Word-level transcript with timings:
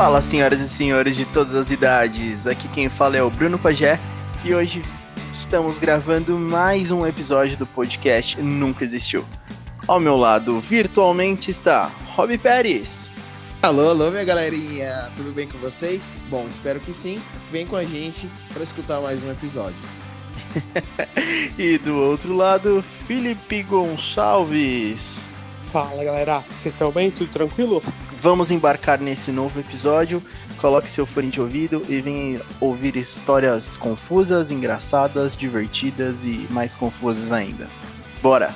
Fala, 0.00 0.22
senhoras 0.22 0.60
e 0.60 0.66
senhores 0.66 1.14
de 1.14 1.26
todas 1.26 1.54
as 1.54 1.70
idades. 1.70 2.46
Aqui 2.46 2.66
quem 2.68 2.88
fala 2.88 3.18
é 3.18 3.22
o 3.22 3.28
Bruno 3.28 3.58
Pagé 3.58 4.00
e 4.42 4.54
hoje 4.54 4.82
estamos 5.30 5.78
gravando 5.78 6.38
mais 6.38 6.90
um 6.90 7.06
episódio 7.06 7.54
do 7.58 7.66
podcast 7.66 8.40
Nunca 8.40 8.82
Existiu. 8.82 9.26
Ao 9.86 10.00
meu 10.00 10.16
lado, 10.16 10.58
virtualmente, 10.58 11.50
está 11.50 11.90
Rob 12.14 12.38
Pérez. 12.38 13.12
Alô, 13.60 13.90
alô, 13.90 14.10
minha 14.10 14.24
galerinha, 14.24 15.10
tudo 15.14 15.32
bem 15.32 15.46
com 15.46 15.58
vocês? 15.58 16.10
Bom, 16.30 16.46
espero 16.48 16.80
que 16.80 16.94
sim. 16.94 17.20
Vem 17.52 17.66
com 17.66 17.76
a 17.76 17.84
gente 17.84 18.26
para 18.54 18.62
escutar 18.62 19.02
mais 19.02 19.22
um 19.22 19.30
episódio. 19.30 19.84
e 21.58 21.76
do 21.76 21.94
outro 21.94 22.34
lado, 22.34 22.82
Felipe 23.06 23.62
Gonçalves. 23.64 25.26
Fala 25.64 26.02
galera, 26.02 26.42
vocês 26.48 26.74
estão 26.74 26.90
bem? 26.90 27.10
Tudo 27.10 27.30
tranquilo? 27.30 27.82
Vamos 28.20 28.50
embarcar 28.50 29.00
nesse 29.00 29.32
novo 29.32 29.58
episódio. 29.58 30.22
Coloque 30.58 30.90
seu 30.90 31.06
fone 31.06 31.30
de 31.30 31.40
ouvido 31.40 31.82
e 31.88 32.02
venha 32.02 32.42
ouvir 32.60 32.94
histórias 32.94 33.78
confusas, 33.78 34.50
engraçadas, 34.50 35.34
divertidas 35.34 36.22
e 36.26 36.46
mais 36.50 36.74
confusas 36.74 37.32
ainda. 37.32 37.66
Bora! 38.20 38.52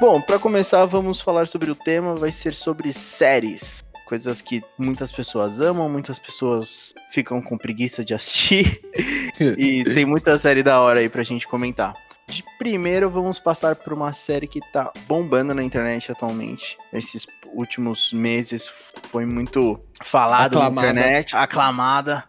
Bom, 0.00 0.20
para 0.20 0.38
começar, 0.40 0.84
vamos 0.84 1.20
falar 1.20 1.46
sobre 1.46 1.70
o 1.70 1.76
tema, 1.76 2.16
vai 2.16 2.32
ser 2.32 2.54
sobre 2.54 2.92
séries. 2.92 3.85
Coisas 4.06 4.40
que 4.40 4.62
muitas 4.78 5.12
pessoas 5.12 5.60
amam, 5.60 5.88
muitas 5.88 6.18
pessoas 6.18 6.94
ficam 7.10 7.42
com 7.42 7.58
preguiça 7.58 8.04
de 8.04 8.14
assistir. 8.14 8.80
e 9.58 9.82
tem 9.82 10.06
muita 10.06 10.38
série 10.38 10.62
da 10.62 10.80
hora 10.80 11.00
aí 11.00 11.08
pra 11.08 11.22
gente 11.22 11.46
comentar. 11.46 11.94
De 12.28 12.44
primeiro, 12.58 13.10
vamos 13.10 13.38
passar 13.38 13.76
por 13.76 13.92
uma 13.92 14.12
série 14.12 14.46
que 14.46 14.60
tá 14.72 14.92
bombando 15.06 15.54
na 15.54 15.62
internet 15.62 16.10
atualmente. 16.10 16.78
Esses 16.92 17.26
últimos 17.52 18.12
meses 18.12 18.68
foi 19.10 19.26
muito 19.26 19.78
falado 20.02 20.58
aclamada. 20.58 20.92
na 20.92 21.00
internet, 21.00 21.36
aclamada 21.36 22.24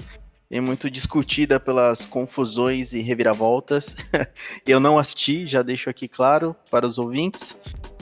e 0.50 0.62
muito 0.62 0.90
discutida 0.90 1.60
pelas 1.60 2.06
confusões 2.06 2.94
e 2.94 3.02
reviravoltas. 3.02 3.96
Eu 4.66 4.80
não 4.80 4.98
assisti, 4.98 5.48
já 5.48 5.62
deixo 5.62 5.90
aqui 5.90 6.08
claro 6.08 6.56
para 6.72 6.86
os 6.86 6.98
ouvintes. 6.98 7.58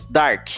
Dark. 0.10 0.50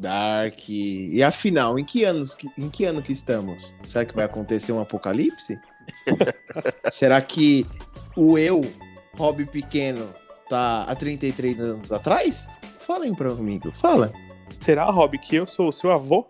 Dark. 0.00 0.68
E 0.68 1.22
afinal, 1.22 1.78
em 1.78 1.84
que 1.84 2.04
anos 2.04 2.36
em 2.56 2.70
que 2.70 2.84
ano 2.84 3.02
que 3.02 3.12
estamos? 3.12 3.76
Será 3.82 4.04
que 4.04 4.14
vai 4.14 4.24
acontecer 4.24 4.72
um 4.72 4.80
apocalipse? 4.80 5.58
Será 6.90 7.20
que 7.20 7.66
o 8.16 8.38
eu 8.38 8.60
hobby 9.16 9.44
pequeno 9.44 10.08
tá 10.48 10.84
há 10.84 10.96
33 10.96 11.60
anos 11.60 11.92
atrás? 11.92 12.48
Fala 12.86 13.04
aí 13.04 13.14
pra 13.14 13.30
amigo, 13.30 13.70
fala. 13.72 14.12
Será, 14.58 14.84
Rob, 14.90 15.18
que 15.18 15.36
eu 15.36 15.46
sou 15.46 15.68
o 15.68 15.72
seu 15.72 15.90
avô? 15.90 16.26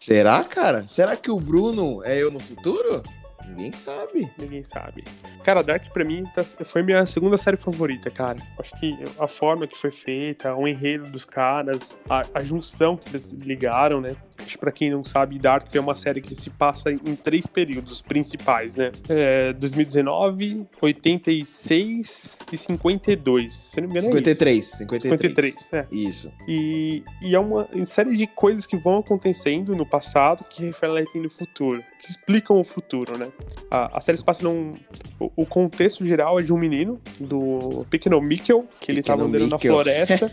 Será, 0.00 0.42
cara? 0.44 0.86
Será 0.88 1.16
que 1.16 1.30
o 1.30 1.38
Bruno 1.38 2.02
é 2.04 2.20
eu 2.20 2.30
no 2.30 2.40
futuro? 2.40 3.02
Ninguém 3.50 3.72
sabe. 3.72 4.32
Ninguém 4.38 4.64
sabe. 4.64 5.04
Cara, 5.42 5.62
Dark 5.62 5.90
pra 5.90 6.04
mim 6.04 6.24
tá, 6.34 6.44
foi 6.44 6.82
minha 6.82 7.04
segunda 7.06 7.36
série 7.36 7.56
favorita, 7.56 8.10
cara. 8.10 8.38
Acho 8.58 8.78
que 8.78 8.96
a 9.18 9.26
forma 9.26 9.66
que 9.66 9.76
foi 9.76 9.90
feita, 9.90 10.54
o 10.54 10.66
enredo 10.68 11.10
dos 11.10 11.24
caras, 11.24 11.96
a, 12.08 12.24
a 12.34 12.44
junção 12.44 12.96
que 12.96 13.08
eles 13.10 13.32
ligaram, 13.32 14.00
né? 14.00 14.16
Acho 14.44 14.58
pra 14.58 14.72
quem 14.72 14.90
não 14.90 15.04
sabe, 15.04 15.38
Dark 15.38 15.74
é 15.74 15.80
uma 15.80 15.94
série 15.94 16.20
que 16.20 16.34
se 16.34 16.50
passa 16.50 16.90
em 16.90 17.14
três 17.14 17.46
períodos 17.46 18.02
principais, 18.02 18.76
né? 18.76 18.90
É, 19.08 19.52
2019, 19.52 20.66
86 20.80 22.38
e 22.52 22.56
52. 22.56 23.54
Se 23.54 23.80
não 23.80 23.88
me 23.88 23.94
engano 23.94 24.14
53, 24.14 24.56
é 24.56 24.58
isso. 24.58 24.76
53. 24.78 25.20
53, 25.20 25.72
é. 25.72 25.86
Isso. 25.90 26.32
E, 26.48 27.04
e 27.22 27.34
é 27.34 27.38
uma 27.38 27.68
série 27.86 28.16
de 28.16 28.26
coisas 28.26 28.66
que 28.66 28.76
vão 28.76 28.98
acontecendo 28.98 29.76
no 29.76 29.86
passado 29.86 30.44
que 30.44 30.64
refletem 30.64 31.22
no 31.22 31.30
futuro, 31.30 31.82
que 31.98 32.08
explicam 32.08 32.58
o 32.58 32.64
futuro, 32.64 33.18
né? 33.18 33.28
A, 33.70 33.98
a 33.98 34.00
série 34.00 34.18
se 34.18 34.24
passa 34.24 34.42
num. 34.42 34.74
O, 35.36 35.42
o, 35.42 35.46
contexto 35.46 36.04
geral 36.04 36.38
é 36.38 36.42
de 36.42 36.52
um 36.52 36.58
menino, 36.58 37.00
do 37.18 37.84
Pequeno 37.90 38.20
Mikkel, 38.20 38.66
que 38.80 38.90
ele 38.90 39.02
tava 39.02 39.24
andando 39.24 39.48
na 39.48 39.58
floresta 39.58 40.30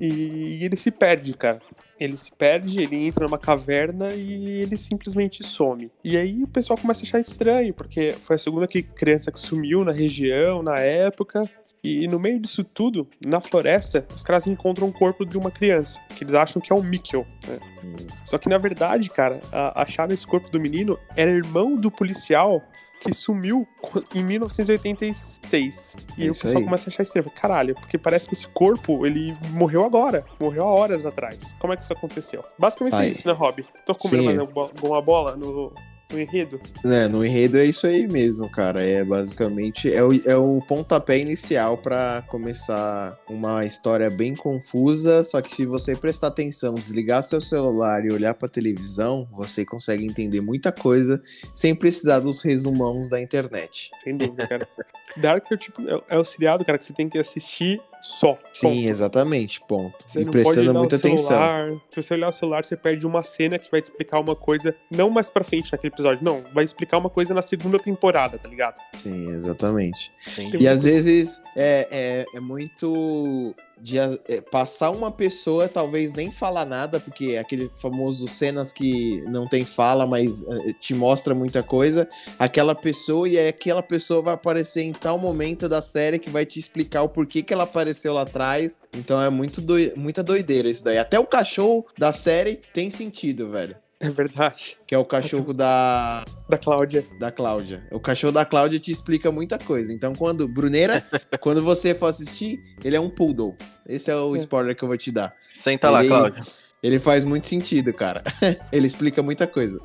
e, 0.00 0.06
e 0.60 0.64
ele 0.64 0.76
se 0.76 0.90
perde, 0.90 1.34
cara. 1.34 1.60
Ele 1.98 2.16
se 2.16 2.30
perde, 2.32 2.82
ele 2.82 2.96
entra 3.06 3.24
numa 3.24 3.38
caverna 3.38 4.12
e 4.12 4.62
ele 4.62 4.76
simplesmente 4.76 5.44
some. 5.44 5.90
E 6.02 6.16
aí 6.16 6.42
o 6.42 6.48
pessoal 6.48 6.76
começa 6.76 7.04
a 7.04 7.06
achar 7.06 7.20
estranho, 7.20 7.72
porque 7.72 8.14
foi 8.20 8.36
a 8.36 8.38
segunda 8.38 8.66
que, 8.66 8.82
criança 8.82 9.30
que 9.30 9.38
sumiu 9.38 9.84
na 9.84 9.92
região, 9.92 10.62
na 10.62 10.78
época. 10.78 11.48
E 11.84 12.08
no 12.08 12.18
meio 12.18 12.40
disso 12.40 12.64
tudo, 12.64 13.06
na 13.24 13.42
floresta, 13.42 14.06
os 14.16 14.22
caras 14.22 14.46
encontram 14.46 14.88
o 14.88 14.92
corpo 14.92 15.26
de 15.26 15.36
uma 15.36 15.50
criança, 15.50 16.00
que 16.16 16.24
eles 16.24 16.32
acham 16.32 16.60
que 16.60 16.72
é 16.72 16.74
o 16.74 16.82
Mikkel. 16.82 17.26
Né? 17.46 17.58
Hum. 17.84 18.06
Só 18.24 18.38
que 18.38 18.48
na 18.48 18.56
verdade, 18.56 19.10
cara, 19.10 19.38
acharam 19.52 20.14
esse 20.14 20.26
corpo 20.26 20.50
do 20.50 20.58
menino 20.58 20.98
era 21.14 21.30
irmão 21.30 21.76
do 21.76 21.90
policial 21.90 22.62
que 23.04 23.14
sumiu 23.14 23.66
em 24.14 24.24
1986. 24.24 25.96
E 26.16 26.22
aí 26.22 26.30
o 26.30 26.32
pessoal 26.32 26.56
aí. 26.56 26.64
começa 26.64 26.88
a 26.88 26.92
achar 26.92 27.02
estranho. 27.02 27.30
Caralho, 27.30 27.74
porque 27.74 27.98
parece 27.98 28.26
que 28.28 28.34
esse 28.34 28.46
corpo, 28.48 29.06
ele 29.06 29.36
morreu 29.50 29.84
agora. 29.84 30.24
Morreu 30.40 30.64
há 30.64 30.74
horas 30.74 31.04
atrás. 31.04 31.54
Como 31.58 31.72
é 31.72 31.76
que 31.76 31.82
isso 31.82 31.92
aconteceu? 31.92 32.44
Basicamente 32.58 32.96
é 32.96 33.08
isso, 33.08 33.28
né, 33.28 33.34
Rob? 33.34 33.64
Tô 33.84 33.94
comendo 33.94 34.48
mais 34.54 34.70
uma 34.82 35.02
bola 35.02 35.36
no, 35.36 35.72
no 36.10 36.20
enredo. 36.20 36.60
É, 36.84 37.08
no 37.08 37.24
enredo 37.24 37.58
é 37.58 37.64
isso 37.64 37.86
aí 37.86 38.06
mesmo, 38.06 38.50
cara. 38.50 38.82
É 38.82 39.04
basicamente 39.04 39.92
é 39.92 40.02
o, 40.02 40.12
é 40.28 40.36
o 40.36 40.60
pontapé 40.66 41.18
inicial 41.18 41.78
para 41.78 42.22
começar 42.22 43.18
uma 43.28 43.64
história 43.64 44.10
bem 44.10 44.34
confusa. 44.34 45.22
Só 45.22 45.40
que 45.40 45.54
se 45.54 45.66
você 45.66 45.96
prestar 45.96 46.28
atenção, 46.28 46.74
desligar 46.74 47.22
seu 47.22 47.40
celular 47.40 48.04
e 48.04 48.12
olhar 48.12 48.34
para 48.34 48.48
televisão, 48.48 49.28
você 49.32 49.64
consegue 49.64 50.04
entender 50.04 50.40
muita 50.40 50.70
coisa 50.70 51.20
sem 51.54 51.74
precisar 51.74 52.20
dos 52.20 52.42
resumãos 52.44 53.10
da 53.10 53.20
internet. 53.20 53.90
Sem 54.02 54.16
dúvida, 54.16 54.46
cara. 54.46 54.68
Dark 55.16 55.44
é 55.50 55.54
o, 55.54 55.58
tipo, 55.58 55.82
é, 55.88 56.00
é 56.10 56.18
o 56.18 56.24
seriado, 56.24 56.64
cara, 56.64 56.78
que 56.78 56.84
você 56.84 56.92
tem 56.92 57.08
que 57.08 57.18
assistir 57.18 57.80
só. 58.00 58.38
Sim, 58.52 58.68
ponto. 58.68 58.88
exatamente, 58.88 59.60
ponto. 59.66 60.04
Você 60.06 60.22
e 60.22 60.30
prestando 60.30 60.74
muita 60.74 60.96
atenção. 60.96 61.80
Se 61.90 62.02
você 62.02 62.14
olhar 62.14 62.28
o 62.28 62.32
celular, 62.32 62.64
você 62.64 62.76
perde 62.76 63.06
uma 63.06 63.22
cena 63.22 63.58
que 63.58 63.70
vai 63.70 63.80
te 63.80 63.86
explicar 63.86 64.20
uma 64.20 64.36
coisa, 64.36 64.74
não 64.90 65.08
mais 65.08 65.30
pra 65.30 65.42
frente 65.42 65.72
naquele 65.72 65.92
episódio, 65.92 66.24
não. 66.24 66.44
Vai 66.52 66.64
explicar 66.64 66.98
uma 66.98 67.10
coisa 67.10 67.32
na 67.32 67.42
segunda 67.42 67.78
temporada, 67.78 68.38
tá 68.38 68.48
ligado? 68.48 68.80
Sim, 68.98 69.30
exatamente. 69.30 70.12
Sim. 70.22 70.50
E 70.58 70.68
às 70.68 70.84
vezes 70.84 71.40
é, 71.56 71.88
é, 71.90 72.36
é 72.36 72.40
muito 72.40 73.54
de 73.80 73.98
é, 73.98 74.40
passar 74.40 74.90
uma 74.90 75.10
pessoa, 75.10 75.68
talvez 75.68 76.12
nem 76.12 76.32
falar 76.32 76.64
nada, 76.64 77.00
porque 77.00 77.34
é 77.34 77.38
aquele 77.38 77.70
famoso 77.80 78.26
cenas 78.26 78.72
que 78.72 79.22
não 79.28 79.46
tem 79.46 79.64
fala, 79.64 80.06
mas 80.06 80.42
é, 80.42 80.72
te 80.80 80.94
mostra 80.94 81.34
muita 81.34 81.62
coisa, 81.62 82.08
aquela 82.38 82.74
pessoa 82.74 83.28
e 83.28 83.38
aquela 83.38 83.82
pessoa 83.82 84.22
vai 84.22 84.34
aparecer 84.34 84.82
em 84.82 84.92
tal 84.92 85.18
momento 85.18 85.68
da 85.68 85.82
série 85.82 86.18
que 86.18 86.30
vai 86.30 86.46
te 86.46 86.58
explicar 86.58 87.02
o 87.02 87.08
porquê 87.08 87.42
que 87.42 87.52
ela 87.52 87.64
apareceu 87.64 88.14
lá 88.14 88.22
atrás. 88.22 88.80
Então 88.94 89.22
é 89.22 89.30
muito 89.30 89.60
doi 89.60 89.92
muita 89.96 90.22
doideira 90.22 90.68
isso 90.68 90.84
daí. 90.84 90.98
Até 90.98 91.18
o 91.18 91.26
cachorro 91.26 91.86
da 91.98 92.12
série 92.12 92.58
tem 92.72 92.90
sentido, 92.90 93.50
velho. 93.50 93.76
É 94.04 94.10
verdade. 94.10 94.76
Que 94.86 94.94
é 94.94 94.98
o 94.98 95.04
cachorro 95.04 95.54
da. 95.54 96.24
Da 96.48 96.58
Cláudia. 96.58 97.04
Da 97.18 97.32
Cláudia. 97.32 97.86
O 97.90 97.98
cachorro 97.98 98.32
da 98.32 98.44
Cláudia 98.44 98.78
te 98.78 98.90
explica 98.90 99.32
muita 99.32 99.58
coisa. 99.58 99.92
Então, 99.92 100.12
quando. 100.12 100.46
Bruneira, 100.54 101.04
quando 101.40 101.62
você 101.62 101.94
for 101.94 102.06
assistir, 102.06 102.62
ele 102.84 102.96
é 102.96 103.00
um 103.00 103.08
poodle. 103.08 103.56
Esse 103.88 104.10
é 104.10 104.16
o 104.16 104.34
é. 104.34 104.38
spoiler 104.38 104.76
que 104.76 104.84
eu 104.84 104.88
vou 104.88 104.98
te 104.98 105.10
dar. 105.10 105.34
Senta 105.50 105.88
ele, 105.88 105.94
lá, 105.94 106.04
Cláudia. 106.04 106.44
Ele 106.82 106.98
faz 106.98 107.24
muito 107.24 107.46
sentido, 107.46 107.94
cara. 107.94 108.22
ele 108.70 108.86
explica 108.86 109.22
muita 109.22 109.46
coisa. 109.46 109.78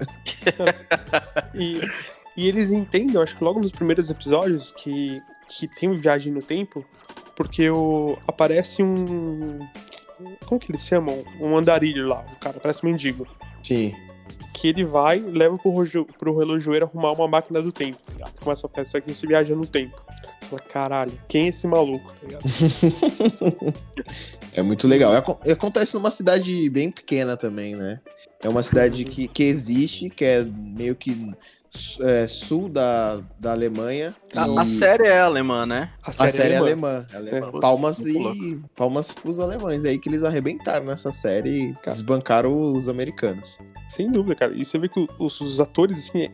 e, 1.55 1.79
e 2.35 2.47
eles 2.47 2.71
entendem, 2.71 3.21
acho 3.21 3.37
que 3.37 3.43
logo 3.43 3.61
nos 3.61 3.71
primeiros 3.71 4.09
episódios, 4.09 4.73
que, 4.73 5.21
que 5.47 5.65
tem 5.65 5.87
uma 5.87 5.97
viagem 5.97 6.33
no 6.33 6.41
tempo, 6.41 6.85
porque 7.37 7.69
o, 7.69 8.17
aparece 8.27 8.83
um. 8.83 9.59
Como 10.45 10.59
que 10.59 10.69
eles 10.69 10.85
chamam? 10.85 11.23
Um 11.39 11.55
andarilho 11.55 12.05
lá, 12.05 12.25
o 12.33 12.35
cara, 12.37 12.59
parece 12.59 12.85
um 12.85 12.89
mendigo. 12.89 13.25
Sim. 13.63 13.95
Que 14.59 14.67
ele 14.67 14.83
vai 14.83 15.19
leva 15.19 15.57
pro, 15.57 16.05
pro 16.17 16.37
relojoeiro 16.37 16.85
arrumar 16.85 17.13
uma 17.13 17.27
máquina 17.27 17.61
do 17.61 17.71
tempo, 17.71 17.97
tá 18.05 18.11
ligado? 18.11 18.33
Começa 18.41 18.67
a 18.67 18.69
pensar 18.69 19.01
que 19.01 19.13
você 19.13 19.25
viaja 19.25 19.55
no 19.55 19.65
tempo. 19.65 19.95
Fala, 20.49 20.61
caralho, 20.61 21.11
quem 21.27 21.45
é 21.45 21.49
esse 21.49 21.67
maluco, 21.67 22.13
tá 22.13 22.25
ligado? 22.25 22.43
é 24.55 24.61
muito 24.61 24.87
legal. 24.87 25.13
Acontece 25.13 25.93
numa 25.93 26.11
cidade 26.11 26.69
bem 26.69 26.91
pequena 26.91 27.37
também, 27.37 27.75
né? 27.75 27.99
É 28.41 28.47
uma 28.47 28.63
cidade 28.63 29.03
que, 29.03 29.27
que 29.27 29.43
existe, 29.43 30.09
que 30.09 30.23
é 30.23 30.43
meio 30.43 30.95
que 30.95 31.33
é, 32.01 32.27
sul 32.27 32.67
da, 32.67 33.21
da 33.39 33.51
Alemanha. 33.51 34.15
A, 34.35 34.47
e... 34.47 34.57
a, 34.57 34.65
série 34.65 35.07
é 35.07 35.19
alemã, 35.19 35.65
né? 35.65 35.91
A 36.01 36.11
série, 36.11 36.29
a 36.29 36.31
série 36.31 36.53
é 36.53 36.57
alemã. 36.57 37.01
É 37.11 37.15
alemã. 37.15 37.51
É. 37.53 37.59
Palmas 37.59 38.05
e 38.05 38.59
palmas 38.75 39.11
pros 39.11 39.39
alemães 39.39 39.85
aí 39.85 39.99
que 39.99 40.09
eles 40.09 40.23
arrebentaram 40.23 40.85
nessa 40.85 41.11
série 41.11 41.69
e 41.69 41.75
desbancaram 41.85 42.73
os 42.73 42.89
americanos. 42.89 43.59
Sem 43.87 44.09
dúvida, 44.09 44.35
cara. 44.35 44.53
E 44.53 44.65
você 44.65 44.77
vê 44.77 44.89
que 44.89 45.07
os, 45.19 45.39
os 45.41 45.59
atores, 45.59 45.99
assim, 45.99 46.23
é, 46.23 46.31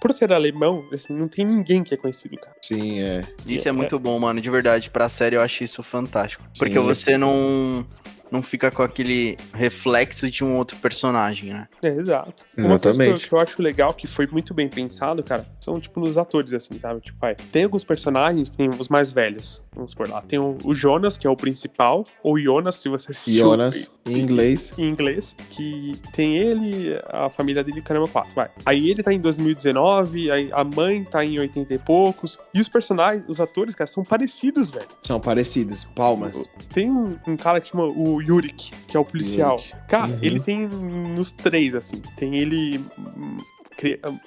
por 0.00 0.12
ser 0.12 0.32
alemão, 0.32 0.84
assim, 0.92 1.12
não 1.12 1.28
tem 1.28 1.44
ninguém 1.44 1.82
que 1.82 1.94
é 1.94 1.96
conhecido, 1.96 2.36
cara. 2.36 2.56
Sim, 2.62 3.00
é. 3.00 3.22
Isso 3.46 3.68
é, 3.68 3.70
é 3.70 3.72
muito 3.72 3.98
bom, 3.98 4.18
mano. 4.18 4.40
De 4.40 4.50
verdade, 4.50 4.90
pra 4.90 5.08
série 5.08 5.36
eu 5.36 5.42
acho 5.42 5.64
isso 5.64 5.82
fantástico. 5.82 6.42
Sim, 6.44 6.58
Porque 6.58 6.78
você 6.78 7.16
não 7.16 7.86
não 8.30 8.42
fica 8.42 8.70
com 8.70 8.82
aquele 8.82 9.36
reflexo 9.52 10.30
de 10.30 10.44
um 10.44 10.56
outro 10.56 10.76
personagem, 10.78 11.52
né? 11.52 11.68
É, 11.82 11.88
exato. 11.88 12.44
Uma 12.58 12.78
coisa 12.78 13.28
que 13.28 13.32
eu 13.34 13.40
acho 13.40 13.62
legal, 13.62 13.94
que 13.94 14.06
foi 14.06 14.26
muito 14.26 14.52
bem 14.54 14.68
pensado, 14.68 15.22
cara, 15.22 15.46
são, 15.60 15.80
tipo, 15.80 16.00
nos 16.00 16.18
atores, 16.18 16.52
assim, 16.52 16.78
sabe? 16.78 17.00
Tipo, 17.00 17.18
vai, 17.18 17.34
tem 17.34 17.64
alguns 17.64 17.84
personagens, 17.84 18.50
tem 18.50 18.68
os 18.68 18.88
mais 18.88 19.10
velhos, 19.10 19.62
vamos 19.76 19.94
por 19.94 20.08
lá. 20.08 20.22
Tem 20.22 20.38
o, 20.38 20.56
o, 20.64 20.74
Jonas, 20.74 21.16
que 21.16 21.26
é 21.26 21.30
o 21.30 21.36
principal, 21.36 22.04
ou 22.22 22.38
Jonas, 22.38 22.76
se 22.76 22.88
você 22.88 23.12
assistiu. 23.12 23.44
Jonas, 23.44 23.92
em 24.06 24.18
inglês. 24.18 24.74
Em 24.78 24.88
inglês, 24.88 25.36
que 25.50 25.92
tem 26.12 26.36
ele, 26.36 26.98
a 27.06 27.28
família 27.30 27.62
dele, 27.62 27.82
caramba, 27.82 28.08
quatro, 28.08 28.34
vai. 28.34 28.50
Aí 28.64 28.90
ele 28.90 29.02
tá 29.02 29.12
em 29.12 29.20
2019, 29.20 30.30
aí 30.30 30.50
a 30.52 30.64
mãe 30.64 31.04
tá 31.04 31.24
em 31.24 31.38
80 31.38 31.74
e 31.74 31.78
poucos, 31.78 32.38
e 32.52 32.60
os 32.60 32.68
personagens, 32.68 33.24
os 33.28 33.40
atores, 33.40 33.74
cara, 33.74 33.86
são 33.86 34.02
parecidos, 34.02 34.70
velho. 34.70 34.88
São 35.02 35.20
parecidos, 35.20 35.84
palmas. 35.84 36.50
Tem 36.72 36.90
um, 36.90 37.16
um 37.26 37.36
cara 37.36 37.60
que 37.60 37.68
chama 37.68 37.84
o 37.84 38.20
Yurik, 38.20 38.70
que 38.88 38.96
é 38.96 39.00
o 39.00 39.04
policial. 39.04 39.56
Yurik. 39.56 39.86
Cara, 39.88 40.08
uhum. 40.08 40.18
ele 40.22 40.40
tem 40.40 40.66
nos 40.66 41.32
três, 41.32 41.74
assim. 41.74 42.00
Tem 42.16 42.36
ele 42.36 42.82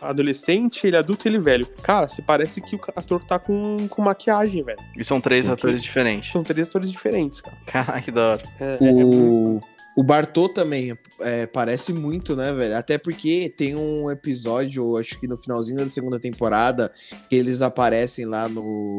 adolescente, 0.02 0.86
ele 0.86 0.98
adulto 0.98 1.28
e 1.28 1.30
ele 1.30 1.40
velho. 1.40 1.68
Cara, 1.82 2.08
se 2.08 2.22
parece 2.22 2.62
que 2.62 2.76
o 2.76 2.82
ator 2.96 3.24
tá 3.24 3.40
com, 3.40 3.88
com 3.90 4.02
maquiagem, 4.02 4.64
velho. 4.64 4.80
E 4.98 5.04
são 5.04 5.20
três 5.20 5.46
Sim, 5.46 5.52
atores 5.52 5.84
diferentes. 5.84 6.32
São 6.32 6.44
três 6.44 6.68
atores 6.68 6.92
diferentes, 6.92 7.42
cara. 7.42 7.58
Caraca, 7.66 8.02
que 8.02 8.12
da 8.12 8.32
hora. 8.32 8.42
É, 8.60 8.78
o... 8.80 8.86
É, 8.86 8.90
é 8.90 8.94
muito... 8.94 9.62
O 10.00 10.04
Bartô 10.04 10.48
também 10.48 10.98
é, 11.20 11.46
parece 11.46 11.92
muito, 11.92 12.34
né, 12.34 12.54
velho? 12.54 12.78
Até 12.78 12.98
porque 12.98 13.54
tem 13.58 13.76
um 13.76 14.10
episódio, 14.10 14.96
acho 14.96 15.20
que 15.20 15.28
no 15.28 15.36
finalzinho 15.36 15.78
da 15.78 15.90
segunda 15.90 16.18
temporada, 16.18 16.90
que 17.30 17.36
eles 17.36 17.62
aparecem 17.62 18.24
lá 18.24 18.48
no. 18.48 18.98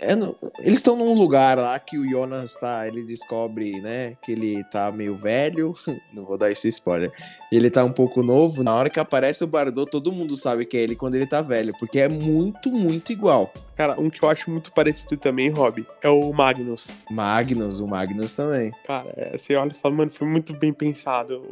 É 0.00 0.16
no 0.16 0.36
eles 0.58 0.78
estão 0.78 0.96
num 0.96 1.14
lugar 1.14 1.56
lá 1.56 1.78
que 1.78 1.96
o 1.96 2.10
Jonas 2.10 2.56
tá. 2.56 2.88
Ele 2.88 3.04
descobre, 3.04 3.80
né, 3.80 4.16
que 4.20 4.32
ele 4.32 4.64
tá 4.64 4.90
meio 4.90 5.16
velho. 5.16 5.72
Não 6.12 6.24
vou 6.24 6.36
dar 6.36 6.50
esse 6.50 6.66
spoiler. 6.70 7.12
Ele 7.52 7.70
tá 7.70 7.84
um 7.84 7.92
pouco 7.92 8.20
novo. 8.20 8.64
Na 8.64 8.74
hora 8.74 8.90
que 8.90 8.98
aparece 8.98 9.44
o 9.44 9.46
Bartô, 9.46 9.86
todo 9.86 10.10
mundo 10.10 10.36
sabe 10.36 10.66
que 10.66 10.76
é 10.76 10.80
ele 10.80 10.96
quando 10.96 11.14
ele 11.14 11.28
tá 11.28 11.40
velho, 11.40 11.72
porque 11.78 12.00
é 12.00 12.08
muito, 12.08 12.72
muito 12.72 13.12
igual. 13.12 13.48
Cara, 13.76 13.94
um 14.00 14.10
que 14.10 14.20
eu 14.20 14.28
acho 14.28 14.50
muito 14.50 14.72
parecido 14.72 15.16
também, 15.16 15.50
Rob, 15.50 15.86
é 16.02 16.08
o 16.08 16.32
Magnus. 16.32 16.90
Magnus, 17.12 17.78
o 17.78 17.86
Magnus 17.86 18.34
também. 18.34 18.72
Cara, 18.84 19.14
é, 19.16 19.38
você 19.38 19.54
olha 19.54 19.70
e 19.70 19.74
fala, 19.74 19.94
mano, 19.94 20.15
foi 20.16 20.26
muito 20.26 20.54
bem 20.54 20.72
pensado 20.72 21.42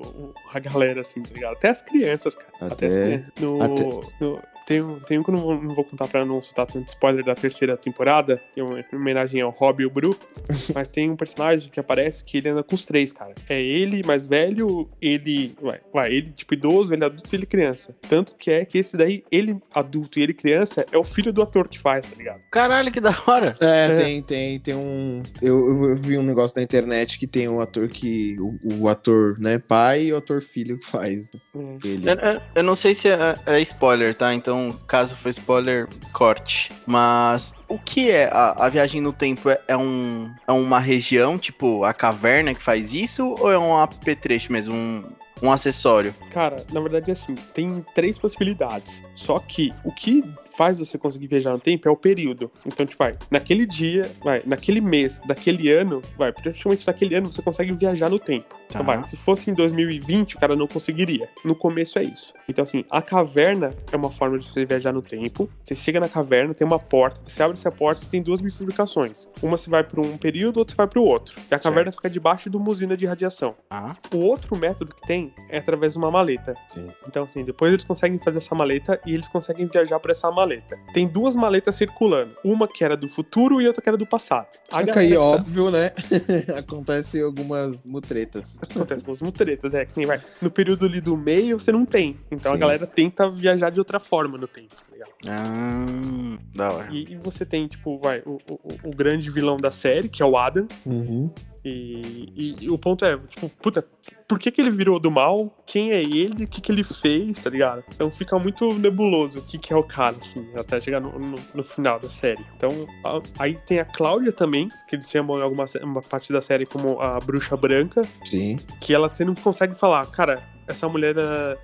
a 0.52 0.58
galera, 0.58 1.02
assim, 1.02 1.22
tá 1.22 1.30
ligado? 1.34 1.52
Até 1.52 1.68
as 1.68 1.82
crianças, 1.82 2.34
cara. 2.34 2.50
Até, 2.56 2.72
Até 2.72 2.86
as 2.86 2.94
crianças. 2.94 3.32
No, 3.38 3.62
Até... 3.62 3.82
no, 4.20 4.42
tem, 4.66 4.82
tem 5.06 5.18
um 5.18 5.22
que 5.22 5.30
eu 5.30 5.34
não 5.34 5.42
vou, 5.42 5.62
não 5.62 5.74
vou 5.74 5.84
contar 5.84 6.08
pra 6.08 6.24
não 6.24 6.40
soltar 6.40 6.66
tanto 6.66 6.88
spoiler 6.88 7.24
da 7.24 7.34
terceira 7.34 7.76
temporada, 7.76 8.40
que 8.54 8.60
é 8.60 8.64
uma 8.64 8.82
homenagem 8.92 9.40
ao 9.40 9.50
Rob 9.50 9.82
e 9.82 9.86
o 9.86 9.90
Bru, 9.90 10.16
mas 10.74 10.88
tem 10.88 11.10
um 11.10 11.16
personagem 11.16 11.70
que 11.70 11.78
aparece 11.78 12.24
que 12.24 12.38
ele 12.38 12.48
anda 12.48 12.62
com 12.62 12.74
os 12.74 12.84
três, 12.84 13.12
cara. 13.12 13.34
É 13.48 13.60
ele 13.62 14.02
mais 14.06 14.26
velho, 14.26 14.88
ele. 15.00 15.54
Ué, 15.62 15.80
ué, 15.94 16.12
ele 16.12 16.32
tipo 16.32 16.54
idoso, 16.54 16.92
ele 16.94 17.04
adulto 17.04 17.34
e 17.34 17.36
ele 17.36 17.46
criança. 17.46 17.94
Tanto 18.08 18.34
que 18.36 18.50
é 18.50 18.64
que 18.64 18.78
esse 18.78 18.96
daí, 18.96 19.24
ele 19.30 19.56
adulto 19.72 20.18
e 20.18 20.22
ele 20.22 20.34
criança, 20.34 20.86
é 20.90 20.98
o 20.98 21.04
filho 21.04 21.32
do 21.32 21.42
ator 21.42 21.68
que 21.68 21.78
faz, 21.78 22.10
tá 22.10 22.16
ligado? 22.16 22.40
Caralho, 22.50 22.90
que 22.90 23.00
da 23.00 23.14
hora! 23.26 23.52
É, 23.60 23.86
é. 23.86 24.02
tem, 24.02 24.22
tem, 24.22 24.60
tem 24.60 24.74
um. 24.74 25.22
Eu, 25.42 25.90
eu, 25.90 25.96
vi 25.96 26.16
um 26.16 26.22
negócio 26.22 26.56
na 26.56 26.62
internet 26.62 27.18
que 27.18 27.26
tem 27.26 27.48
um 27.48 27.60
ator 27.60 27.88
que. 27.88 28.36
O, 28.40 28.84
o 28.84 28.88
ator, 28.88 29.38
né, 29.38 29.58
pai 29.58 30.04
e 30.04 30.12
o 30.12 30.16
ator 30.16 30.40
filho 30.40 30.78
que 30.78 30.86
faz. 30.86 31.30
Hum. 31.54 31.76
Ele. 31.84 32.08
Eu, 32.08 32.14
eu, 32.14 32.40
eu, 32.56 32.62
não 32.62 32.76
sei 32.76 32.94
se 32.94 33.08
é, 33.08 33.34
é 33.46 33.60
spoiler, 33.60 34.14
tá? 34.14 34.32
Então 34.32 34.53
então 34.54 34.78
caso 34.86 35.16
for 35.16 35.28
spoiler, 35.28 35.88
corte. 36.12 36.70
Mas 36.86 37.54
o 37.68 37.78
que 37.78 38.10
é 38.10 38.28
a, 38.32 38.66
a 38.66 38.68
viagem 38.68 39.00
no 39.00 39.12
tempo? 39.12 39.50
É, 39.50 39.60
é, 39.68 39.76
um, 39.76 40.32
é 40.46 40.52
uma 40.52 40.78
região, 40.78 41.36
tipo 41.36 41.84
a 41.84 41.92
caverna 41.92 42.54
que 42.54 42.62
faz 42.62 42.94
isso? 42.94 43.34
Ou 43.40 43.50
é 43.50 43.58
um 43.58 43.76
apetrecho 43.76 44.52
mesmo? 44.52 44.74
Um, 44.74 45.04
um 45.42 45.50
acessório? 45.50 46.14
Cara, 46.30 46.64
na 46.72 46.80
verdade, 46.80 47.10
assim, 47.10 47.34
tem 47.52 47.84
três 47.94 48.16
possibilidades. 48.16 49.02
Só 49.14 49.38
que 49.38 49.74
o 49.84 49.92
que 49.92 50.24
faz 50.56 50.76
você 50.76 50.96
conseguir 50.96 51.26
viajar 51.26 51.52
no 51.52 51.58
tempo 51.58 51.88
é 51.88 51.90
o 51.90 51.96
período. 51.96 52.50
Então, 52.66 52.86
tipo, 52.86 52.98
vai, 52.98 53.16
naquele 53.30 53.66
dia, 53.66 54.10
vai, 54.22 54.42
naquele 54.46 54.80
mês, 54.80 55.20
daquele 55.26 55.70
ano, 55.70 56.00
vai, 56.16 56.32
praticamente 56.32 56.86
naquele 56.86 57.14
ano 57.16 57.32
você 57.32 57.42
consegue 57.42 57.72
viajar 57.72 58.08
no 58.08 58.18
tempo. 58.18 58.56
Então, 58.66 58.84
vai, 58.84 59.02
se 59.04 59.16
fosse 59.16 59.50
em 59.50 59.54
2020, 59.54 60.36
o 60.36 60.40
cara 60.40 60.56
não 60.56 60.66
conseguiria. 60.66 61.28
No 61.44 61.54
começo 61.54 61.98
é 61.98 62.02
isso. 62.02 62.32
Então, 62.48 62.62
assim, 62.64 62.84
a 62.90 63.00
caverna 63.00 63.74
é 63.92 63.96
uma 63.96 64.10
forma 64.10 64.38
de 64.38 64.48
você 64.48 64.64
viajar 64.64 64.92
no 64.92 65.02
tempo. 65.02 65.48
Você 65.62 65.74
chega 65.74 66.00
na 66.00 66.08
caverna, 66.08 66.54
tem 66.54 66.66
uma 66.66 66.78
porta, 66.78 67.20
você 67.24 67.42
abre 67.42 67.56
essa 67.56 67.70
porta, 67.70 68.00
você 68.00 68.10
tem 68.10 68.22
duas 68.22 68.40
bifurcações. 68.40 69.28
Uma 69.42 69.56
você 69.56 69.70
vai 69.70 69.84
para 69.84 70.00
um 70.00 70.16
período, 70.16 70.58
outra 70.58 70.74
você 70.74 70.76
vai 70.76 70.86
para 70.86 71.00
o 71.00 71.04
outro. 71.04 71.40
E 71.50 71.54
a 71.54 71.58
caverna 71.58 71.84
certo. 71.90 71.96
fica 71.96 72.10
debaixo 72.10 72.50
de 72.50 72.56
uma 72.56 72.68
usina 72.68 72.96
de 72.96 73.06
radiação. 73.06 73.54
Ah. 73.70 73.96
O 74.12 74.18
outro 74.18 74.56
método 74.56 74.94
que 74.94 75.06
tem 75.06 75.32
é 75.48 75.58
através 75.58 75.92
de 75.92 75.98
uma 75.98 76.10
maleta. 76.10 76.56
Sim. 76.68 76.88
Então, 77.06 77.24
assim, 77.24 77.44
depois 77.44 77.72
eles 77.72 77.84
conseguem 77.84 78.18
fazer 78.18 78.38
essa 78.38 78.54
maleta 78.54 79.00
e 79.06 79.14
eles 79.14 79.28
conseguem 79.28 79.66
viajar 79.66 80.00
por 80.00 80.10
essa 80.10 80.30
maleta. 80.30 80.43
Tem 80.92 81.06
duas 81.06 81.34
maletas 81.34 81.74
circulando. 81.74 82.36
Uma 82.44 82.68
que 82.68 82.84
era 82.84 82.96
do 82.96 83.08
futuro 83.08 83.60
e 83.60 83.66
outra 83.66 83.82
que 83.82 83.88
era 83.88 83.96
do 83.96 84.06
passado. 84.06 84.48
A 84.72 84.80
aí, 84.80 85.14
tá... 85.14 85.20
óbvio, 85.20 85.70
né? 85.70 85.92
Acontece 86.56 87.20
algumas 87.20 87.86
mutretas. 87.86 88.60
Acontece 88.62 89.02
algumas 89.02 89.20
mutretas, 89.20 89.74
é. 89.74 89.84
Que 89.84 89.96
nem 89.96 90.06
vai. 90.06 90.20
No 90.40 90.50
período 90.50 90.86
ali 90.86 91.00
do 91.00 91.16
meio, 91.16 91.58
você 91.58 91.72
não 91.72 91.84
tem. 91.84 92.18
Então 92.30 92.52
Sim. 92.52 92.56
a 92.56 92.60
galera 92.60 92.86
tenta 92.86 93.28
viajar 93.30 93.70
de 93.70 93.78
outra 93.78 93.98
forma 93.98 94.38
no 94.38 94.46
tempo, 94.46 94.74
ligado? 95.04 95.28
Ah, 95.28 96.38
da 96.54 96.72
hora. 96.72 96.88
E, 96.90 97.12
e 97.12 97.16
você 97.16 97.44
tem, 97.44 97.66
tipo, 97.66 97.98
vai, 97.98 98.20
o, 98.26 98.38
o, 98.50 98.88
o, 98.88 98.90
grande 98.90 99.30
vilão 99.30 99.56
da 99.56 99.70
série, 99.70 100.08
que 100.08 100.22
é 100.22 100.26
o 100.26 100.36
Adam. 100.36 100.66
Uhum. 100.84 101.30
E, 101.64 102.32
e, 102.36 102.56
e, 102.64 102.70
o 102.70 102.76
ponto 102.76 103.04
é, 103.06 103.16
tipo, 103.16 103.48
puta, 103.48 103.86
por 104.28 104.38
que, 104.38 104.50
que 104.50 104.60
ele 104.60 104.70
virou 104.70 105.00
do 105.00 105.10
mal? 105.10 105.62
Quem 105.64 105.92
é 105.92 106.02
ele? 106.02 106.44
O 106.44 106.48
que, 106.48 106.60
que 106.60 106.70
ele 106.70 106.84
fez, 106.84 107.42
tá 107.42 107.48
ligado? 107.48 107.82
Então 107.94 108.10
fica 108.10 108.38
muito 108.38 108.74
nebuloso 108.74 109.38
o 109.38 109.42
que, 109.42 109.56
que 109.56 109.72
é 109.72 109.76
o 109.76 109.82
cara, 109.82 110.16
assim, 110.16 110.46
até 110.54 110.78
chegar 110.80 111.00
no, 111.00 111.18
no, 111.18 111.36
no 111.54 111.62
final 111.62 111.98
da 111.98 112.10
série. 112.10 112.44
Então, 112.56 112.68
a, 113.02 113.20
aí 113.38 113.56
tem 113.66 113.80
a 113.80 113.84
Cláudia 113.84 114.32
também, 114.32 114.68
que 114.88 114.96
eles 114.96 115.10
chamam 115.10 115.38
em 115.38 115.42
alguma 115.42 115.64
uma 115.82 116.02
parte 116.02 116.32
da 116.32 116.42
série 116.42 116.66
como 116.66 117.00
a 117.00 117.18
Bruxa 117.18 117.56
Branca. 117.56 118.02
Sim. 118.24 118.56
Que 118.80 118.94
ela 118.94 119.12
você 119.12 119.24
não 119.24 119.34
consegue 119.34 119.74
falar, 119.74 120.04
cara, 120.10 120.42
essa 120.66 120.88
mulher 120.88 121.14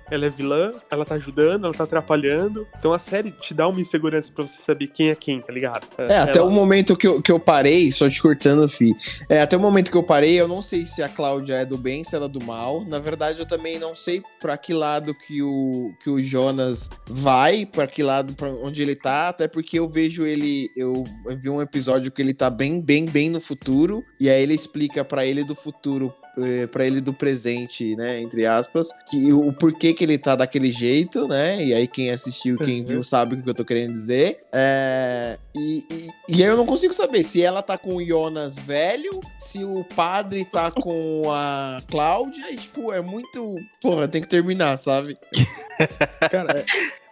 ela 0.09 0.25
é 0.25 0.29
vilã, 0.29 0.73
ela 0.89 1.05
tá 1.05 1.15
ajudando, 1.15 1.65
ela 1.65 1.73
tá 1.73 1.83
atrapalhando. 1.83 2.67
Então 2.77 2.93
a 2.93 2.99
série 2.99 3.31
te 3.31 3.53
dá 3.53 3.67
uma 3.67 3.79
insegurança 3.79 4.31
pra 4.33 4.47
você 4.47 4.61
saber 4.61 4.87
quem 4.87 5.09
é 5.09 5.15
quem, 5.15 5.41
tá 5.41 5.51
ligado? 5.51 5.87
É, 5.97 6.13
ela... 6.13 6.23
até 6.23 6.41
o 6.41 6.49
momento 6.49 6.95
que 6.95 7.07
eu, 7.07 7.21
que 7.21 7.31
eu 7.31 7.39
parei, 7.39 7.91
só 7.91 8.09
te 8.09 8.21
cortando, 8.21 8.67
Fi. 8.67 8.93
É, 9.29 9.41
até 9.41 9.57
o 9.57 9.59
momento 9.59 9.91
que 9.91 9.97
eu 9.97 10.03
parei, 10.03 10.39
eu 10.39 10.47
não 10.47 10.61
sei 10.61 10.85
se 10.85 11.01
a 11.01 11.09
Cláudia 11.09 11.55
é 11.55 11.65
do 11.65 11.77
bem, 11.77 12.03
se 12.03 12.15
ela 12.15 12.25
é 12.25 12.29
do 12.29 12.43
mal. 12.43 12.83
Na 12.85 12.99
verdade, 12.99 13.39
eu 13.39 13.45
também 13.45 13.79
não 13.79 13.95
sei 13.95 14.21
pra 14.39 14.57
que 14.57 14.73
lado 14.73 15.13
que 15.13 15.41
o, 15.41 15.93
que 16.03 16.09
o 16.09 16.21
Jonas 16.23 16.89
vai, 17.09 17.65
pra 17.65 17.87
que 17.87 18.03
lado, 18.03 18.33
pra 18.35 18.49
onde 18.49 18.81
ele 18.81 18.95
tá, 18.95 19.29
até 19.29 19.47
porque 19.47 19.79
eu 19.79 19.89
vejo 19.89 20.25
ele, 20.25 20.69
eu, 20.75 21.03
vi 21.41 21.49
um 21.49 21.61
episódio 21.61 22.11
que 22.11 22.21
ele 22.21 22.33
tá 22.33 22.49
bem, 22.49 22.81
bem, 22.81 23.05
bem 23.05 23.29
no 23.29 23.41
futuro, 23.41 24.03
e 24.19 24.29
aí 24.29 24.41
ele 24.41 24.53
explica 24.53 25.03
para 25.03 25.25
ele 25.25 25.43
do 25.43 25.55
futuro, 25.55 26.13
eh, 26.37 26.67
para 26.67 26.85
ele 26.85 27.01
do 27.01 27.13
presente, 27.13 27.95
né, 27.95 28.19
entre 28.21 28.45
aspas, 28.45 28.90
que, 29.09 29.31
o 29.31 29.51
porquê 29.53 29.93
que 29.93 30.03
ele 30.03 30.17
tá 30.17 30.35
daquele 30.35 30.71
jeito, 30.71 31.27
né? 31.27 31.63
E 31.63 31.73
aí 31.73 31.87
quem 31.87 32.09
assistiu, 32.09 32.57
quem 32.57 32.81
uhum. 32.81 32.85
viu, 32.85 33.03
sabe 33.03 33.35
o 33.35 33.41
que 33.41 33.49
eu 33.49 33.53
tô 33.53 33.65
querendo 33.65 33.93
dizer. 33.93 34.43
É, 34.51 35.37
e, 35.55 35.85
e, 35.91 36.09
e, 36.29 36.43
aí 36.43 36.49
eu 36.49 36.57
não 36.57 36.65
consigo 36.65 36.93
saber 36.93 37.23
se 37.23 37.43
ela 37.43 37.61
tá 37.61 37.77
com 37.77 37.95
o 37.95 38.03
Jonas 38.03 38.59
velho, 38.59 39.19
se 39.39 39.63
o 39.63 39.83
padre 39.83 40.45
tá 40.45 40.71
com 40.71 41.31
a 41.31 41.81
Cláudia, 41.87 42.51
e, 42.51 42.55
tipo, 42.55 42.91
é 42.91 43.01
muito. 43.01 43.55
Porra, 43.81 44.07
tem 44.07 44.21
que 44.21 44.27
terminar, 44.27 44.77
sabe? 44.77 45.13
Cara, 46.31 46.59
é, 46.59 46.65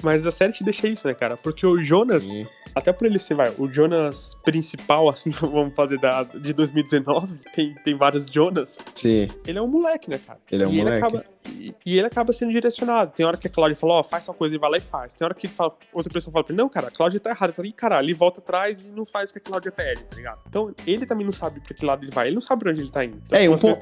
mas 0.03 0.25
a 0.25 0.31
série 0.31 0.53
te 0.53 0.63
deixa 0.63 0.87
isso, 0.87 1.07
né, 1.07 1.13
cara? 1.13 1.35
Porque 1.35 1.65
o 1.65 1.81
Jonas, 1.83 2.25
Sim. 2.25 2.47
Até 2.75 2.91
por 2.91 3.05
ele 3.05 3.19
ser, 3.19 3.35
vai, 3.35 3.53
o 3.57 3.71
Jonas 3.71 4.35
principal, 4.43 5.09
assim, 5.09 5.29
vamos 5.41 5.75
fazer 5.75 5.99
da, 5.99 6.23
de 6.23 6.53
2019, 6.53 7.39
tem, 7.53 7.75
tem 7.75 7.95
vários 7.95 8.25
Jonas. 8.25 8.79
Sim. 8.95 9.29
Ele 9.45 9.59
é 9.59 9.61
um 9.61 9.67
moleque, 9.67 10.09
né, 10.09 10.19
cara? 10.25 10.39
Ele 10.51 10.63
é 10.63 10.67
um 10.67 10.71
e 10.71 10.77
moleque. 10.77 10.97
Ele 10.97 11.05
acaba, 11.05 11.23
e, 11.49 11.75
e, 11.85 11.97
ele 11.97 12.07
acaba 12.07 12.33
sendo 12.33 12.51
direcionado. 12.51 13.11
Tem 13.13 13.25
hora 13.25 13.37
que 13.37 13.47
a 13.47 13.49
Cláudia 13.49 13.75
fala, 13.75 13.95
ó, 13.95 13.99
oh, 13.99 14.03
faz 14.03 14.25
tal 14.25 14.35
coisa 14.35 14.55
e 14.55 14.59
vai 14.59 14.71
lá 14.71 14.77
e 14.77 14.81
faz. 14.81 15.13
Tem 15.13 15.25
hora 15.25 15.33
que 15.33 15.47
fala, 15.47 15.75
outra 15.93 16.11
pessoa 16.11 16.31
fala 16.31 16.43
pra 16.43 16.53
ele, 16.53 16.61
não, 16.61 16.69
cara, 16.69 16.87
a 16.87 16.91
Cláudia 16.91 17.19
tá 17.19 17.29
errada. 17.29 17.51
Eu 17.51 17.55
falei, 17.55 17.71
caralho, 17.71 18.05
ele 18.05 18.13
volta 18.13 18.39
atrás 18.39 18.81
e 18.81 18.91
não 18.91 19.05
faz 19.05 19.29
o 19.29 19.33
que 19.33 19.39
a 19.39 19.41
Cláudia 19.41 19.71
pede, 19.71 20.03
tá 20.03 20.15
ligado? 20.15 20.39
Então, 20.47 20.73
ele 20.85 21.05
também 21.05 21.25
não 21.25 21.33
sabe 21.33 21.59
pra 21.59 21.73
que 21.73 21.85
lado 21.85 22.03
ele 22.03 22.11
vai. 22.11 22.27
Ele 22.27 22.35
não 22.35 22.41
sabe 22.41 22.63
pra 22.63 22.71
onde 22.71 22.81
ele 22.81 22.91
tá 22.91 23.03
indo. 23.03 23.21
Então, 23.25 23.37
é, 23.37 23.49
um 23.49 23.57
pouco. 23.57 23.81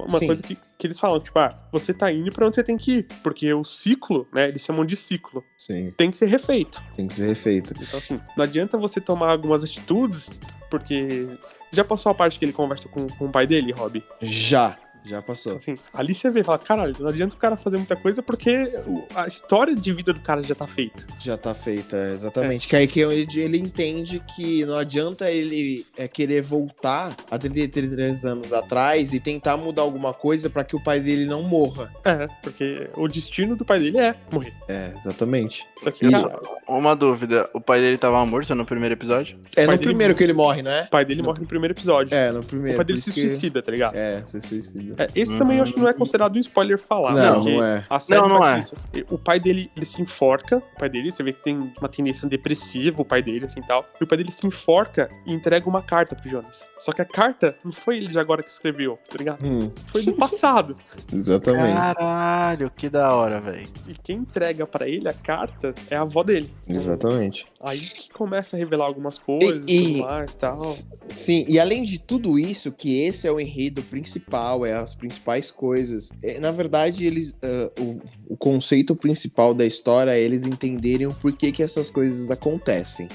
Uma 0.00 0.18
Sim. 0.18 0.26
coisa 0.26 0.42
que, 0.42 0.56
que 0.78 0.86
eles 0.86 0.98
falam, 0.98 1.20
tipo, 1.20 1.38
ah, 1.38 1.68
você 1.72 1.94
tá 1.94 2.12
indo 2.12 2.30
pra 2.32 2.46
onde 2.46 2.56
você 2.56 2.64
tem 2.64 2.76
que 2.76 2.98
ir. 2.98 3.06
Porque 3.22 3.52
o 3.52 3.64
ciclo, 3.64 4.26
né, 4.32 4.48
eles 4.48 4.62
chamam 4.62 4.84
de 4.84 4.96
ciclo. 4.96 5.42
Sim. 5.56 5.92
Tem 5.96 6.10
que 6.10 6.16
ser 6.16 6.26
refeito. 6.26 6.82
Tem 6.94 7.06
que 7.06 7.14
ser 7.14 7.28
refeito. 7.28 7.74
Então, 7.80 7.98
assim, 7.98 8.20
não 8.36 8.44
adianta 8.44 8.78
você 8.78 9.00
tomar 9.00 9.30
algumas 9.30 9.64
atitudes, 9.64 10.38
porque. 10.70 11.28
Já 11.70 11.84
passou 11.84 12.12
a 12.12 12.14
parte 12.14 12.38
que 12.38 12.44
ele 12.44 12.52
conversa 12.52 12.88
com, 12.88 13.04
com 13.08 13.24
o 13.24 13.30
pai 13.30 13.48
dele, 13.48 13.72
Rob? 13.72 14.00
Já. 14.22 14.78
Já 15.06 15.20
passou. 15.20 15.56
Assim, 15.56 15.74
ali 15.92 16.14
você 16.14 16.30
vê 16.30 16.40
e 16.40 16.44
fala, 16.44 16.58
caralho, 16.58 16.94
não 16.98 17.08
adianta 17.08 17.34
o 17.34 17.38
cara 17.38 17.56
fazer 17.56 17.76
muita 17.76 17.96
coisa 17.96 18.22
porque 18.22 18.70
a 19.14 19.26
história 19.26 19.74
de 19.74 19.92
vida 19.92 20.12
do 20.12 20.20
cara 20.20 20.42
já 20.42 20.54
tá 20.54 20.66
feita. 20.66 21.06
Já 21.18 21.36
tá 21.36 21.54
feita, 21.54 21.96
exatamente. 22.14 22.66
É. 22.66 22.70
Que 22.70 22.76
aí 22.76 22.86
que 22.86 23.00
ele, 23.00 23.26
ele 23.36 23.58
entende 23.58 24.22
que 24.34 24.64
não 24.64 24.76
adianta 24.76 25.30
ele 25.30 25.86
é, 25.96 26.08
querer 26.08 26.42
voltar 26.42 27.14
a 27.30 27.38
33 27.38 28.24
anos 28.24 28.52
atrás 28.52 29.12
e 29.12 29.20
tentar 29.20 29.56
mudar 29.56 29.82
alguma 29.82 30.14
coisa 30.14 30.48
para 30.48 30.64
que 30.64 30.76
o 30.76 30.82
pai 30.82 31.00
dele 31.00 31.26
não 31.26 31.42
morra. 31.42 31.92
É, 32.04 32.26
porque 32.42 32.88
o 32.94 33.06
destino 33.08 33.56
do 33.56 33.64
pai 33.64 33.80
dele 33.80 33.98
é 33.98 34.14
morrer. 34.32 34.54
É, 34.68 34.90
exatamente. 34.96 35.66
Só 35.82 35.90
que, 35.90 36.10
cara, 36.10 36.40
uma 36.68 36.94
dúvida, 36.94 37.48
o 37.52 37.60
pai 37.60 37.80
dele 37.80 37.98
tava 37.98 38.24
morto 38.24 38.54
no 38.54 38.64
primeiro 38.64 38.94
episódio? 38.94 39.38
É 39.56 39.66
no 39.66 39.78
primeiro 39.78 40.14
que 40.14 40.24
ele 40.24 40.32
morre, 40.32 40.62
né? 40.62 40.84
O 40.84 40.90
pai 40.90 41.04
dele 41.04 41.22
morre 41.22 41.40
no 41.40 41.46
primeiro 41.46 41.74
episódio. 41.74 42.14
É, 42.14 42.32
no 42.32 42.42
primeiro. 42.42 42.74
O 42.74 42.76
pai 42.76 42.84
dele 42.84 43.00
se 43.00 43.12
que... 43.12 43.28
suicida, 43.28 43.62
tá 43.62 43.70
ligado? 43.70 43.94
É, 43.94 44.18
se 44.18 44.40
suicida. 44.40 44.93
É, 44.98 45.08
esse 45.14 45.34
hum. 45.34 45.38
também 45.38 45.58
eu 45.58 45.62
acho 45.62 45.72
que 45.72 45.80
não 45.80 45.88
é 45.88 45.92
considerado 45.92 46.36
um 46.36 46.40
spoiler 46.40 46.78
falar. 46.78 47.12
Não, 47.12 47.44
não 47.44 47.64
é. 47.64 47.86
A 47.88 48.00
série 48.00 48.20
não, 48.20 48.28
não 48.28 48.46
é. 48.46 48.60
Isso. 48.60 48.76
O 49.10 49.18
pai 49.18 49.40
dele, 49.40 49.70
ele 49.76 49.86
se 49.86 50.00
enforca. 50.00 50.58
O 50.58 50.78
pai 50.78 50.88
dele, 50.88 51.10
você 51.10 51.22
vê 51.22 51.32
que 51.32 51.42
tem 51.42 51.72
uma 51.78 51.88
tendência 51.88 52.28
depressiva, 52.28 53.02
o 53.02 53.04
pai 53.04 53.22
dele, 53.22 53.46
assim 53.46 53.62
tal. 53.62 53.84
E 54.00 54.04
o 54.04 54.06
pai 54.06 54.18
dele 54.18 54.30
se 54.30 54.46
enforca 54.46 55.10
e 55.26 55.32
entrega 55.32 55.68
uma 55.68 55.82
carta 55.82 56.14
pro 56.14 56.28
Jonas. 56.28 56.68
Só 56.78 56.92
que 56.92 57.02
a 57.02 57.04
carta 57.04 57.56
não 57.64 57.72
foi 57.72 57.96
ele 57.96 58.08
de 58.08 58.18
agora 58.18 58.42
que 58.42 58.50
escreveu, 58.50 58.98
tá 59.08 59.16
ligado? 59.16 59.44
Hum. 59.44 59.70
Foi 59.86 60.02
do 60.02 60.14
passado. 60.14 60.76
Exatamente. 61.12 61.72
Caralho, 61.72 62.70
que 62.70 62.88
da 62.88 63.12
hora, 63.14 63.40
velho. 63.40 63.66
E 63.86 63.94
quem 63.94 64.18
entrega 64.18 64.66
para 64.66 64.88
ele 64.88 65.08
a 65.08 65.12
carta 65.12 65.74
é 65.90 65.96
a 65.96 66.02
avó 66.02 66.22
dele. 66.22 66.52
Exatamente. 66.68 67.46
Aí 67.60 67.78
que 67.78 68.10
começa 68.10 68.56
a 68.56 68.58
revelar 68.58 68.86
algumas 68.86 69.18
coisas 69.18 69.64
e, 69.66 69.76
e 69.76 69.92
tudo 69.92 70.06
mais 70.06 70.36
tal. 70.36 70.54
Sim, 70.54 71.44
e 71.48 71.58
além 71.58 71.82
de 71.82 71.98
tudo 71.98 72.38
isso, 72.38 72.70
que 72.72 73.02
esse 73.04 73.26
é 73.26 73.32
o 73.32 73.40
enredo 73.40 73.82
principal, 73.82 74.64
é 74.66 74.83
as 74.84 74.94
principais 74.94 75.50
coisas. 75.50 76.10
É, 76.22 76.38
na 76.38 76.50
verdade, 76.50 77.06
eles 77.06 77.32
uh, 77.32 77.80
o, 77.80 78.00
o, 78.34 78.36
conceito 78.36 78.94
principal 78.94 79.52
da 79.52 79.64
história 79.64 80.12
é 80.12 80.20
eles 80.20 80.44
entenderem 80.44 81.06
o 81.06 81.14
porquê 81.14 81.50
que 81.50 81.62
essas 81.62 81.90
coisas 81.90 82.30
acontecem. 82.30 83.08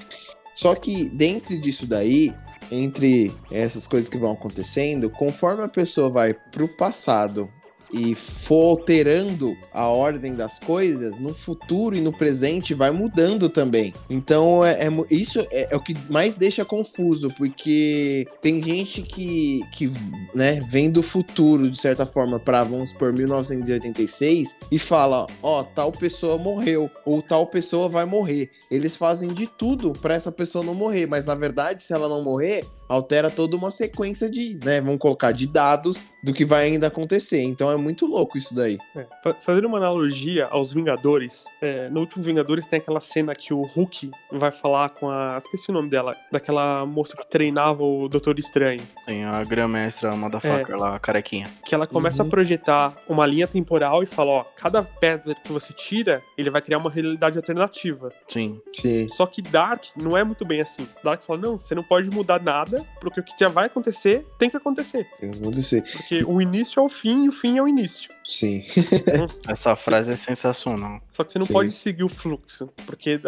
Só 0.54 0.76
que 0.76 1.08
dentro 1.10 1.58
disso 1.62 1.88
daí, 1.88 2.34
entre 2.70 3.32
essas 3.52 3.88
coisas 3.88 4.10
que 4.10 4.18
vão 4.18 4.34
acontecendo, 4.34 5.10
conforme 5.10 5.64
a 5.64 5.70
pessoa 5.70 6.10
vai 6.10 6.34
pro 6.52 6.68
passado 6.76 7.50
e 7.92 8.16
for 8.16 8.70
alterando 8.72 9.56
a 9.74 9.88
ordem 9.88 10.36
das 10.36 10.60
coisas, 10.60 11.20
no 11.20 11.34
futuro 11.34 11.96
e 11.96 12.02
no 12.02 12.16
presente 12.16 12.74
vai 12.74 12.92
mudando 12.92 13.50
também. 13.50 13.94
Então, 14.10 14.66
é, 14.66 14.88
é 14.88 14.90
isso 15.10 15.40
é, 15.52 15.74
é, 15.74 15.76
o 15.76 15.80
que 15.80 15.96
mais 16.10 16.36
deixa 16.36 16.64
confuso, 16.64 17.30
porque 17.38 18.28
tem 18.42 18.62
gente 18.62 19.02
que, 19.02 19.62
que 19.74 19.92
né, 20.34 20.60
vem 20.70 20.90
do 20.90 21.02
futuro, 21.02 21.70
de 21.70 21.80
certa 21.80 22.06
forma, 22.06 22.40
para 22.40 22.64
vamos 22.64 22.94
por 22.94 23.12
1986 23.12 24.58
e 24.72 24.78
fala: 24.78 25.26
ó, 25.42 25.64
tal 25.64 25.92
pessoa 25.92 26.38
morreu, 26.38 26.90
ou 27.06 27.22
tal 27.22 27.48
pessoa 27.48 27.90
vai 27.90 28.06
morrer. 28.06 28.50
Eles 28.70 28.96
fazem 28.96 29.34
de 29.34 29.48
tudo 29.48 29.94
para 29.94 30.14
essa 30.14 30.32
pessoa 30.32 30.64
não 30.64 30.74
morrer, 30.74 31.06
mas 31.06 31.26
na 31.26 31.36
verdade, 31.36 31.84
se 31.84 31.94
ela 31.94 32.08
não 32.08 32.24
morrer, 32.24 32.64
altera 32.90 33.30
toda 33.30 33.56
uma 33.56 33.70
sequência 33.70 34.30
de, 34.30 34.58
né, 34.64 34.82
vamos 34.82 35.00
colocar, 35.00 35.32
de 35.32 35.48
dados 35.48 36.08
do 36.24 36.34
que 36.34 36.44
vai 36.44 36.66
ainda 36.66 36.88
acontecer. 36.88 37.44
Então 37.44 37.70
é 37.72 37.78
muito 37.78 38.08
louco 38.08 38.38
isso 38.38 38.56
daí. 38.56 38.78
É, 38.96 39.06
fazendo 39.40 39.66
uma 39.66 39.78
analogia 39.78 40.48
aos 40.48 40.74
Vingadores, 40.74 41.46
é, 41.62 41.88
no 41.90 42.00
último 42.02 42.24
Vingadores 42.24 42.66
tem 42.66 42.80
aquela 42.80 43.00
cena 43.00 43.36
que 43.36 43.54
o 43.54 43.62
Hulk 43.62 44.10
vai 44.32 44.52
falar 44.52 44.90
com 44.90 45.10
a. 45.10 45.38
Esqueci 45.38 45.70
o 45.70 45.74
nome 45.74 45.90
dela, 45.90 46.16
daquela 46.32 46.86
moça 46.86 47.16
que 47.16 47.30
treinava 47.30 47.84
o 47.84 48.10
Doutor 48.10 48.40
Estranho. 48.40 48.82
Sim, 49.06 49.24
a 49.24 49.44
grã-mestra, 49.44 50.12
a 50.12 50.16
motherfucker 50.16 50.76
é, 50.76 50.78
lá, 50.78 50.96
a 50.96 51.00
carequinha. 51.00 51.48
Que 51.66 51.76
ela 51.76 51.86
começa 51.86 52.24
uhum. 52.24 52.28
a 52.28 52.32
projetar 52.32 52.98
uma 53.08 53.26
linha 53.26 53.48
temporal 53.48 54.02
e 54.02 54.06
fala: 54.08 54.32
ó, 54.32 54.44
cada 54.56 54.82
pedra 54.82 55.36
que 55.36 55.52
você 55.52 55.72
tira, 55.74 56.24
ele 56.38 56.50
vai 56.50 56.62
criar 56.62 56.80
uma 56.80 56.90
realidade 56.90 57.38
alternativa. 57.38 58.12
Sim. 58.28 58.60
Sim. 58.68 59.08
Só 59.10 59.26
que 59.28 59.42
Dark 59.42 59.86
não 59.96 60.18
é 60.18 60.24
muito 60.24 60.44
bem 60.46 60.62
assim. 60.62 60.88
Dark 61.04 61.22
fala: 61.22 61.40
não, 61.40 61.60
você 61.60 61.76
não 61.76 61.84
pode 61.84 62.10
mudar 62.10 62.42
nada 62.42 62.79
porque 63.00 63.20
o 63.20 63.24
que 63.24 63.34
já 63.40 63.50
vai 63.50 63.66
acontecer 63.66 64.26
tem 64.38 64.50
que 64.50 64.58
acontecer. 64.58 65.08
Tem 65.20 65.32
que 65.32 65.40
acontecer. 65.40 65.84
Porque 65.84 66.24
o 66.24 66.42
início 66.42 66.80
é 66.80 66.84
o 66.84 66.90
fim 66.90 67.26
e 67.26 67.30
o 67.30 67.32
fim 67.32 67.58
é 67.58 67.62
o 67.62 67.68
início. 67.68 68.10
Sim. 68.24 68.64
Então, 68.92 69.28
Essa 69.48 69.76
frase 69.76 70.12
é 70.12 70.16
sensacional. 70.16 71.02
Só 71.12 71.24
que 71.24 71.32
você 71.32 71.40
não 71.40 71.46
Sim. 71.46 71.54
pode 71.54 71.72
seguir 71.72 72.04
o 72.04 72.10
fluxo. 72.10 72.70
Porque 72.86 73.20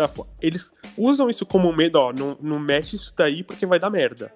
eles 0.41 0.71
usam 0.97 1.29
isso 1.29 1.45
como 1.45 1.71
medo, 1.73 1.95
ó. 1.97 2.13
Não, 2.13 2.37
não 2.41 2.59
mexe 2.59 2.95
isso 2.95 3.13
daí 3.15 3.43
porque 3.43 3.65
vai 3.65 3.79
dar 3.79 3.89
merda. 3.89 4.33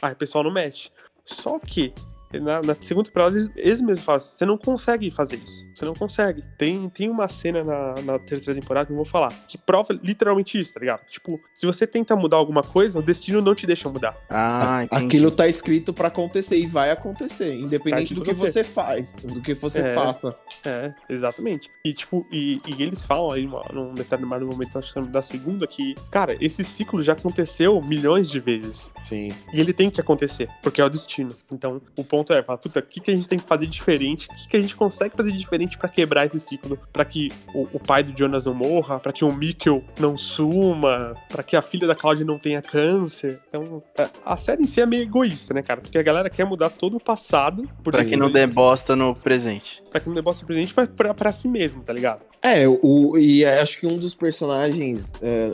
Aí 0.00 0.12
o 0.12 0.16
pessoal 0.16 0.44
não 0.44 0.52
mexe. 0.52 0.90
Só 1.24 1.58
que 1.58 1.92
na, 2.40 2.62
na 2.62 2.76
segunda 2.80 3.06
temporada, 3.06 3.36
eles, 3.36 3.50
eles 3.56 3.80
mesmos 3.80 4.04
falam 4.04 4.20
você 4.20 4.46
não 4.46 4.56
consegue 4.56 5.10
fazer 5.10 5.36
isso. 5.36 5.66
Você 5.74 5.84
não 5.84 5.94
consegue. 5.94 6.42
Tem, 6.56 6.88
tem 6.88 7.08
uma 7.08 7.28
cena 7.28 7.64
na, 7.64 7.94
na 8.02 8.18
terceira 8.18 8.58
temporada 8.58 8.86
que 8.86 8.92
eu 8.92 8.96
vou 8.96 9.04
falar, 9.04 9.32
que 9.48 9.58
prova 9.58 9.98
literalmente 10.02 10.58
isso, 10.58 10.74
tá 10.74 10.80
ligado? 10.80 11.04
Tipo, 11.06 11.40
se 11.52 11.66
você 11.66 11.86
tenta 11.86 12.14
mudar 12.16 12.36
alguma 12.36 12.62
coisa, 12.62 12.98
o 12.98 13.02
destino 13.02 13.40
não 13.40 13.54
te 13.54 13.66
deixa 13.66 13.88
mudar. 13.88 14.16
Ah, 14.28 14.82
Aquilo 14.90 15.30
tá 15.30 15.48
escrito 15.48 15.92
para 15.92 16.08
acontecer 16.08 16.56
e 16.56 16.66
vai 16.66 16.90
acontecer, 16.90 17.54
independente 17.54 18.14
tá 18.14 18.20
do 18.20 18.24
que 18.24 18.34
você 18.34 18.62
faz, 18.62 19.14
do 19.14 19.40
que 19.40 19.54
você 19.54 19.80
é, 19.80 19.94
faça. 19.94 20.34
É, 20.64 20.94
exatamente. 21.08 21.70
E 21.84 21.92
tipo, 21.92 22.26
e, 22.30 22.58
e 22.66 22.82
eles 22.82 23.04
falam 23.04 23.32
aí 23.32 23.48
num 23.72 23.92
determinado 23.94 24.46
momento, 24.46 24.78
acho 24.78 24.94
que 24.94 25.00
da 25.02 25.22
segunda, 25.22 25.66
que, 25.66 25.94
cara, 26.10 26.36
esse 26.40 26.64
ciclo 26.64 27.00
já 27.00 27.12
aconteceu 27.12 27.80
milhões 27.82 28.30
de 28.30 28.40
vezes. 28.40 28.92
Sim. 29.02 29.32
E 29.52 29.60
ele 29.60 29.72
tem 29.72 29.90
que 29.90 30.00
acontecer, 30.00 30.48
porque 30.62 30.80
é 30.80 30.84
o 30.84 30.88
destino. 30.88 31.30
Então, 31.52 31.80
o 31.96 32.04
ponto 32.04 32.23
é, 32.32 32.42
fala, 32.42 32.58
puta, 32.58 32.80
o 32.80 32.82
que, 32.82 33.00
que 33.00 33.10
a 33.10 33.14
gente 33.14 33.28
tem 33.28 33.38
que 33.38 33.46
fazer 33.46 33.66
diferente? 33.66 34.28
O 34.30 34.34
que, 34.34 34.48
que 34.48 34.56
a 34.56 34.62
gente 34.62 34.74
consegue 34.74 35.16
fazer 35.16 35.32
diferente 35.32 35.76
para 35.78 35.88
quebrar 35.88 36.26
esse 36.26 36.40
ciclo? 36.40 36.78
para 36.92 37.04
que 37.04 37.28
o, 37.54 37.68
o, 37.72 37.80
pai 37.80 38.02
do 38.02 38.16
Jonas 38.16 38.46
não 38.46 38.54
morra, 38.54 38.98
para 38.98 39.12
que 39.12 39.24
o 39.24 39.32
Mikkel 39.32 39.82
não 39.98 40.16
suma, 40.16 41.14
para 41.28 41.42
que 41.42 41.56
a 41.56 41.62
filha 41.62 41.86
da 41.86 41.94
Claudia 41.94 42.24
não 42.24 42.38
tenha 42.38 42.62
câncer. 42.62 43.40
Então, 43.48 43.82
é, 43.98 44.08
a 44.24 44.36
série 44.36 44.62
em 44.62 44.66
si 44.66 44.80
é 44.80 44.86
meio 44.86 45.02
egoísta, 45.02 45.52
né, 45.52 45.62
cara? 45.62 45.80
Porque 45.80 45.98
a 45.98 46.02
galera 46.02 46.30
quer 46.30 46.44
mudar 46.44 46.70
todo 46.70 46.96
o 46.96 47.00
passado. 47.00 47.68
Pra 47.82 48.04
que 48.04 48.16
não 48.16 48.30
dê 48.30 48.46
bosta 48.46 48.94
no 48.94 49.14
presente. 49.14 49.82
Pra 49.90 50.00
que 50.00 50.08
não 50.08 50.14
dê 50.14 50.22
bosta 50.22 50.42
no 50.42 50.46
presente, 50.46 50.72
mas 50.76 50.86
pra, 50.86 51.12
pra 51.14 51.32
si 51.32 51.48
mesmo, 51.48 51.82
tá 51.82 51.92
ligado? 51.92 52.24
É, 52.42 52.68
o, 52.68 53.16
e 53.16 53.42
acho 53.42 53.80
que 53.80 53.86
um 53.86 53.98
dos 53.98 54.14
personagens, 54.14 55.12
é, 55.22 55.48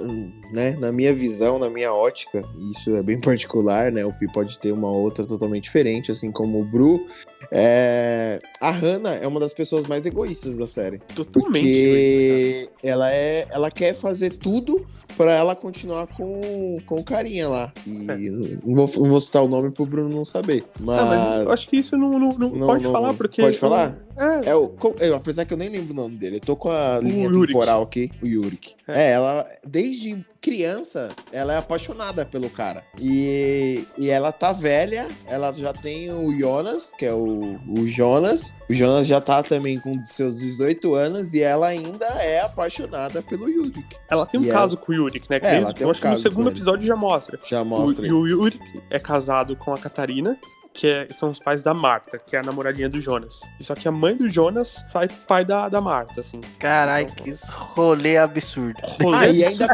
né, 0.52 0.76
na 0.80 0.90
minha 0.90 1.14
visão, 1.14 1.56
na 1.56 1.70
minha 1.70 1.94
ótica, 1.94 2.42
isso 2.72 2.90
é 2.90 3.02
bem 3.04 3.20
particular, 3.20 3.92
né? 3.92 4.04
O 4.04 4.12
Fih 4.12 4.26
pode 4.32 4.58
ter 4.58 4.72
uma 4.72 4.90
outra 4.90 5.24
totalmente 5.24 5.64
diferente, 5.64 6.10
assim 6.10 6.32
como 6.32 6.59
o 6.60 6.64
Bru. 6.64 6.98
É, 7.50 8.38
a 8.60 8.70
Hannah 8.70 9.14
é 9.14 9.26
uma 9.26 9.40
das 9.40 9.52
pessoas 9.52 9.86
mais 9.86 10.06
egoístas 10.06 10.56
da 10.56 10.66
série. 10.66 10.98
Totalmente. 11.14 11.64
Porque 11.64 12.68
egoísta, 12.68 12.72
ela, 12.82 13.12
é, 13.12 13.46
ela 13.50 13.70
quer 13.70 13.94
fazer 13.94 14.30
tudo 14.30 14.86
pra 15.16 15.34
ela 15.34 15.54
continuar 15.54 16.06
com, 16.06 16.78
com 16.86 16.94
o 16.96 17.04
carinha 17.04 17.48
lá. 17.48 17.72
E 17.86 18.10
é. 18.10 18.16
não, 18.64 18.74
vou, 18.74 18.90
não 19.02 19.08
vou 19.10 19.20
citar 19.20 19.42
o 19.42 19.48
nome 19.48 19.70
pro 19.70 19.84
Bruno 19.84 20.08
não 20.08 20.24
saber. 20.24 20.64
Mas, 20.78 20.96
não, 20.96 21.06
mas 21.06 21.42
eu 21.42 21.52
acho 21.52 21.68
que 21.68 21.76
isso 21.76 21.96
não, 21.96 22.18
não, 22.18 22.30
não, 22.30 22.50
não 22.50 22.66
pode 22.66 22.84
falar, 22.84 23.14
porque. 23.14 23.42
Pode 23.42 23.58
falar? 23.58 23.98
É. 24.20 24.50
é 24.50 24.54
o, 24.54 24.70
eu, 25.00 25.16
apesar 25.16 25.46
que 25.46 25.54
eu 25.54 25.58
nem 25.58 25.70
lembro 25.70 25.92
o 25.92 25.96
nome 25.96 26.16
dele. 26.16 26.36
Eu 26.36 26.40
tô 26.40 26.54
com 26.54 26.70
a 26.70 26.98
linha 26.98 27.24
Yurik. 27.24 27.52
temporal 27.52 27.82
aqui, 27.82 28.10
o 28.22 28.26
Yurik. 28.26 28.74
É. 28.86 29.08
é, 29.08 29.10
ela, 29.12 29.46
desde 29.66 30.24
criança, 30.40 31.08
ela 31.32 31.54
é 31.54 31.56
apaixonada 31.58 32.24
pelo 32.24 32.50
cara. 32.50 32.82
E, 32.98 33.84
e 33.96 34.10
ela 34.10 34.32
tá 34.32 34.52
velha, 34.52 35.06
ela 35.26 35.52
já 35.52 35.72
tem 35.72 36.12
o 36.12 36.36
Jonas, 36.36 36.92
que 36.98 37.06
é 37.06 37.12
o, 37.12 37.58
o 37.68 37.86
Jonas. 37.86 38.54
O 38.68 38.74
Jonas 38.74 39.06
já 39.06 39.20
tá 39.20 39.42
também 39.42 39.78
com 39.78 39.98
seus 40.00 40.40
18 40.40 40.94
anos 40.94 41.34
e 41.34 41.40
ela 41.40 41.68
ainda 41.68 42.06
é 42.06 42.40
apaixonada 42.40 43.22
pelo 43.22 43.48
Yurik. 43.48 43.96
Ela 44.08 44.26
tem 44.26 44.40
um 44.40 44.44
e 44.44 44.48
caso 44.48 44.76
ela... 44.76 44.84
com 44.84 44.92
o 44.92 44.94
Yurik, 44.94 45.30
né? 45.30 45.40
Que 45.40 45.46
é, 45.46 45.56
ela 45.56 45.72
tem 45.72 45.82
eu 45.82 45.88
um 45.88 45.90
acho 45.90 46.00
que 46.00 46.08
no 46.08 46.18
segundo 46.18 46.48
episódio 46.50 46.86
já 46.86 46.96
mostra. 46.96 47.38
Já 47.44 47.64
mostra. 47.64 48.02
O, 48.02 48.06
e 48.06 48.12
o 48.12 48.26
Yurik 48.26 48.82
é 48.90 48.98
casado 48.98 49.56
com 49.56 49.72
a 49.72 49.78
Catarina 49.78 50.38
que 50.72 50.86
é, 50.86 51.08
são 51.12 51.30
os 51.30 51.38
pais 51.38 51.62
da 51.62 51.74
Marta, 51.74 52.18
que 52.18 52.36
é 52.36 52.38
a 52.38 52.42
namoradinha 52.42 52.88
do 52.88 53.00
Jonas. 53.00 53.40
E 53.58 53.64
só 53.64 53.74
que 53.74 53.88
a 53.88 53.92
mãe 53.92 54.16
do 54.16 54.28
Jonas 54.28 54.68
sai 54.90 55.08
com 55.08 55.14
o 55.14 55.26
pai 55.26 55.44
da, 55.44 55.68
da 55.68 55.80
Marta, 55.80 56.20
assim. 56.20 56.40
Caralho, 56.58 57.08
então, 57.10 57.24
que 57.24 57.32
rolê 57.50 58.16
absurdo. 58.16 58.78
Rolê 59.02 59.16
ah, 59.16 59.28
e 59.28 59.44
ainda. 59.44 59.68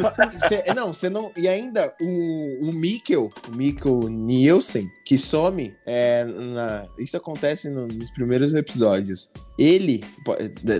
Cê, 0.48 0.64
não, 0.74 0.92
você 0.92 1.08
não. 1.08 1.30
E 1.36 1.48
ainda 1.48 1.94
o, 2.00 2.70
o 2.70 2.72
Mikkel, 2.72 3.30
o 3.48 3.50
Mikkel 3.52 4.00
Nielsen, 4.08 4.88
que 5.04 5.18
some, 5.18 5.74
é, 5.86 6.24
na, 6.24 6.86
isso 6.98 7.16
acontece 7.16 7.68
no, 7.68 7.86
nos 7.86 8.10
primeiros 8.10 8.54
episódios. 8.54 9.30
Ele. 9.58 10.04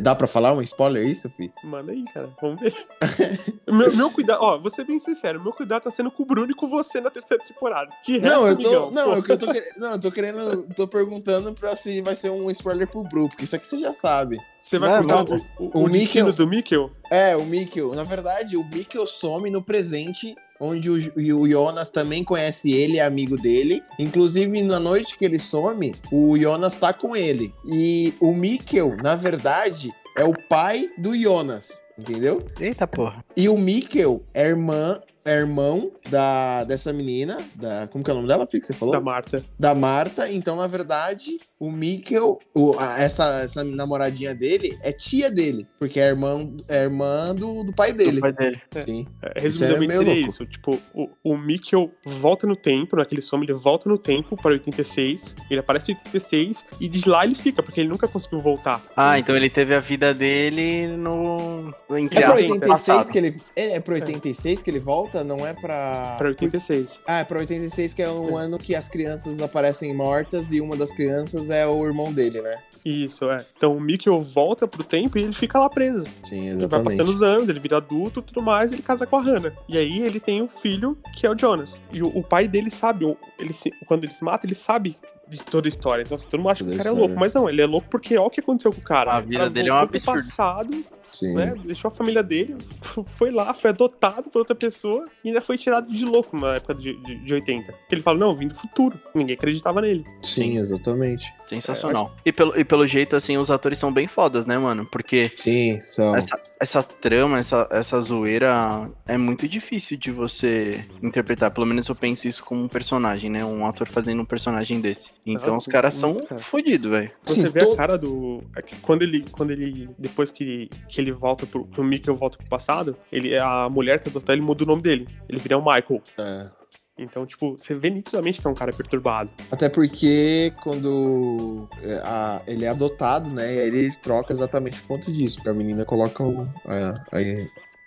Dá 0.03 0.15
pra 0.15 0.27
falar 0.27 0.53
um 0.53 0.61
spoiler 0.61 1.07
isso, 1.07 1.31
Fih? 1.31 1.51
Manda 1.65 1.93
aí, 1.93 2.05
cara. 2.13 2.31
Vamos 2.41 2.61
ver. 2.61 2.75
meu, 3.67 3.97
meu 3.97 4.11
cuidado, 4.11 4.43
ó, 4.43 4.59
vou 4.59 4.71
ser 4.71 4.85
bem 4.85 4.99
sincero, 4.99 5.43
meu 5.43 5.53
cuidado 5.53 5.85
tá 5.85 5.91
sendo 5.91 6.11
com 6.11 6.23
o 6.23 6.27
Bruno 6.27 6.51
e 6.51 6.55
com 6.55 6.69
você 6.69 7.01
na 7.01 7.11
terceira 7.11 7.43
temporada. 7.43 7.91
De 8.05 8.19
não, 8.21 8.47
eu 8.47 8.57
tô. 8.57 8.91
Não, 8.91 9.15
eu 9.15 9.39
tô, 9.39 9.47
não, 9.79 9.93
eu 9.93 10.01
tô 10.01 10.13
querendo. 10.13 10.69
Tô 10.75 10.87
perguntando 10.87 11.53
pra 11.55 11.75
se 11.75 12.03
vai 12.03 12.15
ser 12.15 12.31
um 12.31 12.51
spoiler 12.51 12.89
pro 12.89 13.03
Bruno, 13.03 13.29
porque 13.29 13.45
isso 13.45 13.57
aqui 13.57 13.67
você 13.67 13.79
já 13.79 13.93
sabe. 13.93 14.39
Você 14.63 14.79
vai 14.79 15.01
contar 15.01 15.25
o, 15.25 15.37
o, 15.59 15.79
o, 15.79 15.85
o 15.85 15.89
Mikkel, 15.89 16.31
do 16.33 16.47
Mikkel? 16.47 16.91
É, 17.11 17.37
o 17.37 17.47
Mikkel. 17.47 17.95
Na 17.95 18.03
verdade, 18.03 18.57
o 18.57 18.65
Mikkel 18.65 19.07
some 19.07 19.51
no 19.51 19.63
presente 19.63 20.35
onde 20.61 20.91
o, 20.91 21.41
o 21.41 21.49
Jonas 21.49 21.91
também 21.91 22.25
conhece 22.25 22.73
ele, 22.73 22.99
é 22.99 23.05
amigo 23.05 23.37
dele. 23.37 23.83
Inclusive, 23.99 24.63
na 24.63 24.81
noite 24.81 25.17
que 25.19 25.25
ele 25.25 25.39
some, 25.39 25.95
o 26.13 26.39
Jonas 26.39 26.79
tá 26.79 26.93
com 26.93 27.17
ele. 27.17 27.53
E 27.67 28.15
o 28.21 28.33
Mikkel, 28.33 28.97
na 29.03 29.15
verdade, 29.15 29.91
é 30.17 30.25
o 30.25 30.33
pai 30.49 30.83
do 30.97 31.15
Jonas, 31.15 31.85
entendeu? 31.99 32.45
Eita 32.59 32.87
porra. 32.87 33.25
E 33.37 33.49
o 33.49 33.59
Mikkel 33.59 34.19
é 34.35 34.49
irmã 34.49 35.01
é 35.27 35.39
irmão 35.39 35.91
da, 36.09 36.63
dessa 36.65 36.93
menina, 36.93 37.37
da, 37.57 37.89
como 37.89 38.05
que 38.05 38.11
é 38.11 38.13
o 38.13 38.17
nome 38.17 38.29
dela, 38.29 38.47
Fih, 38.47 38.61
que 38.61 38.67
você 38.67 38.73
falou? 38.73 38.93
Da 38.95 39.01
Marta. 39.01 39.45
Da 39.59 39.75
Marta, 39.75 40.31
então, 40.31 40.57
na 40.57 40.69
verdade, 40.69 41.37
o 41.59 41.71
Mikkel, 41.71 42.39
o, 42.55 42.79
a, 42.79 43.01
essa, 43.01 43.41
essa 43.43 43.65
namoradinha 43.65 44.33
dele, 44.35 44.79
é 44.83 44.93
tia 44.93 45.29
dele, 45.29 45.67
porque 45.79 45.99
é 45.99 46.07
irmã, 46.07 46.49
é 46.69 46.85
irmã 46.85 47.35
do, 47.35 47.65
do 47.65 47.73
pai 47.73 47.93
dele. 47.93 48.13
Do 48.13 48.21
pai 48.21 48.33
dele. 48.33 48.63
É. 48.75 48.79
Sim. 48.79 49.07
É, 49.21 49.41
resumidamente 49.41 49.91
isso 49.91 50.01
é 50.01 50.05
seria 50.05 50.29
isso. 50.29 50.47
Tipo, 50.47 50.81
o, 50.95 51.09
o 51.25 51.37
Mikkel 51.37 51.91
volta 52.05 52.47
no 52.47 52.55
tempo, 52.55 52.97
naquele 52.97 53.21
som, 53.21 53.43
ele 53.43 53.53
volta 53.53 53.89
no 53.89 53.99
tempo 53.99 54.37
para 54.37 54.53
86, 54.53 55.35
ele 55.51 55.59
aparece 55.59 55.91
em 55.91 55.97
86, 55.97 56.65
e 56.81 56.89
de 56.89 57.09
lá 57.09 57.25
ele 57.25 57.35
fica, 57.35 57.63
porque 57.65 57.81
ele 57.81 57.89
nunca 57.89 58.07
conseguiu 58.07 58.41
voltar. 58.41 58.81
Ah, 58.97 59.19
então 59.19 59.35
ele 59.35 59.51
teve 59.51 59.75
a 59.75 59.81
vida 59.81 60.15
dele 60.15 60.87
no... 60.97 61.75
Entre 61.91 62.23
é 62.23 62.23
pro 62.23 62.35
86 62.37 63.11
que 63.11 63.19
ele... 63.19 63.37
É, 63.57 63.75
é 63.75 63.81
pro 63.81 63.95
86 63.95 64.61
é. 64.61 64.65
que 64.65 64.71
ele 64.71 64.81
volta? 64.81 65.16
Não 65.25 65.47
é 65.47 65.53
pra. 65.55 66.17
Pra 66.19 66.29
86. 66.29 67.01
Ah, 67.07 67.21
é 67.21 67.25
pra 67.25 67.39
86, 67.39 67.95
que 67.95 68.03
é 68.03 68.11
um 68.11 68.39
é. 68.39 68.45
ano 68.45 68.59
que 68.59 68.75
as 68.75 68.89
crianças 68.89 69.41
aparecem 69.41 69.95
mortas 69.95 70.53
e 70.53 70.61
uma 70.61 70.77
das 70.77 70.93
crianças 70.93 71.51
é 71.51 71.67
o 71.67 71.85
irmão 71.85 72.13
dele, 72.13 72.41
né? 72.41 72.59
Isso, 72.85 73.31
é. 73.31 73.39
Então 73.57 73.77
o 73.77 73.81
Mikkel 73.81 74.21
volta 74.21 74.69
pro 74.69 74.85
tempo 74.85 75.19
e 75.19 75.23
ele 75.23 75.33
fica 75.33 75.59
lá 75.59 75.69
preso. 75.69 76.05
Sim, 76.23 76.49
exatamente. 76.49 76.59
Ele 76.59 76.67
vai 76.67 76.83
passando 76.83 77.09
os 77.09 77.23
anos, 77.23 77.49
ele 77.49 77.61
vira 77.61 77.79
adulto 77.79 78.21
e 78.21 78.23
tudo 78.23 78.43
mais, 78.43 78.73
ele 78.73 78.83
casa 78.83 79.07
com 79.07 79.17
a 79.17 79.23
Hannah. 79.23 79.53
E 79.69 79.77
aí 79.77 80.01
ele 80.01 80.21
tem 80.21 80.43
um 80.43 80.49
filho 80.49 80.97
que 81.15 81.27
é 81.27 81.31
o 81.31 81.37
Jonas. 81.37 81.81
E 81.93 82.03
o, 82.03 82.09
o 82.09 82.23
pai 82.23 82.47
dele 82.47 82.71
sabe, 82.71 83.05
ele 83.39 83.53
se, 83.53 83.71
quando 83.87 84.05
ele 84.05 84.13
se 84.13 84.23
mata, 84.23 84.47
ele 84.47 84.55
sabe 84.55 84.97
de 85.29 85.43
toda 85.43 85.67
a 85.67 85.71
história. 85.71 86.03
Então, 86.03 86.15
assim, 86.15 86.29
todo 86.29 86.39
mundo 86.39 86.51
acha 86.51 86.65
que 86.65 86.71
o 86.71 86.77
cara 86.77 86.89
é 86.89 86.93
louco. 86.93 87.17
Mas 87.19 87.35
não, 87.35 87.49
ele 87.49 87.61
é 87.61 87.67
louco 87.67 87.89
porque 87.91 88.17
olha 88.17 88.27
o 88.27 88.31
que 88.31 88.41
aconteceu 88.41 88.73
com 88.73 88.81
o 88.81 88.85
cara. 88.85 89.15
A 89.15 89.21
vida 89.21 89.51
dele 89.51 89.69
é 89.69 89.73
um 89.73 89.77
absurdo. 89.77 90.05
passado 90.05 90.85
Sim. 91.17 91.33
Né? 91.33 91.55
Deixou 91.65 91.89
a 91.89 91.91
família 91.91 92.23
dele, 92.23 92.57
foi 93.05 93.31
lá, 93.31 93.53
foi 93.55 93.71
adotado 93.71 94.31
por 94.31 94.39
outra 94.39 94.55
pessoa 94.55 95.07
e 95.25 95.29
ainda 95.29 95.41
foi 95.41 95.57
tirado 95.57 95.93
de 95.93 96.05
louco 96.05 96.37
na 96.37 96.57
época 96.57 96.75
de, 96.75 96.95
de, 97.03 97.25
de 97.25 97.35
80. 97.35 97.75
Ele 97.91 98.01
fala, 98.01 98.19
não, 98.19 98.35
vim 98.35 98.49
do 98.49 98.55
futuro. 98.55 98.99
Ninguém 99.15 99.35
acreditava 99.35 99.81
nele. 99.81 100.05
Sim, 100.21 100.59
exatamente. 100.59 101.33
Sensacional. 101.47 102.13
É, 102.19 102.29
e, 102.29 102.33
pelo, 102.33 102.59
e 102.59 102.65
pelo 102.65 102.87
jeito, 102.87 103.17
assim, 103.17 103.37
os 103.37 103.51
atores 103.51 103.79
são 103.79 103.93
bem 103.93 104.07
fodas, 104.07 104.47
né, 104.47 104.59
mano? 104.59 104.87
Porque. 104.87 105.31
Sim, 105.37 105.79
são. 105.81 106.17
Essa, 106.17 106.41
essa 106.61 106.83
trama, 106.83 107.39
essa, 107.39 107.69
essa 107.71 108.01
zoeira 108.01 108.91
é 109.07 109.17
muito 109.17 109.49
difícil 109.49 109.97
de 109.97 110.11
você 110.11 110.85
interpretar. 111.03 111.51
Pelo 111.51 111.67
menos 111.67 111.89
eu 111.89 111.95
penso 111.95 112.27
isso 112.27 112.45
como 112.45 112.63
um 112.63 112.69
personagem, 112.69 113.31
né? 113.31 113.45
Um 113.45 113.67
ator 113.67 113.87
fazendo 113.87 114.23
um 114.23 114.25
personagem 114.25 114.81
desse. 114.81 115.13
Então 115.25 115.55
Nossa, 115.55 115.69
os 115.69 115.73
caras 115.73 115.95
são 115.95 116.17
fodidos, 116.39 116.91
velho. 116.91 117.11
Você 117.25 117.43
Sim, 117.43 117.49
vê 117.49 117.61
a 117.61 117.77
cara 117.77 117.97
do. 117.97 118.43
É 118.57 118.63
quando 118.83 119.03
ele. 119.03 119.25
Quando 119.31 119.51
ele. 119.51 119.89
Depois 119.99 120.31
que, 120.31 120.69
que 120.89 121.01
ele 121.01 121.13
volta 121.13 121.47
pro. 121.47 121.65
Que 121.67 121.81
o 121.81 121.85
Mikkel 121.85 122.15
volta 122.15 122.39
pro 122.39 122.49
passado, 122.49 122.97
ele, 123.11 123.37
a 123.39 123.69
mulher 123.69 123.99
que 124.01 124.09
adotou 124.09 124.35
ele 124.35 124.43
muda 124.43 124.65
o 124.65 124.67
nome 124.67 124.83
dele. 124.83 125.09
Ele 125.29 125.39
vira 125.39 125.59
o 125.59 125.61
Michael. 125.61 126.03
É. 126.19 126.66
Então, 126.99 127.27
tipo, 127.27 127.59
você 127.59 127.75
vê 127.75 127.91
nitidamente 127.91 128.41
que 128.41 128.47
é 128.47 128.51
um 128.51 128.55
cara 128.55 128.73
perturbado. 128.73 129.31
Até 129.51 129.69
porque 129.69 130.53
quando 130.63 131.69
é, 131.83 131.95
a, 132.03 132.41
ele 132.47 132.65
é 132.65 132.69
adotado, 132.69 133.29
né? 133.29 133.55
Ele 133.55 133.91
troca 134.03 134.33
exatamente 134.33 134.81
por 134.83 134.97
conta 134.97 135.13
disso. 135.13 135.37
Porque 135.37 135.51
a 135.51 135.55
menina 135.55 135.85
coloca 135.85 136.25
o, 136.27 136.43
a, 136.43 136.95
a, 137.13 137.21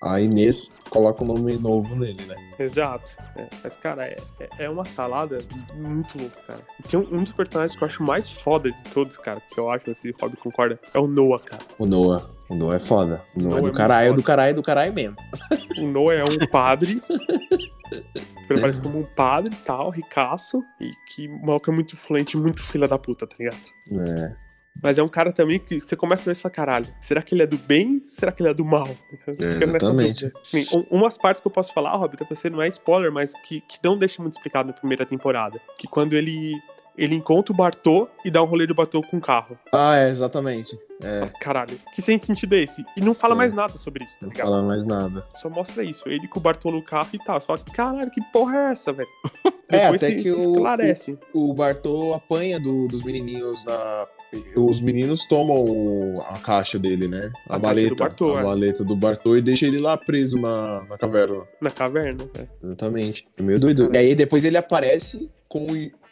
a 0.01 0.21
Inês 0.21 0.69
coloca 0.89 1.23
um 1.23 1.27
nome 1.27 1.57
novo 1.57 1.95
nele, 1.95 2.23
né? 2.25 2.35
Exato. 2.57 3.15
É, 3.35 3.47
mas, 3.63 3.75
cara, 3.75 4.05
é, 4.05 4.15
é, 4.39 4.65
é 4.65 4.69
uma 4.69 4.85
salada 4.85 5.39
muito 5.75 6.17
louca, 6.17 6.41
cara. 6.47 6.61
E 6.79 6.83
tem 6.83 6.99
um, 6.99 7.17
um, 7.17 7.23
dos 7.23 7.33
personagens 7.33 7.77
que 7.77 7.83
eu 7.83 7.87
acho 7.87 8.03
mais 8.03 8.29
foda 8.29 8.71
de 8.71 8.83
todos, 8.91 9.17
cara, 9.17 9.41
que 9.41 9.59
eu 9.59 9.69
acho, 9.69 9.93
se 9.93 10.09
o 10.09 10.15
Rob 10.19 10.35
concorda, 10.37 10.79
é 10.93 10.99
o 10.99 11.07
Noah, 11.07 11.43
cara. 11.43 11.61
O 11.77 11.85
Noah. 11.85 12.25
O 12.49 12.55
Noah 12.55 12.75
é 12.77 12.79
foda. 12.79 13.21
O 13.35 13.41
Noah, 13.41 13.49
Noah 13.49 13.59
é 13.59 13.61
do 13.61 13.69
é 13.69 13.73
caralho, 13.73 14.13
do 14.13 14.23
caralho, 14.23 14.55
do 14.55 14.63
caralho 14.63 14.93
mesmo. 14.93 15.17
O 15.77 15.87
Noah 15.87 16.15
é 16.15 16.23
um 16.23 16.47
padre. 16.49 17.01
Ele 18.49 18.61
parece 18.61 18.79
como 18.81 18.99
um 18.99 19.05
padre 19.15 19.53
e 19.53 19.65
tal, 19.65 19.89
ricaço, 19.89 20.63
e 20.79 20.91
que 21.07 21.27
o 21.27 21.45
maluco 21.45 21.69
é 21.69 21.73
muito 21.73 21.93
influente, 21.93 22.35
muito 22.35 22.63
filha 22.63 22.87
da 22.87 22.97
puta, 22.97 23.27
tá 23.27 23.35
ligado? 23.37 23.59
É. 23.99 24.48
Mas 24.83 24.97
é 24.97 25.03
um 25.03 25.07
cara 25.07 25.31
também 25.31 25.59
que 25.59 25.79
você 25.79 25.95
começa 25.95 26.23
a 26.23 26.33
ver 26.33 26.37
e 26.37 26.41
fala, 26.41 26.53
caralho, 26.53 26.87
será 26.99 27.21
que 27.21 27.33
ele 27.33 27.43
é 27.43 27.47
do 27.47 27.57
bem? 27.57 28.01
Será 28.03 28.31
que 28.31 28.41
ele 28.41 28.49
é 28.49 28.53
do 28.53 28.65
mal? 28.65 28.87
É, 29.27 29.63
exatamente. 29.63 30.31
Um, 30.73 30.97
umas 30.97 31.17
partes 31.17 31.41
que 31.41 31.47
eu 31.47 31.51
posso 31.51 31.73
falar, 31.73 31.95
Rob, 31.95 32.15
pra 32.15 32.27
você 32.29 32.49
não 32.49 32.61
é 32.61 32.67
spoiler, 32.67 33.11
mas 33.11 33.33
que, 33.43 33.61
que 33.61 33.77
não 33.83 33.97
deixa 33.97 34.21
muito 34.21 34.33
explicado 34.33 34.67
na 34.67 34.73
primeira 34.73 35.05
temporada. 35.05 35.59
Que 35.77 35.87
quando 35.87 36.13
ele 36.13 36.53
ele 36.99 37.15
encontra 37.15 37.53
o 37.53 37.55
Bartô 37.55 38.09
e 38.25 38.29
dá 38.29 38.43
um 38.43 38.45
rolê 38.45 38.67
do 38.67 38.75
Bartô 38.75 39.01
com 39.01 39.17
o 39.17 39.21
carro. 39.21 39.57
Ah, 39.73 39.97
é, 39.97 40.09
exatamente. 40.09 40.77
É. 41.01 41.31
Caralho, 41.39 41.79
que 41.93 42.01
sem 42.01 42.19
sentido 42.19 42.55
é 42.55 42.59
esse? 42.59 42.83
E 42.97 42.99
não 42.99 43.13
fala 43.13 43.33
é. 43.33 43.37
mais 43.37 43.53
nada 43.53 43.77
sobre 43.77 44.03
isso, 44.03 44.19
tá 44.19 44.27
ligado? 44.27 44.45
Não 44.45 44.51
fala 44.51 44.67
mais 44.67 44.85
nada. 44.85 45.23
Só 45.35 45.49
mostra 45.49 45.81
isso. 45.81 46.09
Ele 46.09 46.27
com 46.27 46.39
o 46.39 46.41
Bartô 46.41 46.69
no 46.69 46.83
carro 46.83 47.07
e 47.13 47.19
tal. 47.19 47.39
Só 47.39 47.55
caralho, 47.73 48.11
que 48.11 48.21
porra 48.33 48.57
é 48.57 48.71
essa, 48.71 48.91
velho? 48.91 49.07
É, 49.71 49.85
até 49.85 49.97
se, 49.97 50.15
que 50.15 50.23
se 50.23 50.39
esclarece. 50.39 51.17
O, 51.33 51.51
o 51.51 51.53
Bartô 51.53 52.13
apanha 52.13 52.59
do, 52.59 52.87
dos 52.87 53.03
menininhos 53.03 53.63
na 53.65 54.07
os 54.55 54.79
meninos 54.79 55.25
tomam 55.25 56.13
a 56.27 56.37
caixa 56.37 56.77
dele, 56.77 57.07
né? 57.07 57.31
A, 57.47 57.55
a 57.55 57.59
maleta. 57.59 57.95
Bartô, 57.95 58.35
a 58.35 58.39
é. 58.39 58.43
maleta 58.43 58.83
do 58.83 58.95
Bartô 58.95 59.35
e 59.35 59.41
deixa 59.41 59.65
ele 59.65 59.79
lá 59.79 59.97
preso 59.97 60.39
na, 60.39 60.77
na 60.87 60.97
caverna. 60.97 61.43
Na 61.61 61.71
caverna, 61.71 62.29
é. 62.37 62.47
Exatamente. 62.63 63.27
É 63.37 63.43
meio 63.43 63.59
doido. 63.59 63.93
E 63.93 63.97
aí 63.97 64.15
depois 64.15 64.45
ele 64.45 64.57
aparece 64.57 65.29
com. 65.47 65.65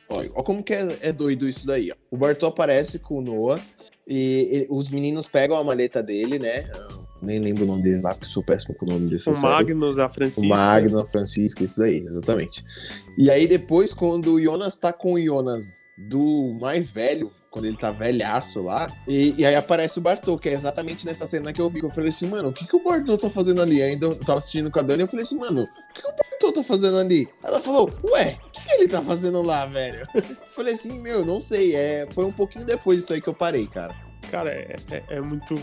Olha, 0.09 0.31
olha 0.33 0.43
como 0.43 0.63
que 0.63 0.73
é, 0.73 0.97
é 1.01 1.11
doido 1.11 1.47
isso 1.47 1.67
daí, 1.67 1.91
ó. 1.91 1.95
O 2.09 2.17
Bartô 2.17 2.47
aparece 2.47 2.99
com 2.99 3.19
o 3.19 3.21
Noah 3.21 3.61
e, 4.07 4.65
e, 4.65 4.67
os 4.69 4.89
meninos 4.89 5.27
pegam 5.27 5.57
a 5.57 5.63
maleta 5.63 6.01
dele, 6.01 6.39
né? 6.39 6.63
Nem 7.23 7.37
lembro 7.37 7.63
o 7.63 7.67
nome 7.67 7.81
deles 7.81 8.03
lá, 8.03 8.13
porque 8.13 8.31
sou 8.31 8.43
péssimo 8.43 8.75
com 8.75 8.85
o 8.85 8.89
nome 8.89 9.09
desse. 9.09 9.29
O 9.29 9.33
série. 9.33 9.53
Magnus, 9.53 9.99
a 9.99 10.09
Francisca. 10.09 10.41
O 10.41 10.49
Magnus, 10.49 11.01
a 11.01 11.05
Francisca, 11.05 11.63
isso 11.63 11.79
daí, 11.79 11.97
exatamente. 11.99 12.63
E 13.17 13.31
aí 13.31 13.47
depois, 13.47 13.93
quando 13.93 14.33
o 14.33 14.41
Jonas 14.41 14.77
tá 14.77 14.93
com 14.93 15.13
o 15.13 15.21
Jonas 15.21 15.87
do 15.97 16.53
mais 16.61 16.91
velho, 16.91 17.31
quando 17.49 17.65
ele 17.65 17.75
tá 17.75 17.89
velhaço 17.91 18.61
lá, 18.61 18.87
e, 19.07 19.33
e 19.37 19.45
aí 19.45 19.55
aparece 19.55 19.97
o 19.97 20.01
Bartô, 20.01 20.37
que 20.37 20.47
é 20.47 20.53
exatamente 20.53 21.05
nessa 21.05 21.25
cena 21.25 21.51
que 21.51 21.59
eu 21.59 21.69
vi, 21.69 21.79
que 21.79 21.87
eu 21.87 21.91
falei 21.91 22.09
assim, 22.09 22.27
mano, 22.27 22.49
o 22.49 22.53
que, 22.53 22.67
que 22.67 22.75
o 22.75 22.83
Bartô 22.83 23.17
tá 23.17 23.29
fazendo 23.29 23.61
ali? 23.61 23.81
Ainda 23.81 24.05
eu 24.05 24.15
tava 24.15 24.37
assistindo 24.37 24.69
com 24.69 24.79
a 24.79 24.83
Dani, 24.83 25.01
eu 25.01 25.07
falei 25.07 25.23
assim, 25.23 25.39
mano, 25.39 25.63
o 25.63 25.67
que, 25.93 26.01
que 26.01 26.07
o 26.07 26.15
Bartô 26.15 26.53
tá 26.53 26.63
fazendo 26.63 26.97
ali? 26.97 27.27
Ela 27.43 27.59
falou, 27.59 27.91
ué, 28.11 28.37
o 28.45 28.51
que, 28.51 28.63
que 28.63 28.73
ele 28.73 28.87
tá 28.87 29.01
fazendo 29.01 29.41
lá, 29.41 29.65
velho? 29.65 30.07
Eu 30.13 30.63
falei 30.63 30.73
assim, 30.73 30.99
meu, 30.99 31.23
não 31.23 31.39
sei, 31.39 31.75
é, 31.75 32.07
foi 32.11 32.25
um 32.25 32.31
pouquinho 32.31 32.65
depois 32.65 32.97
disso 32.97 33.13
aí 33.13 33.21
que 33.21 33.29
eu 33.29 33.33
parei, 33.33 33.67
cara. 33.67 33.95
Cara, 34.29 34.49
é, 34.51 34.75
é, 34.91 35.03
é 35.09 35.21
muito. 35.21 35.53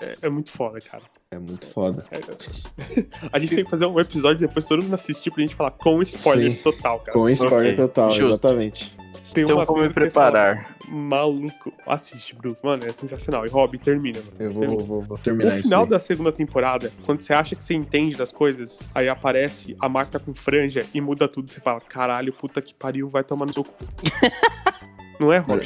É, 0.00 0.12
é, 0.22 0.28
muito 0.28 0.50
foda, 0.50 0.80
cara. 0.80 1.04
É 1.30 1.38
muito 1.38 1.68
foda. 1.68 2.04
É, 2.10 2.18
a 3.32 3.38
gente 3.38 3.54
tem 3.54 3.64
que 3.64 3.70
fazer 3.70 3.86
um 3.86 3.98
episódio 4.00 4.38
depois 4.38 4.66
todo 4.66 4.82
mundo 4.82 4.94
assistir 4.94 5.30
pra 5.30 5.40
gente 5.40 5.54
falar 5.54 5.70
com 5.72 6.02
spoilers 6.02 6.56
Sim, 6.56 6.62
total, 6.62 7.00
cara. 7.00 7.18
Com 7.18 7.28
spoiler 7.28 7.74
okay. 7.74 7.86
total, 7.86 8.10
Justo. 8.12 8.32
exatamente. 8.32 8.98
Tem 9.32 9.44
então 9.44 9.64
como 9.64 9.82
me 9.82 9.90
preparar. 9.90 10.76
Fala, 10.78 10.90
maluco. 10.90 11.72
Assiste, 11.86 12.34
Bruce. 12.34 12.60
Mano, 12.62 12.84
é 12.84 12.92
sensacional. 12.92 13.44
E 13.44 13.48
Rob, 13.48 13.78
termina, 13.78 14.20
mano. 14.20 14.36
Eu 14.38 14.52
vou, 14.52 14.78
vou, 14.78 15.02
vou 15.02 15.18
terminar 15.18 15.56
No 15.56 15.62
final 15.62 15.86
da 15.86 15.98
segunda 15.98 16.32
temporada, 16.32 16.90
quando 17.04 17.20
você 17.20 17.34
acha 17.34 17.54
que 17.54 17.64
você 17.64 17.74
entende 17.74 18.16
das 18.16 18.32
coisas, 18.32 18.78
aí 18.94 19.08
aparece 19.08 19.76
a 19.80 19.88
Marta 19.88 20.18
com 20.18 20.34
franja 20.34 20.86
e 20.94 21.00
muda 21.00 21.28
tudo. 21.28 21.50
Você 21.50 21.60
fala, 21.60 21.80
caralho, 21.80 22.32
puta 22.32 22.62
que 22.62 22.74
pariu, 22.74 23.08
vai 23.08 23.22
tomar 23.22 23.46
no 23.46 23.52
seu 23.52 23.64
cu. 23.64 23.84
Não 25.20 25.32
é, 25.32 25.38
Rob? 25.38 25.60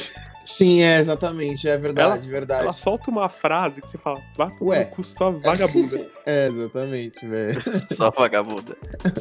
Sim, 0.45 0.81
é, 0.81 0.99
exatamente, 0.99 1.67
é 1.67 1.77
verdade, 1.77 2.23
ela, 2.23 2.31
verdade. 2.31 2.63
Ela 2.63 2.73
solta 2.73 3.09
uma 3.09 3.29
frase 3.29 3.81
que 3.81 3.87
você 3.87 3.97
fala, 3.97 4.21
vá 4.35 4.49
tomar 4.51 4.85
cu 4.85 5.03
sua 5.03 5.31
vagabunda. 5.31 6.05
é, 6.25 6.47
exatamente, 6.47 7.25
velho. 7.25 7.61
Só 7.91 8.11
vagabunda. 8.11 8.75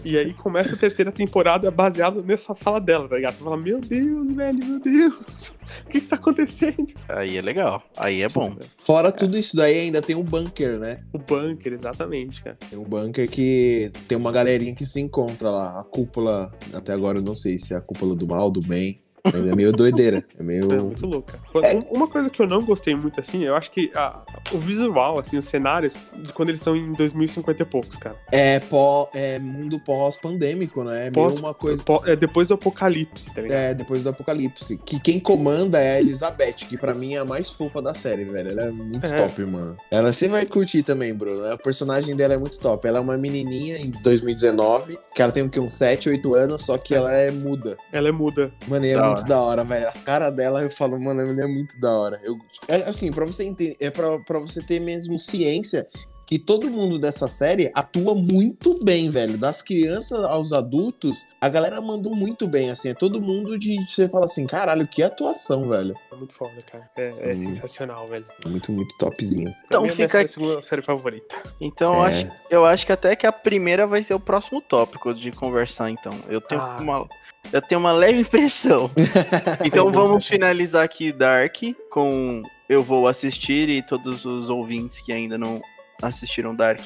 E 0.04 0.18
aí 0.18 0.34
começa 0.34 0.74
a 0.74 0.78
terceira 0.78 1.12
temporada 1.12 1.70
baseada 1.70 2.20
nessa 2.22 2.54
fala 2.54 2.80
dela, 2.80 3.08
tá 3.08 3.16
ligado? 3.16 3.34
Você 3.34 3.44
fala, 3.44 3.56
meu 3.56 3.80
Deus, 3.80 4.34
velho, 4.34 4.58
meu 4.64 4.80
Deus, 4.80 5.54
o 5.84 5.88
que 5.88 6.00
que 6.00 6.08
tá 6.08 6.16
acontecendo? 6.16 6.88
Aí 7.08 7.36
é 7.36 7.42
legal, 7.42 7.82
aí 7.96 8.22
é 8.22 8.28
bom. 8.28 8.56
Fora 8.76 9.08
é. 9.08 9.12
tudo 9.12 9.38
isso 9.38 9.56
daí, 9.56 9.80
ainda 9.80 10.02
tem 10.02 10.16
um 10.16 10.24
bunker, 10.24 10.78
né? 10.78 11.00
O 11.12 11.18
bunker, 11.18 11.72
exatamente, 11.72 12.42
cara. 12.42 12.56
Tem 12.68 12.78
um 12.78 12.84
bunker 12.84 13.30
que 13.30 13.92
tem 14.08 14.18
uma 14.18 14.32
galerinha 14.32 14.74
que 14.74 14.84
se 14.84 15.00
encontra 15.00 15.50
lá, 15.50 15.80
a 15.80 15.84
cúpula, 15.84 16.50
até 16.74 16.92
agora 16.92 17.18
eu 17.18 17.22
não 17.22 17.36
sei 17.36 17.58
se 17.58 17.74
é 17.74 17.76
a 17.76 17.80
cúpula 17.80 18.16
do 18.16 18.26
mal, 18.26 18.50
do 18.50 18.60
bem, 18.60 19.00
mas 19.24 19.46
é 19.46 19.54
meio 19.54 19.72
doideira. 19.72 20.24
É 20.38 20.42
meio. 20.42 20.72
É 20.72 20.78
muito 20.78 21.06
louca. 21.06 21.38
É. 21.62 21.78
Uma 21.94 22.08
coisa 22.08 22.28
que 22.28 22.40
eu 22.40 22.46
não 22.46 22.64
gostei 22.64 22.94
muito, 22.94 23.20
assim, 23.20 23.44
eu 23.44 23.54
acho 23.54 23.70
que 23.70 23.90
a, 23.94 24.22
o 24.50 24.58
visual, 24.58 25.18
assim, 25.18 25.38
os 25.38 25.46
cenários, 25.46 26.02
de 26.14 26.32
quando 26.32 26.48
eles 26.48 26.60
estão 26.60 26.76
em 26.76 26.92
2050 26.92 27.62
e 27.62 27.66
poucos, 27.66 27.96
cara. 27.96 28.16
É, 28.30 28.60
pó, 28.60 29.08
é 29.14 29.38
mundo 29.38 29.78
pós-pandêmico, 29.80 30.82
né? 30.84 31.08
É 31.08 31.10
pós, 31.10 31.38
uma 31.38 31.54
coisa. 31.54 31.82
Pós, 31.82 32.06
é 32.06 32.16
depois 32.16 32.48
do 32.48 32.54
apocalipse, 32.54 33.32
tá 33.32 33.40
ligado? 33.40 33.58
É, 33.58 33.74
depois 33.74 34.02
do 34.02 34.10
apocalipse. 34.10 34.76
Que 34.78 34.98
quem 34.98 35.20
comanda 35.20 35.78
é 35.78 35.96
a 35.96 36.00
Elizabeth, 36.00 36.66
que 36.68 36.76
pra 36.76 36.94
mim 36.94 37.14
é 37.14 37.18
a 37.18 37.24
mais 37.24 37.50
fofa 37.50 37.80
da 37.80 37.94
série, 37.94 38.24
velho. 38.24 38.50
Ela 38.50 38.64
é 38.64 38.70
muito 38.70 39.06
é. 39.06 39.16
top, 39.16 39.44
mano. 39.44 39.76
Ela 39.90 40.12
você 40.12 40.28
vai 40.28 40.46
curtir 40.46 40.82
também, 40.82 41.14
Bruno. 41.14 41.52
O 41.52 41.58
personagem 41.58 42.14
dela 42.16 42.34
é 42.34 42.38
muito 42.38 42.58
top. 42.58 42.86
Ela 42.86 42.98
é 42.98 43.00
uma 43.00 43.16
menininha 43.16 43.78
em 43.78 43.90
2019, 43.90 44.98
que 45.14 45.22
ela 45.22 45.32
tem 45.32 45.42
o 45.42 45.48
que, 45.48 45.60
uns 45.60 45.74
7, 45.74 46.08
8 46.08 46.34
anos, 46.34 46.62
só 46.62 46.76
que 46.76 46.94
ela 46.94 47.12
é 47.12 47.30
muda. 47.30 47.76
Ela 47.92 48.08
é 48.08 48.12
muda. 48.12 48.52
Mano, 48.66 48.84
e 48.84 48.90
é 48.90 49.02
muito 49.02 49.24
da 49.24 49.40
hora, 49.40 49.64
velho. 49.64 49.88
As 49.88 50.02
caras 50.02 50.34
dela, 50.34 50.62
eu 50.62 50.70
falo, 50.70 51.00
mano, 51.00 51.20
ela 51.20 51.42
é 51.42 51.46
muito 51.46 51.80
da 51.80 51.92
hora. 51.92 52.20
Eu, 52.22 52.38
é, 52.68 52.76
assim, 52.88 53.10
pra 53.12 53.24
você 53.24 53.44
entender, 53.44 53.76
é 53.80 53.90
pra, 53.90 54.18
pra 54.18 54.31
você 54.40 54.62
ter 54.62 54.80
mesmo 54.80 55.18
ciência 55.18 55.86
que 56.32 56.38
todo 56.38 56.70
mundo 56.70 56.98
dessa 56.98 57.28
série 57.28 57.70
atua 57.74 58.14
muito 58.14 58.82
bem, 58.84 59.10
velho. 59.10 59.36
Das 59.36 59.60
crianças 59.60 60.24
aos 60.24 60.54
adultos, 60.54 61.26
a 61.38 61.46
galera 61.46 61.78
mandou 61.82 62.14
muito 62.16 62.48
bem, 62.48 62.70
assim. 62.70 62.88
É 62.88 62.94
todo 62.94 63.20
mundo 63.20 63.58
de. 63.58 63.76
Você 63.86 64.08
fala 64.08 64.24
assim, 64.24 64.46
caralho, 64.46 64.86
que 64.86 65.02
atuação, 65.02 65.68
velho. 65.68 65.94
É 66.10 66.16
muito 66.16 66.32
foda, 66.32 66.56
cara. 66.70 66.88
É, 66.96 67.32
é 67.32 67.34
hum. 67.34 67.36
sensacional, 67.36 68.08
velho. 68.08 68.24
Muito, 68.48 68.72
muito 68.72 68.96
topzinho. 68.96 69.52
Então 69.66 69.86
fica. 69.90 70.22
É 70.22 70.24
a 70.24 70.28
segunda 70.28 70.62
série 70.62 70.80
favorita. 70.80 71.36
Então 71.60 71.92
é. 71.92 71.96
eu, 71.96 72.02
acho, 72.02 72.30
eu 72.50 72.64
acho 72.64 72.86
que 72.86 72.92
até 72.92 73.14
que 73.14 73.26
a 73.26 73.32
primeira 73.32 73.86
vai 73.86 74.02
ser 74.02 74.14
o 74.14 74.20
próximo 74.20 74.62
tópico 74.62 75.12
de 75.12 75.32
conversar, 75.32 75.90
então. 75.90 76.12
Eu 76.30 76.40
tenho 76.40 76.62
ah. 76.62 76.76
uma. 76.80 77.08
Eu 77.52 77.60
tenho 77.60 77.78
uma 77.78 77.92
leve 77.92 78.20
impressão. 78.20 78.90
então 79.66 79.92
vamos 79.92 80.26
finalizar 80.26 80.82
aqui 80.82 81.12
Dark 81.12 81.56
com 81.90 82.42
eu 82.72 82.82
vou 82.82 83.06
assistir 83.06 83.68
e 83.68 83.82
todos 83.82 84.24
os 84.24 84.48
ouvintes 84.48 85.00
que 85.00 85.12
ainda 85.12 85.36
não 85.36 85.60
assistiram 86.00 86.54
Dark, 86.54 86.80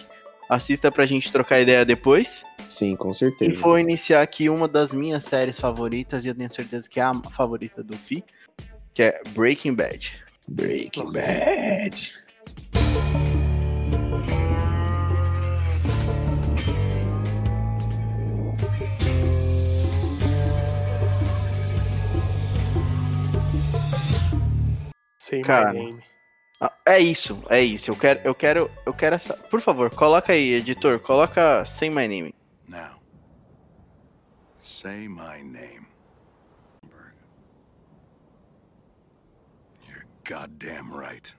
assista 0.48 0.90
pra 0.90 1.06
gente 1.06 1.30
trocar 1.30 1.60
ideia 1.60 1.84
depois. 1.84 2.44
Sim, 2.68 2.96
com 2.96 3.12
certeza. 3.12 3.52
E 3.52 3.56
vou 3.56 3.78
iniciar 3.78 4.22
aqui 4.22 4.48
uma 4.48 4.66
das 4.66 4.92
minhas 4.92 5.24
séries 5.24 5.58
favoritas, 5.58 6.24
e 6.24 6.28
eu 6.28 6.34
tenho 6.34 6.50
certeza 6.50 6.88
que 6.88 6.98
é 6.98 7.02
a 7.02 7.14
favorita 7.32 7.82
do 7.82 7.96
Fi, 7.96 8.24
que 8.92 9.02
é 9.02 9.20
Breaking 9.30 9.74
Bad. 9.74 10.12
Breaking. 10.48 11.12
Bad. 11.12 12.26
Sim, 25.26 25.42
Cara, 25.42 25.74
ah, 26.60 26.72
é 26.86 27.00
isso, 27.00 27.42
é 27.50 27.60
isso. 27.60 27.90
Eu 27.90 27.96
quero, 27.96 28.20
eu 28.22 28.32
quero, 28.32 28.70
eu 28.86 28.94
quero 28.94 29.16
essa. 29.16 29.34
Por 29.34 29.60
favor, 29.60 29.92
coloca 29.92 30.32
aí, 30.32 30.52
editor. 30.54 31.00
Coloca 31.00 31.64
Say 31.64 31.90
My 31.90 32.06
Name. 32.06 32.32
Now, 32.68 33.00
say 34.62 35.08
my 35.08 35.42
name. 35.42 35.84
You're 39.88 40.06
goddamn 40.24 40.96
right. 40.96 41.34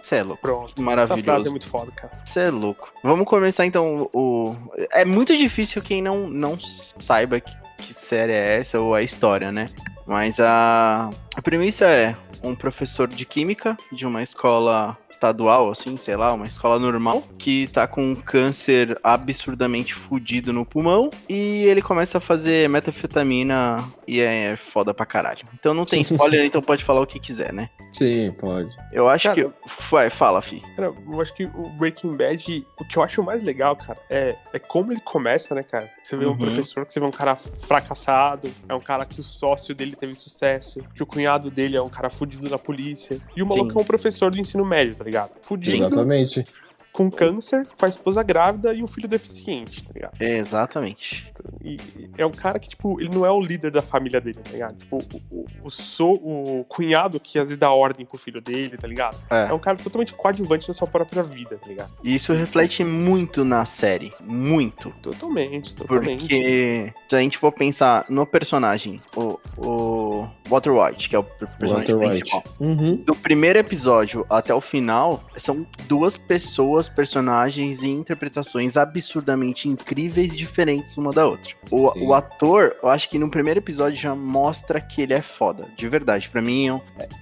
Você 0.00 0.14
é 0.14 0.22
louco. 0.22 0.42
Pronto. 0.42 0.80
Maravilhoso. 0.80 1.18
Essa 1.18 1.24
frase 1.24 1.48
é 1.48 1.50
muito 1.50 1.68
foda, 1.68 1.90
cara. 1.90 2.22
Você 2.24 2.42
é 2.42 2.50
louco. 2.50 2.94
Vamos 3.02 3.26
começar 3.26 3.66
então 3.66 4.08
o. 4.12 4.54
É 4.92 5.04
muito 5.04 5.36
difícil 5.36 5.82
quem 5.82 6.00
não, 6.00 6.28
não 6.28 6.56
saiba 6.60 7.40
que, 7.40 7.52
que 7.78 7.92
série 7.92 8.30
é 8.30 8.58
essa 8.58 8.78
ou 8.78 8.94
a 8.94 9.02
história, 9.02 9.50
né? 9.50 9.66
Mas 10.06 10.38
a, 10.38 11.10
a 11.36 11.42
premissa 11.42 11.86
é 11.86 12.16
um 12.42 12.54
professor 12.54 13.08
de 13.08 13.26
química 13.26 13.76
de 13.90 14.06
uma 14.06 14.22
escola 14.22 14.96
estadual, 15.16 15.70
assim, 15.70 15.96
sei 15.96 16.16
lá, 16.16 16.32
uma 16.32 16.46
escola 16.46 16.78
normal, 16.78 17.24
que 17.38 17.62
está 17.62 17.86
com 17.86 18.12
um 18.12 18.14
câncer 18.14 18.98
absurdamente 19.02 19.94
fudido 19.94 20.52
no 20.52 20.64
pulmão 20.64 21.10
e 21.28 21.64
ele 21.64 21.82
começa 21.82 22.18
a 22.18 22.20
fazer 22.20 22.68
metafetamina 22.68 23.82
e 24.06 24.20
é 24.20 24.54
foda 24.56 24.94
pra 24.94 25.06
caralho. 25.06 25.42
Então 25.54 25.74
não 25.74 25.84
tem 25.84 26.02
spoiler, 26.02 26.44
então 26.44 26.62
pode 26.62 26.84
falar 26.84 27.00
o 27.00 27.06
que 27.06 27.18
quiser, 27.18 27.52
né? 27.52 27.70
Sim, 27.92 28.30
pode. 28.32 28.76
Eu 28.92 29.08
acho 29.08 29.24
cara, 29.24 29.42
que. 29.42 29.50
Vai, 29.90 30.10
fala, 30.10 30.42
fi. 30.42 30.60
Cara, 30.76 30.92
eu 31.08 31.20
acho 31.20 31.32
que 31.34 31.44
o 31.44 31.70
Breaking 31.70 32.14
Bad, 32.14 32.66
o 32.78 32.84
que 32.84 32.98
eu 32.98 33.02
acho 33.02 33.22
mais 33.22 33.42
legal, 33.42 33.74
cara, 33.74 33.98
é, 34.10 34.36
é 34.52 34.58
como 34.58 34.92
ele 34.92 35.00
começa, 35.00 35.54
né, 35.54 35.62
cara? 35.62 35.90
Você 36.02 36.16
vê 36.16 36.26
uhum. 36.26 36.32
um 36.32 36.38
professor, 36.38 36.84
que 36.84 36.92
você 36.92 37.00
vê 37.00 37.06
um 37.06 37.10
cara 37.10 37.34
fracassado, 37.34 38.52
é 38.68 38.74
um 38.74 38.80
cara 38.80 39.06
que 39.06 39.18
o 39.18 39.22
sócio 39.22 39.74
dele 39.74 39.96
teve 39.96 40.14
sucesso, 40.14 40.84
que 40.94 41.02
o 41.02 41.06
cunhado 41.06 41.50
dele 41.50 41.76
é 41.76 41.82
um 41.82 41.88
cara 41.88 42.10
fudido 42.10 42.48
na 42.50 42.58
polícia. 42.58 43.18
E 43.34 43.42
o 43.42 43.46
maluco 43.46 43.72
Sim. 43.72 43.78
é 43.78 43.80
um 43.80 43.84
professor 43.84 44.30
do 44.30 44.38
ensino 44.38 44.64
médio, 44.64 44.94
tá 44.94 45.04
ligado? 45.06 45.32
Fudido. 45.40 45.86
Exatamente 45.86 46.44
com 46.96 47.10
câncer, 47.10 47.68
com 47.78 47.84
a 47.84 47.88
esposa 47.90 48.22
grávida 48.22 48.72
e 48.72 48.82
um 48.82 48.86
filho 48.86 49.06
deficiente, 49.06 49.84
tá 49.84 49.90
ligado? 49.92 50.16
É, 50.18 50.38
exatamente. 50.38 51.30
E 51.62 51.76
é 52.16 52.24
um 52.24 52.30
cara 52.30 52.58
que, 52.58 52.70
tipo, 52.70 52.98
ele 52.98 53.14
não 53.14 53.26
é 53.26 53.30
o 53.30 53.38
líder 53.38 53.70
da 53.70 53.82
família 53.82 54.18
dele, 54.18 54.38
tá 54.42 54.50
ligado? 54.50 54.78
Tipo, 54.78 54.96
o, 54.96 55.22
o, 55.30 55.46
o, 55.64 55.70
so, 55.70 56.14
o 56.14 56.64
cunhado 56.64 57.20
que 57.20 57.38
às 57.38 57.48
vezes 57.48 57.58
dá 57.58 57.70
ordem 57.70 58.06
pro 58.06 58.16
filho 58.16 58.40
dele, 58.40 58.78
tá 58.78 58.88
ligado? 58.88 59.22
É. 59.28 59.48
é 59.50 59.52
um 59.52 59.58
cara 59.58 59.76
totalmente 59.76 60.14
coadjuvante 60.14 60.68
na 60.68 60.72
sua 60.72 60.88
própria 60.88 61.22
vida, 61.22 61.58
tá 61.58 61.68
ligado? 61.68 61.90
E 62.02 62.14
isso 62.14 62.32
reflete 62.32 62.82
muito 62.82 63.44
na 63.44 63.66
série. 63.66 64.10
Muito. 64.22 64.90
Totalmente, 65.02 65.76
totalmente. 65.76 66.20
Porque 66.20 66.94
se 67.08 67.16
a 67.16 67.20
gente 67.20 67.38
for 67.38 67.52
pensar 67.52 68.04
no 68.08 68.26
personagem, 68.26 69.00
o, 69.16 69.38
o 69.56 70.28
Walter 70.48 70.70
White, 70.70 71.08
que 71.08 71.16
é 71.16 71.18
o 71.18 71.24
personagem 71.24 71.94
Walter 71.94 71.98
principal, 71.98 72.44
uhum. 72.60 72.96
do 72.96 73.14
primeiro 73.14 73.58
episódio 73.58 74.26
até 74.28 74.54
o 74.54 74.60
final, 74.60 75.22
são 75.36 75.66
duas 75.88 76.16
pessoas 76.16 76.88
personagens 76.88 77.82
e 77.82 77.88
interpretações 77.88 78.76
absurdamente 78.76 79.68
incríveis, 79.68 80.36
diferentes 80.36 80.96
uma 80.96 81.10
da 81.10 81.26
outra. 81.26 81.54
O, 81.70 82.06
o, 82.06 82.14
ator, 82.14 82.76
eu 82.82 82.88
acho 82.88 83.08
que 83.08 83.18
no 83.18 83.30
primeiro 83.30 83.60
episódio 83.60 83.98
já 83.98 84.14
mostra 84.14 84.80
que 84.80 85.02
ele 85.02 85.14
é 85.14 85.22
foda, 85.22 85.68
de 85.76 85.88
verdade. 85.88 86.28
para 86.28 86.42
mim 86.42 86.68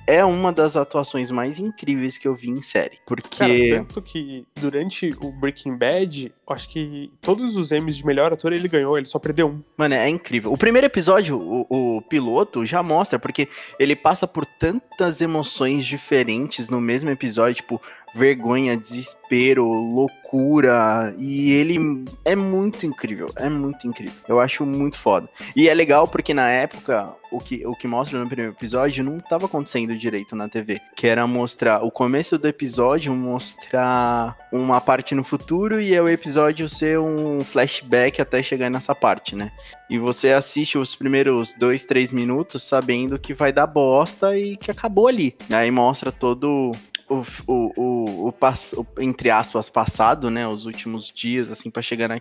é, 0.07 0.19
é 0.19 0.25
uma 0.25 0.53
das 0.53 0.77
atuações 0.77 1.31
mais 1.31 1.59
incríveis 1.59 2.19
que 2.19 2.29
eu 2.29 2.35
vi 2.35 2.51
em 2.51 2.63
série, 2.63 2.99
porque 3.07 3.39
Cara, 3.39 3.79
tanto 3.79 4.03
que 4.03 4.47
durante 4.55 5.15
o 5.21 5.33
Breaking 5.33 5.77
Bad, 5.77 6.33
acho 6.49 6.69
que 6.69 7.13
todos 7.21 7.57
os 7.57 7.73
Emmys 7.73 7.97
de 7.97 8.07
melhor 8.07 8.33
ator 8.33 8.53
ele 8.53 8.69
ganhou, 8.69 8.97
ele 8.97 9.07
só 9.07 9.19
perdeu 9.19 9.49
um. 9.49 9.63
Mano, 9.77 9.95
é 9.95 10.09
incrível. 10.09 10.53
O 10.53 10.57
primeiro 10.57 10.87
episódio, 10.87 11.37
o, 11.37 11.97
o 11.97 12.03
piloto 12.03 12.65
já 12.65 12.83
mostra 12.83 13.19
porque 13.19 13.49
ele 13.79 13.97
passa 13.97 14.27
por 14.27 14.47
tantas 14.47 15.21
emoções 15.21 15.85
diferentes 15.85 16.71
no 16.71 16.81
mesmo 16.81 17.11
episódio, 17.11 17.57
tipo 17.57 17.81
vergonha, 18.15 18.77
desespero, 18.77 19.67
loucura. 19.67 21.15
E 21.19 21.53
ele 21.53 22.05
é 22.25 22.37
muito 22.37 22.87
incrível, 22.87 23.27
é 23.37 23.49
muito 23.49 23.87
incrível. 23.87 24.15
Eu 24.29 24.41
acho 24.41 24.65
muito 24.65 24.97
foda. 24.97 25.29
E 25.57 25.69
é 25.69 25.75
legal 25.75 26.07
porque 26.07 26.33
na 26.33 26.49
época, 26.49 27.15
o 27.33 27.39
que, 27.39 27.67
o 27.67 27.75
que 27.75 27.89
mostra 27.89 28.19
no 28.19 28.27
primeiro 28.27 28.53
episódio 28.53 29.03
não 29.03 29.19
estava 29.19 29.47
acontecendo 29.47 29.97
direito 29.97 30.37
na 30.37 30.49
TV. 30.49 30.81
Que 30.95 31.09
era 31.09 31.27
mostrar 31.27 31.85
o 31.85 31.91
começo 31.91 32.39
do 32.39 32.47
episódio, 32.47 33.13
mostrar 33.15 34.37
uma 34.53 34.81
parte 34.81 35.15
no 35.15 35.25
futuro 35.25 35.81
e 35.81 35.99
o 35.99 36.09
episódio 36.09 36.69
ser 36.69 36.99
um 36.99 37.41
flashback 37.41 38.21
até 38.21 38.43
chegar 38.43 38.71
nessa 38.71 38.95
parte, 38.95 39.35
né? 39.35 39.51
E 39.91 39.99
você 39.99 40.33
assiste 40.33 40.79
os 40.79 40.95
primeiros 40.95 41.53
dois, 41.53 41.85
três 41.85 42.13
minutos 42.13 42.63
sabendo 42.63 43.19
que 43.19 43.35
vai 43.35 43.53
dar 43.53 43.67
bosta 43.67 44.37
e 44.39 44.57
que 44.57 44.71
acabou 44.71 45.09
ali. 45.09 45.37
Aí 45.51 45.71
mostra 45.71 46.13
todo 46.13 46.71
o, 47.09 47.23
o, 47.47 47.73
o, 47.77 48.29
o, 48.29 48.29
o, 48.29 48.87
entre 49.01 49.31
aspas, 49.31 49.69
passado, 49.69 50.31
né? 50.31 50.47
Os 50.47 50.67
últimos 50.67 51.11
dias, 51.11 51.51
assim, 51.51 51.71
para 51.71 51.83
chegar 51.83 52.09
na, 52.09 52.21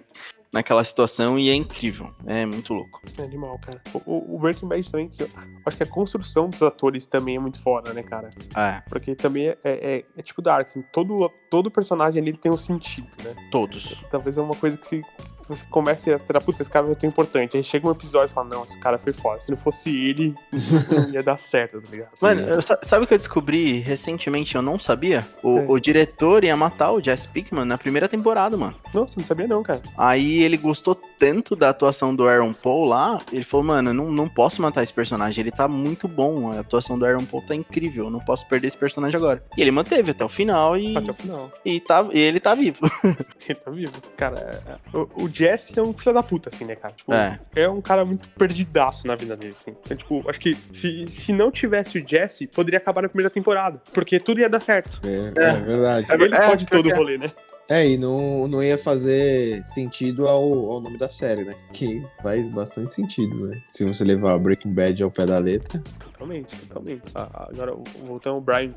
naquela 0.54 0.84
situação 0.84 1.38
e 1.40 1.50
é 1.50 1.56
incrível. 1.56 2.14
É 2.26 2.46
muito 2.46 2.74
louco. 2.74 3.02
É 3.18 3.24
animal, 3.24 3.60
cara. 3.60 3.82
O, 4.06 4.36
o 4.36 4.40
Breaking 4.40 4.68
Bad 4.68 4.92
também, 4.92 5.10
que 5.10 5.24
eu 5.24 5.30
acho 5.66 5.78
que 5.78 5.84
a 5.84 5.88
construção 5.88 6.48
dos 6.48 6.62
atores 6.62 7.08
também 7.08 7.36
é 7.36 7.40
muito 7.40 7.60
foda, 7.60 7.92
né, 7.92 8.04
cara? 8.04 8.30
É. 8.56 8.82
Porque 8.88 9.16
também 9.16 9.48
é, 9.48 9.58
é, 9.64 9.96
é, 9.96 10.06
é 10.16 10.22
tipo 10.22 10.42
Dark. 10.42 10.70
Todo, 10.92 11.30
todo 11.50 11.72
personagem 11.72 12.22
ali 12.22 12.38
tem 12.38 12.52
um 12.52 12.58
sentido, 12.58 13.10
né? 13.24 13.36
Todos. 13.52 14.06
Talvez 14.12 14.38
é 14.38 14.42
uma 14.42 14.56
coisa 14.56 14.78
que 14.78 14.86
se 14.86 15.04
você 15.48 15.66
começa 15.70 16.16
a 16.16 16.20
ter, 16.20 16.42
puta, 16.42 16.62
esse 16.62 16.70
cara 16.70 16.86
vai 16.86 16.96
ter 16.96 17.08
importante. 17.08 17.58
Aí 17.58 17.64
chega 17.64 17.88
um 17.88 17.92
episódio 17.92 18.32
e 18.32 18.34
fala, 18.34 18.50
não, 18.50 18.64
esse 18.64 18.78
cara 18.78 18.98
foi 18.98 19.14
foda. 19.14 19.42
Se 19.42 19.50
não 19.50 19.58
fosse 19.58 19.90
ele, 19.90 20.36
não 20.52 21.10
ia 21.14 21.24
dar 21.24 21.38
certo, 21.38 21.82
tá 21.82 21.90
ligado? 21.90 22.10
Mano, 22.22 22.42
eu, 22.42 22.62
sabe 22.62 23.04
o 23.04 23.08
que 23.08 23.14
eu 23.14 23.18
descobri 23.18 23.80
recentemente? 23.80 24.56
Eu 24.56 24.62
não 24.62 24.80
sabia? 24.80 25.28
O, 25.42 25.60
é. 25.60 25.66
o 25.68 25.80
diretor 25.80 26.44
ia 26.44 26.56
matar 26.56 26.92
o 26.92 27.04
Jess 27.04 27.26
Pickman 27.26 27.66
na 27.66 27.78
primeira 27.78 28.08
temporada, 28.08 28.58
mano. 28.58 28.76
Nossa, 28.94 29.16
não 29.18 29.24
sabia 29.24 29.48
não, 29.48 29.64
cara. 29.64 29.82
Aí 29.98 30.44
ele 30.44 30.58
gostou 30.58 30.96
tanto 31.24 31.56
da 31.56 31.70
atuação 31.70 32.14
do 32.14 32.28
Aaron 32.28 32.52
Paul 32.52 32.86
lá, 32.86 33.22
ele 33.32 33.44
falou, 33.44 33.66
mano, 33.66 33.94
não, 33.94 34.12
não 34.12 34.28
posso 34.28 34.62
matar 34.62 34.84
esse 34.84 34.94
personagem, 34.94 35.42
ele 35.42 35.52
tá 35.52 35.68
muito 35.70 36.06
bom, 36.08 36.52
a 36.52 36.60
atuação 36.60 37.00
do 37.00 37.06
Aaron 37.06 37.24
Paul 37.24 37.42
tá 37.42 37.56
incrível, 37.56 38.10
não 38.10 38.20
posso 38.20 38.46
perder 38.48 38.68
esse 38.68 38.78
personagem 38.78 39.16
agora. 39.16 39.42
E 39.58 39.62
ele 39.62 39.72
manteve 39.72 40.12
até 40.12 40.26
o 40.26 40.30
final 40.30 40.78
e... 40.78 40.98
Até 40.98 41.12
o 41.12 41.14
final. 41.14 41.52
E, 41.64 41.80
tá, 41.80 42.06
e 42.12 42.20
ele 42.20 42.40
tá 42.42 42.54
vivo. 42.56 42.80
ele 43.48 43.56
tá 43.56 43.72
vivo. 43.72 43.94
Cara, 44.18 44.38
é, 44.38 44.98
o, 44.98 45.24
o 45.24 45.30
Jesse 45.34 45.78
é 45.80 45.82
um 45.82 45.94
filho 45.94 46.14
da 46.14 46.24
puta, 46.24 46.50
assim, 46.50 46.66
né, 46.66 46.76
cara? 46.76 46.94
Tipo, 46.94 47.14
é. 47.14 47.40
é 47.56 47.70
um 47.70 47.82
cara 47.82 48.06
muito 48.06 48.30
perdidaço 48.30 49.08
na 49.08 49.16
vida 49.16 49.36
dele, 49.36 49.56
assim. 49.60 49.72
Então, 49.72 49.98
tipo, 49.98 50.30
acho 50.30 50.40
que 50.40 50.58
se, 50.72 51.08
se 51.08 51.34
não 51.34 51.52
tivesse 51.52 51.98
o 52.00 52.08
Jesse, 52.08 52.48
poderia 52.48 52.78
acabar 52.78 53.02
na 53.02 53.10
primeira 53.10 53.30
temporada, 53.30 53.82
porque 53.94 54.20
tudo 54.20 54.40
ia 54.40 54.50
dar 54.50 54.60
certo. 54.60 55.00
É, 55.04 55.34
é, 55.42 55.50
é 55.50 55.54
verdade. 55.54 56.14
Ele 56.14 56.36
é, 56.36 56.42
fode 56.42 56.68
todo 56.68 56.90
o 56.90 56.96
rolê, 56.96 57.18
né? 57.18 57.28
É, 57.74 57.90
e 57.90 57.98
não, 57.98 58.48
não 58.48 58.62
ia 58.62 58.78
fazer 58.78 59.66
sentido 59.66 60.28
ao, 60.28 60.44
ao 60.44 60.80
nome 60.80 60.96
da 60.96 61.08
série, 61.08 61.44
né? 61.44 61.56
Que 61.74 62.06
faz 62.22 62.48
bastante 62.50 62.94
sentido, 62.94 63.48
né? 63.48 63.60
Se 63.68 63.84
você 63.84 64.04
levar 64.04 64.38
Breaking 64.38 64.72
Bad 64.72 65.02
ao 65.02 65.10
pé 65.10 65.26
da 65.26 65.40
letra. 65.40 65.82
Totalmente, 65.98 66.56
totalmente. 66.56 67.02
Ah, 67.16 67.48
agora, 67.50 67.74
voltando 68.06 68.36
ao 68.36 68.42
Brian, 68.42 68.72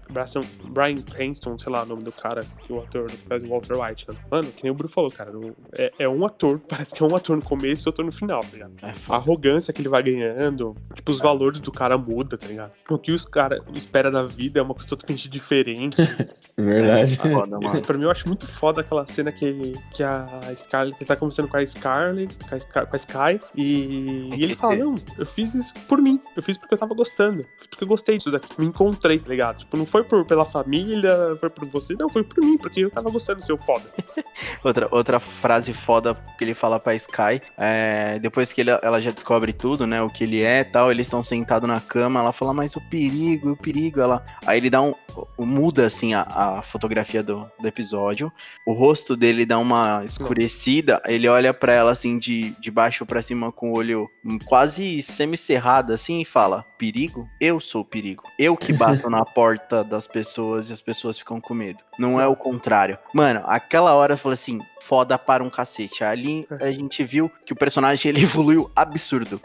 Brian 0.65 0.97
Cranston, 1.03 1.59
sei 1.59 1.71
lá 1.71 1.83
o 1.83 1.87
nome 1.87 2.05
do 2.05 2.11
cara, 2.11 2.41
que 2.41 2.73
o 2.73 2.81
ator 2.81 3.05
que 3.05 3.19
faz 3.19 3.43
o 3.43 3.49
Walter 3.49 3.79
White, 3.79 4.07
né? 4.09 4.17
Mano, 4.31 4.51
que 4.51 4.63
nem 4.63 4.73
o 4.73 4.75
Bruno 4.75 4.91
falou, 4.91 5.11
cara, 5.11 5.31
é, 5.77 5.93
é, 5.99 6.09
um 6.09 6.25
ator, 6.25 6.59
parece 6.67 6.95
que 6.95 7.03
é 7.03 7.07
um 7.07 7.15
ator 7.15 7.37
no 7.37 7.43
começo 7.43 7.87
e 7.87 7.89
outro 7.91 8.03
no 8.03 8.11
final, 8.11 8.41
tá 8.41 8.49
ligado? 8.51 8.73
É 8.83 8.95
a 9.11 9.17
arrogância 9.17 9.75
que 9.75 9.83
ele 9.83 9.91
vai 9.91 10.03
ganhando, 10.03 10.75
tipo, 10.95 11.13
os 11.13 11.19
valores 11.19 11.61
do 11.61 11.71
cara 11.71 11.99
muda, 11.99 12.39
tá 12.39 12.47
ligado? 12.47 12.73
O 12.89 12.99
que 12.99 13.13
os 13.13 13.27
caras 13.27 13.61
esperam 13.75 14.11
da 14.11 14.23
vida 14.23 14.59
é 14.59 14.63
uma 14.63 14.73
coisa 14.73 14.89
totalmente 14.89 15.29
diferente. 15.29 15.99
Verdade. 16.57 17.21
É, 17.23 17.31
foda, 17.31 17.59
pra 17.87 17.99
mim, 17.99 18.05
eu 18.05 18.11
acho 18.11 18.27
muito 18.27 18.47
foda 18.47 18.86
aquela 18.87 19.07
cena 19.07 19.33
que, 19.33 19.73
que 19.91 20.03
a 20.03 20.41
Scarlett 20.57 21.05
tá 21.05 21.17
conversando 21.17 21.49
com 21.49 21.57
a 21.57 21.67
Scarlett, 21.67 22.37
com 22.73 22.79
a, 22.81 22.97
Sky, 22.97 23.41
e, 23.55 24.31
e, 24.35 24.43
ele 24.45 24.55
fala: 24.55 24.77
Não, 24.77 24.95
eu 25.19 25.27
fiz 25.27 25.55
isso 25.55 25.75
por 25.89 26.01
mim, 26.01 26.21
eu 26.37 26.43
fiz 26.43 26.57
porque 26.57 26.75
eu 26.75 26.79
tava 26.79 26.95
gostando, 26.95 27.47
porque 27.59 27.85
eu 27.85 27.89
gostei 27.89 28.17
disso 28.17 28.31
daqui, 28.31 28.49
me 28.59 28.67
encontrei, 28.67 29.19
tá 29.19 29.29
ligado? 29.29 29.59
Tipo, 29.59 29.77
não 29.77 29.85
foi 29.85 30.05
por, 30.05 30.25
pela 30.25 30.45
família, 30.45 31.37
foi 31.39 31.51
por 31.51 31.67
você, 31.67 31.95
não, 31.95 32.09
foi 32.09 32.23
por 32.23 32.43
mim, 32.43 32.57
porque 32.57 32.81
eu 32.81 32.91
tava 32.91 33.11
gostando 33.11 33.41
do 33.41 33.45
seu 33.45 33.59
foda. 33.59 33.85
outra, 34.65 34.89
outra 34.91 35.21
frase 35.21 35.73
foda 35.73 36.15
que 36.39 36.45
ele 36.45 36.55
fala 36.55 36.79
pra 36.79 36.95
Sky, 36.95 37.43
é, 37.57 38.19
depois 38.19 38.53
que 38.53 38.61
ele, 38.61 38.71
ela 38.83 39.01
já 39.01 39.11
descobre 39.11 39.53
tudo, 39.53 39.87
né, 39.87 40.01
o 40.01 40.09
que 40.09 40.25
ele 40.25 40.43
é 40.43 40.65
tal, 40.65 40.91
eles 40.91 41.07
estão 41.07 41.23
sentados 41.23 41.69
na 41.69 41.81
cama, 41.81 42.21
ela 42.21 42.33
fala, 42.33 42.55
mas 42.55 42.77
o 42.77 42.81
perigo, 42.81 43.51
o 43.51 43.57
perigo, 43.57 44.01
ela. 44.01 44.25
Aí 44.47 44.59
ele 44.59 44.71
dá 44.71 44.81
um. 44.81 44.95
muda 45.39 45.87
assim 45.87 46.15
a, 46.15 46.23
a 46.23 46.63
fotografia 46.63 47.23
do, 47.23 47.51
do 47.59 47.69
episódio, 47.69 48.33
o 48.67 48.73
rosto 48.73 49.17
dele 49.17 49.47
dá 49.47 49.59
uma 49.61 50.03
escurecida, 50.05 51.01
ele 51.07 51.29
olha 51.29 51.55
para 51.55 51.73
ela 51.73 51.93
assim 51.93 52.19
de, 52.19 52.51
de 52.59 52.69
baixo 52.69 53.07
para 53.07 53.23
cima 53.23 53.53
com 53.53 53.71
o 53.71 53.77
olho 53.77 54.11
quase 54.45 55.01
semicerrado 55.01 55.93
assim 55.93 56.21
e 56.21 56.25
fala: 56.25 56.65
"Perigo? 56.77 57.29
Eu 57.41 57.61
sou 57.61 57.83
o 57.83 57.85
perigo. 57.85 58.25
Eu 58.37 58.57
que 58.57 58.73
bato 58.73 59.09
na 59.09 59.23
porta 59.25 59.85
das 59.85 60.09
pessoas 60.09 60.69
e 60.69 60.73
as 60.73 60.81
pessoas 60.81 61.17
ficam 61.17 61.41
com 61.41 61.55
medo. 61.55 61.79
Não 61.97 62.21
é 62.21 62.27
o 62.27 62.35
contrário". 62.35 62.99
Mano, 63.15 63.41
aquela 63.45 63.95
hora 63.95 64.15
eu 64.15 64.19
falei 64.19 64.35
assim: 64.35 64.59
"Foda 64.83 65.17
para 65.17 65.45
um 65.45 65.51
cacete". 65.51 66.03
Ali 66.03 66.45
a 66.61 66.67
gente 66.73 67.05
viu 67.05 67.31
que 67.45 67.53
o 67.53 67.57
personagem 67.57 68.09
ele 68.09 68.25
evoluiu 68.25 68.69
absurdo. 68.75 69.41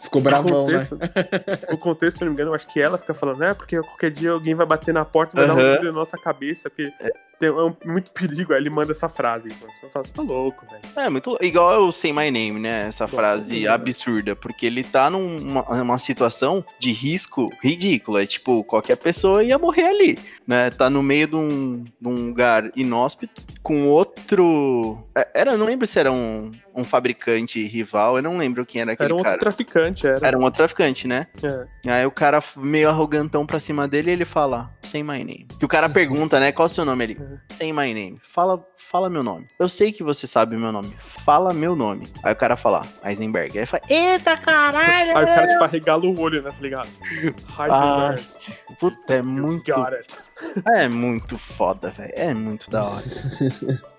Ficou 0.00 0.22
bravão, 0.22 0.62
o 0.62 0.64
contexto, 0.64 0.96
né? 0.96 1.10
o 1.70 1.76
contexto, 1.76 2.18
se 2.18 2.24
não 2.24 2.30
me 2.30 2.34
engano, 2.34 2.52
eu 2.52 2.54
acho 2.54 2.68
que 2.68 2.80
ela 2.80 2.96
fica 2.96 3.12
falando, 3.12 3.40
né? 3.40 3.52
Porque 3.52 3.78
qualquer 3.82 4.10
dia 4.10 4.30
alguém 4.30 4.54
vai 4.54 4.64
bater 4.64 4.94
na 4.94 5.04
porta 5.04 5.34
e 5.34 5.44
vai 5.44 5.50
uhum. 5.50 5.56
dar 5.56 5.62
um 5.62 5.76
tiro 5.76 5.92
na 5.92 5.92
nossa 5.92 6.16
cabeça, 6.16 6.70
porque 6.70 6.90
é 7.00 7.23
tem 7.44 7.50
um, 7.50 7.74
muito 7.84 8.12
perigo. 8.12 8.52
Aí 8.52 8.60
ele 8.60 8.70
manda 8.70 8.92
essa 8.92 9.08
frase. 9.08 9.48
Você 9.48 9.88
fala, 9.88 10.04
você 10.04 10.12
tá 10.12 10.22
louco, 10.22 10.66
velho. 10.66 10.82
É, 10.96 11.10
muito 11.10 11.36
igual 11.40 11.82
o 11.82 11.92
Say 11.92 12.12
My 12.12 12.30
Name, 12.30 12.58
né? 12.60 12.86
Essa 12.88 13.04
Nossa, 13.04 13.16
frase 13.16 13.68
absurda. 13.68 14.34
Porque 14.34 14.66
ele 14.66 14.82
tá 14.82 15.10
numa 15.10 15.62
uma 15.82 15.98
situação 15.98 16.64
de 16.78 16.92
risco 16.92 17.50
ridícula. 17.62 18.22
É 18.22 18.26
tipo, 18.26 18.64
qualquer 18.64 18.96
pessoa 18.96 19.44
ia 19.44 19.58
morrer 19.58 19.88
ali, 19.88 20.18
né? 20.46 20.70
Tá 20.70 20.88
no 20.88 21.02
meio 21.02 21.26
de 21.26 21.36
um, 21.36 21.84
de 21.84 22.08
um 22.08 22.14
lugar 22.14 22.70
inóspito 22.74 23.42
com 23.62 23.86
outro. 23.86 24.98
É, 25.14 25.28
era, 25.34 25.56
não 25.56 25.66
lembro 25.66 25.86
se 25.86 25.98
era 25.98 26.12
um, 26.12 26.52
um 26.74 26.82
fabricante 26.82 27.64
rival, 27.64 28.16
eu 28.16 28.22
não 28.22 28.36
lembro 28.36 28.66
quem 28.66 28.80
era 28.80 28.92
aquele 28.92 29.06
Era 29.06 29.14
um 29.14 29.22
cara. 29.22 29.34
outro 29.34 29.40
traficante, 29.40 30.06
era. 30.06 30.26
Era 30.26 30.38
um 30.38 30.42
outro 30.42 30.58
traficante, 30.58 31.06
né? 31.06 31.26
É. 31.86 31.90
Aí 31.90 32.06
o 32.06 32.10
cara 32.10 32.42
meio 32.56 32.88
arrogantão 32.88 33.46
pra 33.46 33.60
cima 33.60 33.86
dele 33.86 34.10
ele 34.10 34.24
fala, 34.24 34.70
say 34.82 35.02
my 35.02 35.18
name. 35.18 35.46
Que 35.58 35.64
o 35.64 35.68
cara 35.68 35.88
pergunta, 35.88 36.40
né, 36.40 36.50
qual 36.50 36.66
é 36.66 36.70
o 36.70 36.70
seu 36.70 36.84
nome? 36.84 37.04
Ele, 37.04 37.18
é. 37.20 37.36
say 37.48 37.72
my 37.72 37.94
name. 37.94 38.18
Fala, 38.22 38.66
fala 38.76 39.08
meu 39.08 39.22
nome. 39.22 39.46
Eu 39.58 39.68
sei 39.68 39.92
que 39.92 40.02
você 40.02 40.26
sabe 40.26 40.56
meu 40.56 40.72
nome. 40.72 40.94
Fala 40.98 41.52
meu 41.52 41.76
nome. 41.76 42.08
Aí 42.22 42.32
o 42.32 42.36
cara 42.36 42.56
fala, 42.56 42.86
Heisenberg. 43.04 43.58
Aí 43.58 43.66
fala, 43.66 43.82
eita 43.88 44.36
caralho! 44.36 45.16
Aí 45.16 45.24
o 45.24 45.26
cara, 45.26 45.46
tipo, 45.46 45.64
arregala 45.64 46.04
o 46.04 46.20
olho, 46.20 46.42
né, 46.42 46.50
tá 46.50 46.60
ligado? 46.60 46.88
Ah, 47.56 48.10
Heisenberg. 48.10 48.22
Ah, 48.68 48.74
puta, 48.80 49.14
é 49.14 49.22
muito... 49.22 49.72
É 50.66 50.88
muito 50.88 51.38
foda, 51.38 51.90
velho. 51.90 52.12
É 52.14 52.34
muito 52.34 52.68
da 52.68 52.84
hora. 52.84 53.04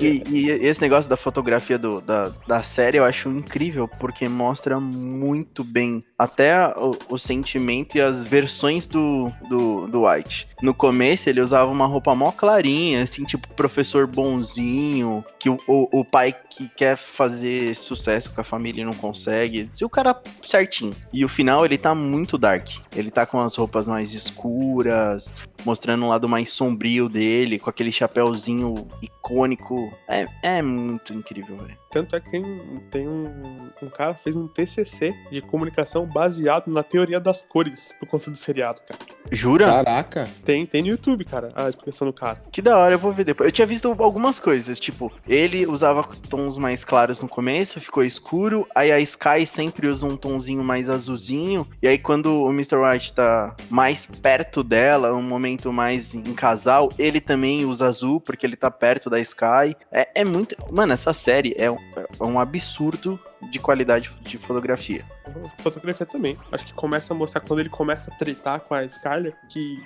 E, 0.00 0.22
e, 0.30 0.50
esse 0.50 0.80
negócio 0.80 1.08
da 1.08 1.16
fotografia 1.16 1.78
do, 1.78 2.00
da, 2.00 2.32
da 2.46 2.62
série 2.62 2.96
eu 2.96 3.04
acho 3.04 3.28
incrível, 3.28 3.86
porque 3.86 4.26
mostra 4.28 4.80
muito 4.80 5.62
bem 5.62 6.02
até 6.18 6.68
o, 6.76 6.96
o, 7.10 7.18
sentimento 7.18 7.96
e 7.96 8.00
as 8.00 8.22
versões 8.22 8.86
do, 8.86 9.30
do, 9.48 9.86
do 9.86 10.06
White. 10.06 10.48
No 10.62 10.72
começo 10.72 11.28
ele 11.28 11.40
usava 11.40 11.70
uma 11.70 11.86
roupa 11.86 12.14
mó 12.14 12.32
clarinha, 12.32 13.02
assim, 13.02 13.24
tipo 13.24 13.48
professor 13.54 14.06
bonzinho, 14.06 15.24
que 15.38 15.50
o, 15.50 15.56
o, 15.66 16.00
o 16.00 16.04
pai 16.04 16.34
que 16.50 16.68
quer 16.68 16.96
fazer 16.96 17.74
sucesso 17.74 18.32
com 18.34 18.40
a 18.40 18.44
família 18.44 18.84
não 18.84 18.94
consegue. 18.94 19.68
E 19.78 19.84
o 19.84 19.90
cara 19.90 20.20
certinho. 20.42 20.92
E 21.12 21.24
o 21.24 21.28
final 21.28 21.64
ele 21.64 21.76
tá 21.76 21.94
muito 21.94 22.38
dark. 22.38 22.68
Ele 22.94 23.10
tá 23.10 23.26
com 23.26 23.40
as 23.40 23.54
roupas 23.54 23.86
mais 23.86 24.12
escuras, 24.12 25.32
mostrando 25.64 26.04
um 26.04 26.08
lado 26.08 26.28
mais 26.28 26.48
sombrio 26.48 27.08
dele, 27.08 27.58
com 27.58 27.68
aquele 27.68 27.92
chapéuzinho 27.92 28.88
icônico. 29.02 29.92
É, 30.08 30.26
é 30.42 30.62
muito 30.62 31.12
incrível, 31.12 31.56
velho. 31.56 31.85
Tanto 31.96 32.14
é 32.14 32.20
que 32.20 32.28
tem, 32.28 32.44
tem 32.90 33.08
um, 33.08 33.70
um 33.82 33.86
cara 33.88 34.14
fez 34.14 34.36
um 34.36 34.46
TCC 34.46 35.14
de 35.32 35.40
comunicação 35.40 36.04
baseado 36.04 36.70
na 36.70 36.82
teoria 36.82 37.18
das 37.18 37.40
cores 37.40 37.94
por 37.98 38.06
conta 38.06 38.30
do 38.30 38.36
seriado, 38.36 38.82
cara. 38.86 39.00
Jura? 39.32 39.64
Caraca. 39.64 40.28
Tem, 40.44 40.66
tem 40.66 40.82
no 40.82 40.88
YouTube, 40.88 41.24
cara, 41.24 41.50
a 41.56 41.70
explicação 41.70 42.06
do 42.06 42.12
cara. 42.12 42.42
Que 42.52 42.60
da 42.60 42.76
hora, 42.76 42.96
eu 42.96 42.98
vou 42.98 43.12
ver 43.12 43.24
depois. 43.24 43.48
Eu 43.48 43.52
tinha 43.52 43.66
visto 43.66 43.96
algumas 43.98 44.38
coisas, 44.38 44.78
tipo, 44.78 45.10
ele 45.26 45.66
usava 45.66 46.06
tons 46.28 46.58
mais 46.58 46.84
claros 46.84 47.22
no 47.22 47.28
começo, 47.30 47.80
ficou 47.80 48.04
escuro, 48.04 48.68
aí 48.74 48.92
a 48.92 49.00
Sky 49.00 49.46
sempre 49.46 49.88
usa 49.88 50.06
um 50.06 50.18
tonzinho 50.18 50.62
mais 50.62 50.90
azulzinho, 50.90 51.66
e 51.80 51.88
aí 51.88 51.96
quando 51.96 52.42
o 52.42 52.50
Mr. 52.50 52.76
White 52.76 53.14
tá 53.14 53.56
mais 53.70 54.04
perto 54.04 54.62
dela, 54.62 55.14
um 55.14 55.22
momento 55.22 55.72
mais 55.72 56.14
em 56.14 56.34
casal, 56.34 56.90
ele 56.98 57.22
também 57.22 57.64
usa 57.64 57.88
azul, 57.88 58.20
porque 58.20 58.44
ele 58.44 58.54
tá 58.54 58.70
perto 58.70 59.08
da 59.08 59.18
Sky. 59.18 59.74
É, 59.90 60.08
é 60.14 60.24
muito... 60.26 60.54
Mano, 60.70 60.92
essa 60.92 61.14
série 61.14 61.54
é 61.56 61.70
é 62.20 62.24
um 62.24 62.38
absurdo 62.38 63.18
de 63.50 63.58
qualidade 63.58 64.10
de 64.20 64.38
fotografia. 64.38 65.04
Fotografia 65.60 66.06
também. 66.06 66.36
Acho 66.52 66.66
que 66.66 66.74
começa 66.74 67.12
a 67.12 67.16
mostrar 67.16 67.40
quando 67.40 67.60
ele 67.60 67.68
começa 67.68 68.12
a 68.12 68.16
tretar 68.16 68.60
com 68.60 68.74
a 68.74 68.84
Skyler 68.84 69.36
que 69.48 69.82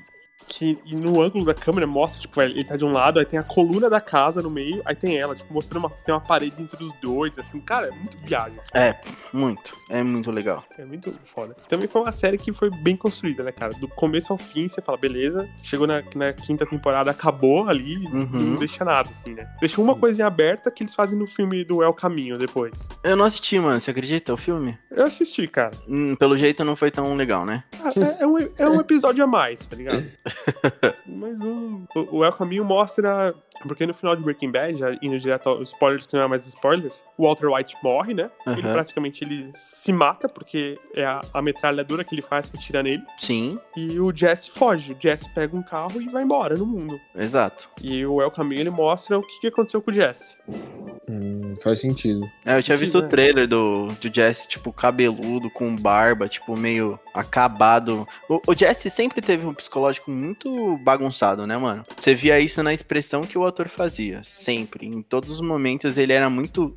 que 0.48 0.79
no 0.87 1.20
ângulo 1.20 1.44
da 1.44 1.55
câmera 1.55 1.87
mostra, 1.87 2.20
tipo, 2.20 2.40
ele 2.40 2.64
tá 2.64 2.76
de 2.76 2.85
um 2.85 2.92
lado, 2.92 3.18
aí 3.18 3.24
tem 3.24 3.38
a 3.38 3.42
coluna 3.42 3.88
da 3.88 4.00
casa 4.00 4.42
no 4.42 4.50
meio, 4.50 4.83
aí 4.85 4.94
tem 4.94 5.16
ela, 5.16 5.35
tipo, 5.35 5.53
mostrando 5.53 5.85
uma, 5.85 5.90
tem 6.05 6.14
uma 6.14 6.20
parede 6.20 6.61
entre 6.62 6.83
os 6.83 6.92
dois, 7.00 7.38
assim, 7.38 7.61
cara, 7.61 7.88
é 7.88 7.90
muito 7.90 8.16
viagem. 8.18 8.59
Assim. 8.59 8.70
É, 8.74 9.00
muito, 9.33 9.72
é 9.88 10.03
muito 10.03 10.31
legal. 10.31 10.64
É 10.79 10.85
muito 10.85 11.14
foda. 11.24 11.57
Também 11.68 11.87
foi 11.88 12.03
uma 12.03 12.12
série 12.12 12.37
que 12.38 12.53
foi 12.53 12.70
bem 12.70 12.96
construída, 12.96 13.42
né, 13.42 13.53
cara? 13.53 13.72
Do 13.74 13.88
começo 13.88 14.33
ao 14.33 14.38
fim, 14.38 14.68
você 14.68 14.81
fala, 14.81 14.98
beleza, 14.98 15.48
chegou 15.62 15.87
na, 15.87 16.03
na 16.14 16.33
quinta 16.33 16.66
temporada, 16.66 17.11
acabou 17.11 17.68
ali, 17.68 17.96
uhum. 18.07 18.29
não 18.33 18.57
deixa 18.59 18.85
nada, 18.85 19.11
assim, 19.11 19.35
né? 19.35 19.48
Deixa 19.61 19.81
uma 19.81 19.96
coisinha 19.96 20.26
aberta 20.26 20.70
que 20.70 20.83
eles 20.83 20.94
fazem 20.94 21.18
no 21.18 21.26
filme 21.26 21.64
do 21.64 21.83
El 21.83 21.94
Caminho 21.94 22.37
depois. 22.37 22.88
Eu 23.03 23.16
não 23.16 23.24
assisti, 23.24 23.59
mano, 23.59 23.81
você 23.81 23.90
acredita, 23.90 24.33
o 24.33 24.37
filme? 24.37 24.79
Eu 24.90 25.07
assisti, 25.07 25.46
cara. 25.46 25.70
Hum, 25.88 26.14
pelo 26.16 26.37
jeito 26.37 26.64
não 26.64 26.76
foi 26.76 26.90
tão 26.90 27.14
legal, 27.14 27.44
né? 27.44 27.64
Ah, 27.83 27.90
é, 27.96 28.22
é, 28.22 28.26
um, 28.26 28.38
é 28.38 28.68
um 28.68 28.81
episódio 28.81 29.22
a 29.22 29.26
mais, 29.26 29.66
tá 29.66 29.76
ligado? 29.76 30.05
Mas 31.06 31.40
um, 31.40 31.84
o, 31.94 32.24
El 32.24 32.32
Caminho 32.32 32.64
mostra. 32.64 33.34
Porque 33.66 33.86
no 33.86 33.94
final 33.94 34.16
de 34.16 34.22
Breaking 34.22 34.50
Bad, 34.50 34.78
já 34.78 34.92
indo 35.02 35.18
direto 35.18 35.48
aos 35.48 35.70
spoilers, 35.70 36.06
que 36.06 36.14
não 36.14 36.22
é 36.22 36.28
mais 36.28 36.46
spoilers, 36.46 37.04
o 37.16 37.26
Walter 37.26 37.48
White 37.48 37.76
morre, 37.82 38.14
né? 38.14 38.30
Uhum. 38.46 38.52
Ele 38.54 38.62
praticamente 38.62 39.24
ele 39.24 39.50
se 39.54 39.92
mata, 39.92 40.28
porque 40.28 40.78
é 40.94 41.04
a, 41.04 41.20
a 41.34 41.42
metralhadora 41.42 42.04
que 42.04 42.14
ele 42.14 42.22
faz 42.22 42.46
que 42.48 42.58
tira 42.58 42.82
nele. 42.82 43.02
Sim. 43.18 43.58
E 43.76 44.00
o 44.00 44.14
Jesse 44.14 44.50
foge. 44.50 44.94
O 44.94 44.96
Jesse 44.98 45.28
pega 45.34 45.56
um 45.56 45.62
carro 45.62 46.00
e 46.00 46.08
vai 46.08 46.22
embora 46.22 46.54
no 46.54 46.66
mundo. 46.66 46.98
Exato. 47.14 47.68
E 47.82 48.04
o 48.06 48.20
El 48.20 48.30
Caminho 48.30 48.60
ele 48.60 48.70
mostra 48.70 49.18
o 49.18 49.22
que, 49.22 49.40
que 49.40 49.46
aconteceu 49.48 49.82
com 49.82 49.90
o 49.90 49.94
Jesse. 49.94 50.36
Hum, 51.08 51.54
faz 51.62 51.80
sentido. 51.80 52.20
É, 52.46 52.56
eu 52.56 52.62
tinha 52.62 52.76
visto 52.76 52.98
o 52.98 53.02
trailer 53.02 53.46
do, 53.46 53.86
do 53.86 54.14
Jesse, 54.14 54.46
tipo, 54.48 54.72
cabeludo, 54.72 55.50
com 55.50 55.74
barba, 55.74 56.28
tipo, 56.28 56.56
meio 56.56 56.98
acabado. 57.12 58.06
O, 58.28 58.40
o 58.46 58.54
Jesse 58.54 58.88
sempre 58.88 59.20
teve 59.20 59.46
um 59.46 59.54
psicológico 59.54 60.10
muito 60.10 60.76
bagunçado, 60.78 61.46
né, 61.46 61.56
mano? 61.56 61.82
Você 61.98 62.14
via 62.14 62.38
isso 62.38 62.62
na 62.62 62.72
expressão 62.72 63.22
que 63.22 63.36
o 63.36 63.42
ator 63.50 63.68
fazia, 63.68 64.22
sempre. 64.24 64.86
Em 64.86 65.02
todos 65.02 65.30
os 65.30 65.40
momentos 65.40 65.98
ele 65.98 66.12
era 66.12 66.30
muito 66.30 66.74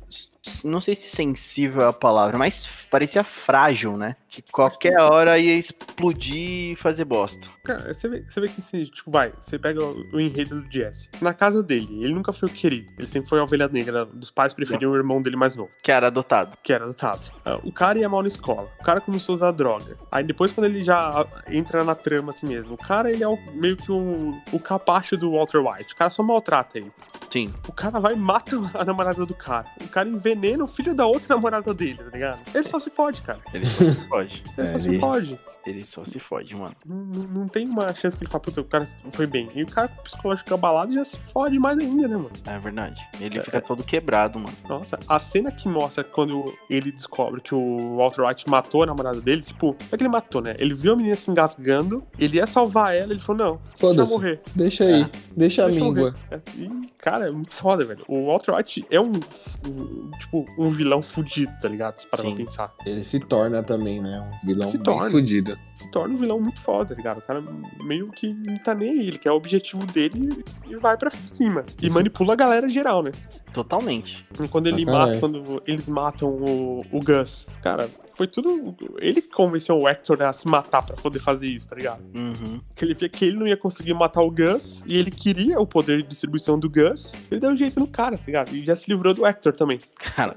não 0.64 0.80
sei 0.80 0.94
se 0.94 1.08
sensível 1.14 1.82
é 1.82 1.88
a 1.88 1.92
palavra, 1.92 2.36
mas 2.36 2.86
parecia 2.90 3.24
frágil, 3.24 3.96
né? 3.96 4.16
Que 4.28 4.42
qualquer 4.52 4.98
hora 5.00 5.38
ia 5.38 5.56
explodir 5.56 6.72
e 6.72 6.76
fazer 6.76 7.04
bosta. 7.04 7.48
Cara, 7.64 7.94
você 7.94 8.08
vê, 8.08 8.24
você 8.26 8.40
vê 8.40 8.48
que 8.48 8.60
assim, 8.60 8.84
tipo, 8.84 9.10
vai, 9.10 9.32
você 9.40 9.58
pega 9.58 9.82
o, 9.82 10.04
o, 10.12 10.20
enredo 10.20 10.60
do 10.60 10.70
Jesse. 10.70 11.08
Na 11.20 11.32
casa 11.32 11.62
dele, 11.62 12.04
ele 12.04 12.12
nunca 12.12 12.32
foi 12.32 12.48
o 12.48 12.52
querido. 12.52 12.92
Ele 12.98 13.08
sempre 13.08 13.28
foi 13.28 13.38
a 13.38 13.44
ovelha 13.44 13.68
negra. 13.68 14.04
Dos 14.04 14.30
pais 14.30 14.52
preferiam 14.52 14.92
o 14.92 14.96
irmão 14.96 15.22
dele 15.22 15.36
mais 15.36 15.56
novo. 15.56 15.70
Que 15.82 15.90
era 15.90 16.08
adotado. 16.08 16.56
Que 16.62 16.72
era 16.72 16.84
adotado. 16.84 17.30
Ah, 17.44 17.58
o 17.62 17.72
cara 17.72 17.98
ia 17.98 18.08
mal 18.08 18.22
na 18.22 18.28
escola. 18.28 18.68
O 18.80 18.84
cara 18.84 19.00
começou 19.00 19.34
a 19.34 19.36
usar 19.36 19.50
droga. 19.52 19.96
Aí 20.10 20.24
depois, 20.24 20.52
quando 20.52 20.66
ele 20.66 20.84
já 20.84 21.26
entra 21.48 21.82
na 21.84 21.94
trama 21.94 22.30
assim 22.30 22.46
mesmo, 22.46 22.74
o 22.74 22.78
cara, 22.78 23.10
ele 23.10 23.22
é 23.22 23.28
o, 23.28 23.38
meio 23.54 23.76
que 23.76 23.90
o, 23.90 24.38
o 24.52 24.58
capacho 24.58 25.16
do 25.16 25.32
Walter 25.32 25.58
White. 25.58 25.94
O 25.94 25.96
cara 25.96 26.10
só 26.10 26.22
maltrata 26.22 26.78
ele. 26.78 26.92
Sim. 27.30 27.52
O 27.66 27.72
cara 27.72 27.98
vai 27.98 28.12
e 28.12 28.16
mata 28.16 28.56
a 28.74 28.84
namorada 28.84 29.24
do 29.24 29.34
cara. 29.34 29.66
O 29.80 29.88
cara 29.88 30.08
envenena 30.34 30.64
o 30.64 30.66
filho 30.66 30.94
da 30.94 31.06
outra 31.06 31.34
namorada 31.34 31.72
dele, 31.72 31.94
tá 31.94 32.10
ligado? 32.12 32.40
Ele 32.54 32.66
só 32.66 32.78
se 32.78 32.90
fode, 32.90 33.22
cara. 33.22 33.40
Ele 33.52 33.64
só 33.64 33.84
se 33.84 34.08
fode. 34.08 34.42
ele 34.58 34.68
é, 34.68 34.72
só 34.72 34.78
se 34.78 35.00
fode. 35.00 35.36
Ele 35.66 35.84
só 35.84 36.04
se 36.04 36.18
fode, 36.18 36.54
mano. 36.54 36.76
Não, 36.84 37.22
não, 37.22 37.48
tem 37.48 37.66
uma 37.66 37.94
chance 37.94 38.16
que 38.16 38.24
ele 38.24 38.30
fala, 38.30 38.42
puta, 38.42 38.60
o 38.60 38.64
cara 38.64 38.84
foi 39.10 39.26
bem. 39.26 39.50
E 39.54 39.62
o 39.62 39.66
cara 39.66 39.88
com 39.88 40.00
o 40.00 40.02
psicológico 40.02 40.52
abalado 40.52 40.92
já 40.92 41.04
se 41.04 41.16
fode 41.16 41.58
mais 41.58 41.78
ainda, 41.78 42.06
né, 42.06 42.16
mano? 42.16 42.30
É 42.46 42.58
verdade. 42.58 43.08
Ele 43.18 43.38
é, 43.38 43.42
fica 43.42 43.60
todo 43.60 43.82
quebrado, 43.82 44.38
mano. 44.38 44.54
Nossa, 44.68 44.98
a 45.08 45.18
cena 45.18 45.50
que 45.50 45.66
mostra 45.66 46.04
quando 46.04 46.44
ele 46.68 46.92
descobre 46.92 47.40
que 47.40 47.54
o 47.54 47.96
Walter 47.96 48.26
White 48.26 48.48
matou 48.48 48.82
a 48.82 48.86
namorada 48.86 49.20
dele, 49.20 49.42
tipo, 49.42 49.68
não 49.68 49.88
é 49.92 49.96
que 49.96 50.02
ele 50.02 50.10
matou, 50.10 50.42
né? 50.42 50.54
Ele 50.58 50.74
viu 50.74 50.92
a 50.92 50.96
menina 50.96 51.16
se 51.16 51.30
engasgando, 51.30 52.04
ele 52.18 52.36
ia 52.36 52.46
salvar 52.46 52.94
ela, 52.94 53.12
ele 53.12 53.20
falou, 53.20 53.60
não, 53.80 53.94
vai 53.94 54.06
morrer. 54.06 54.42
Deixa 54.54 54.84
aí, 54.84 55.02
é. 55.02 55.10
deixa 55.34 55.64
a 55.64 55.68
língua. 55.68 56.14
É. 56.30 56.40
E, 56.56 56.70
cara, 56.98 57.28
é 57.28 57.30
muito 57.30 57.54
foda, 57.54 57.84
velho. 57.84 58.04
O 58.06 58.26
Walter 58.26 58.54
White 58.54 58.86
é 58.90 59.00
um, 59.00 59.12
um 59.12 60.10
tipo, 60.24 60.46
um 60.58 60.70
vilão 60.70 61.02
fudido, 61.02 61.52
tá 61.60 61.68
ligado? 61.68 61.98
Se 61.98 62.06
parar 62.06 62.22
pra 62.22 62.34
pensar. 62.34 62.74
Ele 62.84 63.04
se 63.04 63.20
torna 63.20 63.62
também, 63.62 64.00
né? 64.00 64.20
Um 64.20 64.46
vilão 64.46 64.68
se 64.68 64.78
bem 64.78 64.84
torna. 64.84 65.10
fudido. 65.10 65.58
Se 65.74 65.90
torna 65.90 66.14
um 66.14 66.16
vilão 66.16 66.40
muito 66.40 66.60
foda, 66.60 66.90
tá 66.90 66.94
ligado? 66.94 67.18
O 67.18 67.22
cara 67.22 67.42
meio 67.82 68.10
que 68.10 68.32
não 68.32 68.56
tá 68.56 68.74
nem 68.74 68.90
aí. 68.90 69.08
Ele 69.08 69.18
quer 69.18 69.30
o 69.30 69.36
objetivo 69.36 69.86
dele 69.86 70.44
e 70.66 70.76
vai 70.76 70.96
pra 70.96 71.10
cima. 71.10 71.64
E 71.80 71.86
Isso. 71.86 71.94
manipula 71.94 72.32
a 72.32 72.36
galera 72.36 72.68
geral, 72.68 73.02
né? 73.02 73.12
Totalmente. 73.52 74.26
E 74.42 74.48
quando 74.48 74.66
ele 74.66 74.84
ah, 74.88 74.92
mata, 74.92 75.18
quando 75.18 75.62
eles 75.66 75.88
matam 75.88 76.30
o, 76.30 76.84
o 76.90 77.00
Gus, 77.00 77.48
cara, 77.62 77.88
foi 78.14 78.26
tudo. 78.26 78.74
Ele 78.98 79.20
convenceu 79.20 79.76
o 79.76 79.88
Hector 79.88 80.22
a 80.22 80.32
se 80.32 80.46
matar 80.46 80.82
para 80.82 80.96
poder 80.96 81.18
fazer 81.18 81.48
isso, 81.48 81.68
tá 81.68 81.76
ligado? 81.76 82.02
Uhum. 82.14 82.60
Que 82.74 82.84
ele 82.84 82.94
via 82.94 83.08
que 83.08 83.24
ele 83.24 83.36
não 83.36 83.46
ia 83.46 83.56
conseguir 83.56 83.94
matar 83.94 84.22
o 84.22 84.30
Gus 84.30 84.82
e 84.86 84.98
ele 84.98 85.10
queria 85.10 85.60
o 85.60 85.66
poder 85.66 86.02
de 86.02 86.08
distribuição 86.08 86.58
do 86.58 86.70
Gus. 86.70 87.14
Ele 87.30 87.40
deu 87.40 87.50
um 87.50 87.56
jeito 87.56 87.78
no 87.78 87.86
cara, 87.86 88.16
tá 88.16 88.24
ligado? 88.26 88.54
E 88.54 88.64
já 88.64 88.76
se 88.76 88.90
livrou 88.90 89.12
do 89.12 89.26
Hector 89.26 89.52
também. 89.52 89.78
Cara, 89.96 90.36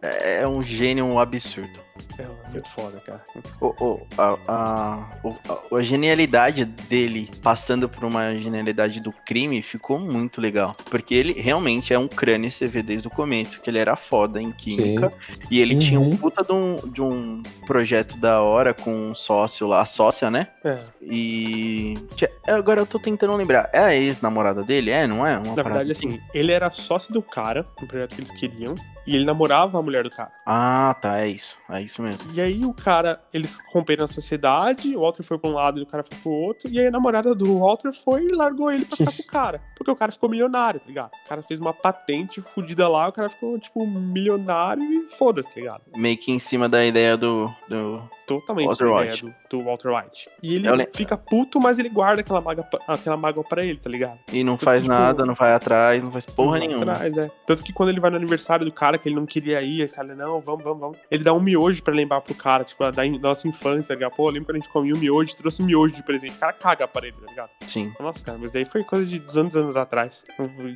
é, 0.00 0.40
é 0.40 0.48
um 0.48 0.62
gênio 0.62 1.18
absurdo. 1.18 1.78
É 2.18 2.50
muito 2.50 2.68
foda, 2.68 3.00
cara. 3.00 3.22
O, 3.60 3.66
o, 3.84 4.06
a, 4.18 4.38
a, 4.48 5.76
a, 5.76 5.82
genialidade 5.82 6.64
dele 6.64 7.30
passando 7.42 7.88
por 7.88 8.04
uma 8.04 8.34
genialidade 8.34 9.00
do 9.00 9.12
crime 9.12 9.62
ficou 9.62 9.98
muito 9.98 10.40
legal. 10.40 10.74
Porque 10.90 11.14
ele 11.14 11.32
realmente 11.32 11.92
é 11.92 11.98
um 11.98 12.08
crânio, 12.08 12.50
você 12.50 12.66
vê 12.66 12.82
desde 12.82 13.08
o 13.08 13.10
começo, 13.10 13.60
que 13.60 13.70
ele 13.70 13.78
era 13.78 13.96
foda 13.96 14.40
em 14.40 14.52
química. 14.52 15.12
Sim. 15.18 15.40
E 15.50 15.60
ele 15.60 15.74
uhum. 15.74 15.80
tinha 15.80 16.00
um 16.00 16.10
uhum. 16.10 16.16
puta 16.16 16.44
de 16.44 16.52
um, 16.52 16.76
de 16.76 17.02
um 17.02 17.42
projeto 17.66 18.18
da 18.18 18.42
hora 18.42 18.74
com 18.74 19.10
um 19.10 19.14
sócio 19.14 19.66
lá, 19.66 19.80
a 19.80 19.86
sócia, 19.86 20.30
né? 20.30 20.48
É. 20.64 20.78
E. 21.00 21.98
Agora 22.46 22.80
eu 22.80 22.86
tô 22.86 22.98
tentando 22.98 23.34
lembrar. 23.36 23.70
É 23.72 23.78
a 23.78 23.94
ex-namorada 23.94 24.62
dele? 24.62 24.90
É, 24.90 25.06
não 25.06 25.26
é? 25.26 25.38
Uma 25.38 25.54
Na 25.54 25.62
verdade, 25.62 25.90
assim, 25.90 26.08
assim, 26.08 26.20
ele 26.34 26.52
era 26.52 26.70
sócio 26.70 27.12
do 27.12 27.22
cara, 27.22 27.66
no 27.80 27.86
projeto 27.86 28.14
que 28.14 28.20
eles 28.20 28.30
queriam. 28.32 28.74
E 29.06 29.16
ele 29.16 29.24
namorava 29.24 29.78
a 29.78 29.82
mulher 29.82 30.04
do 30.04 30.10
cara. 30.10 30.30
Ah, 30.46 30.96
tá, 31.00 31.20
é 31.20 31.28
isso. 31.28 31.58
É 31.68 31.80
isso 31.82 31.91
mesmo. 32.00 32.32
E 32.32 32.40
aí 32.40 32.64
o 32.64 32.72
cara, 32.72 33.20
eles 33.34 33.58
romperam 33.72 34.04
a 34.04 34.08
sociedade, 34.08 34.96
o 34.96 35.00
Walter 35.00 35.22
foi 35.22 35.38
pra 35.38 35.50
um 35.50 35.54
lado 35.54 35.80
e 35.80 35.82
o 35.82 35.86
cara 35.86 36.02
foi 36.02 36.16
pro 36.18 36.30
outro, 36.30 36.70
e 36.70 36.78
aí 36.78 36.86
a 36.86 36.90
namorada 36.90 37.34
do 37.34 37.58
Walter 37.58 37.92
foi 37.92 38.26
e 38.26 38.32
largou 38.32 38.70
ele 38.70 38.84
pra 38.84 38.96
ficar 38.96 39.12
com 39.12 39.22
o 39.22 39.26
cara. 39.32 39.60
Porque 39.76 39.90
o 39.90 39.96
cara 39.96 40.12
ficou 40.12 40.28
milionário, 40.30 40.78
tá 40.78 40.86
ligado? 40.86 41.10
O 41.24 41.28
cara 41.28 41.42
fez 41.42 41.58
uma 41.58 41.74
patente 41.74 42.40
fodida 42.40 42.88
lá, 42.88 43.08
o 43.08 43.12
cara 43.12 43.28
ficou, 43.28 43.58
tipo, 43.58 43.84
milionário 43.84 44.84
e 44.84 45.08
foda-se, 45.08 45.48
tá 45.48 45.56
ligado? 45.56 45.82
Meio 45.96 46.16
que 46.16 46.30
em 46.30 46.38
cima 46.38 46.68
da 46.68 46.84
ideia 46.84 47.16
do, 47.16 47.52
do 47.68 48.02
totalmente 48.40 48.66
Walter 48.66 48.86
White. 48.86 49.24
Do, 49.24 49.34
do, 49.58 49.64
Walter 49.64 49.90
White. 49.90 50.30
E 50.42 50.56
ele 50.56 50.88
fica 50.94 51.16
puto, 51.16 51.60
mas 51.60 51.78
ele 51.78 51.88
guarda 51.88 52.20
aquela 52.20 52.40
mágoa, 52.40 52.66
aquela 52.86 53.16
mágoa 53.16 53.44
pra 53.44 53.64
ele, 53.64 53.78
tá 53.78 53.90
ligado? 53.90 54.18
E 54.32 54.42
não 54.42 54.54
Tanto 54.54 54.64
faz 54.64 54.82
que, 54.82 54.88
tipo, 54.88 55.00
nada, 55.00 55.24
não 55.24 55.34
vai 55.34 55.52
atrás, 55.52 56.02
não 56.02 56.12
faz 56.12 56.26
porra 56.26 56.58
não 56.58 56.66
nenhuma. 56.66 56.92
Atrás, 56.92 57.16
é. 57.16 57.30
Tanto 57.46 57.62
que 57.62 57.72
quando 57.72 57.90
ele 57.90 58.00
vai 58.00 58.10
no 58.10 58.16
aniversário 58.16 58.64
do 58.64 58.72
cara, 58.72 58.98
que 58.98 59.08
ele 59.08 59.16
não 59.16 59.26
queria 59.26 59.60
ir, 59.62 59.80
ele 59.82 60.14
não, 60.14 60.40
vamos, 60.40 60.64
vamos, 60.64 60.80
vamos. 60.80 60.98
Ele 61.10 61.22
dá 61.22 61.32
um 61.32 61.40
miojo 61.40 61.82
pra 61.82 61.94
lembrar 61.94 62.20
pro 62.20 62.34
cara, 62.34 62.64
tipo, 62.64 62.90
da, 62.90 63.04
nossa 63.20 63.46
infância, 63.48 63.88
tá 63.88 63.94
ligado? 63.94 64.14
Pô, 64.14 64.28
lembra 64.28 64.46
quando 64.46 64.56
a 64.56 64.60
gente 64.60 64.72
comia 64.72 64.94
um 64.94 64.98
miojo, 64.98 65.36
trouxe 65.36 65.62
um 65.62 65.66
miojo 65.66 65.94
de 65.94 66.02
presente. 66.02 66.32
O 66.32 66.38
cara 66.38 66.52
caga 66.52 66.88
pra 66.88 67.06
ele, 67.06 67.16
tá 67.16 67.26
ligado? 67.26 67.50
Sim. 67.66 67.92
Nossa, 67.98 68.22
cara, 68.22 68.38
mas 68.38 68.52
daí 68.52 68.64
foi 68.64 68.84
coisa 68.84 69.06
de 69.06 69.18
200 69.18 69.56
anos 69.56 69.76
atrás. 69.76 70.24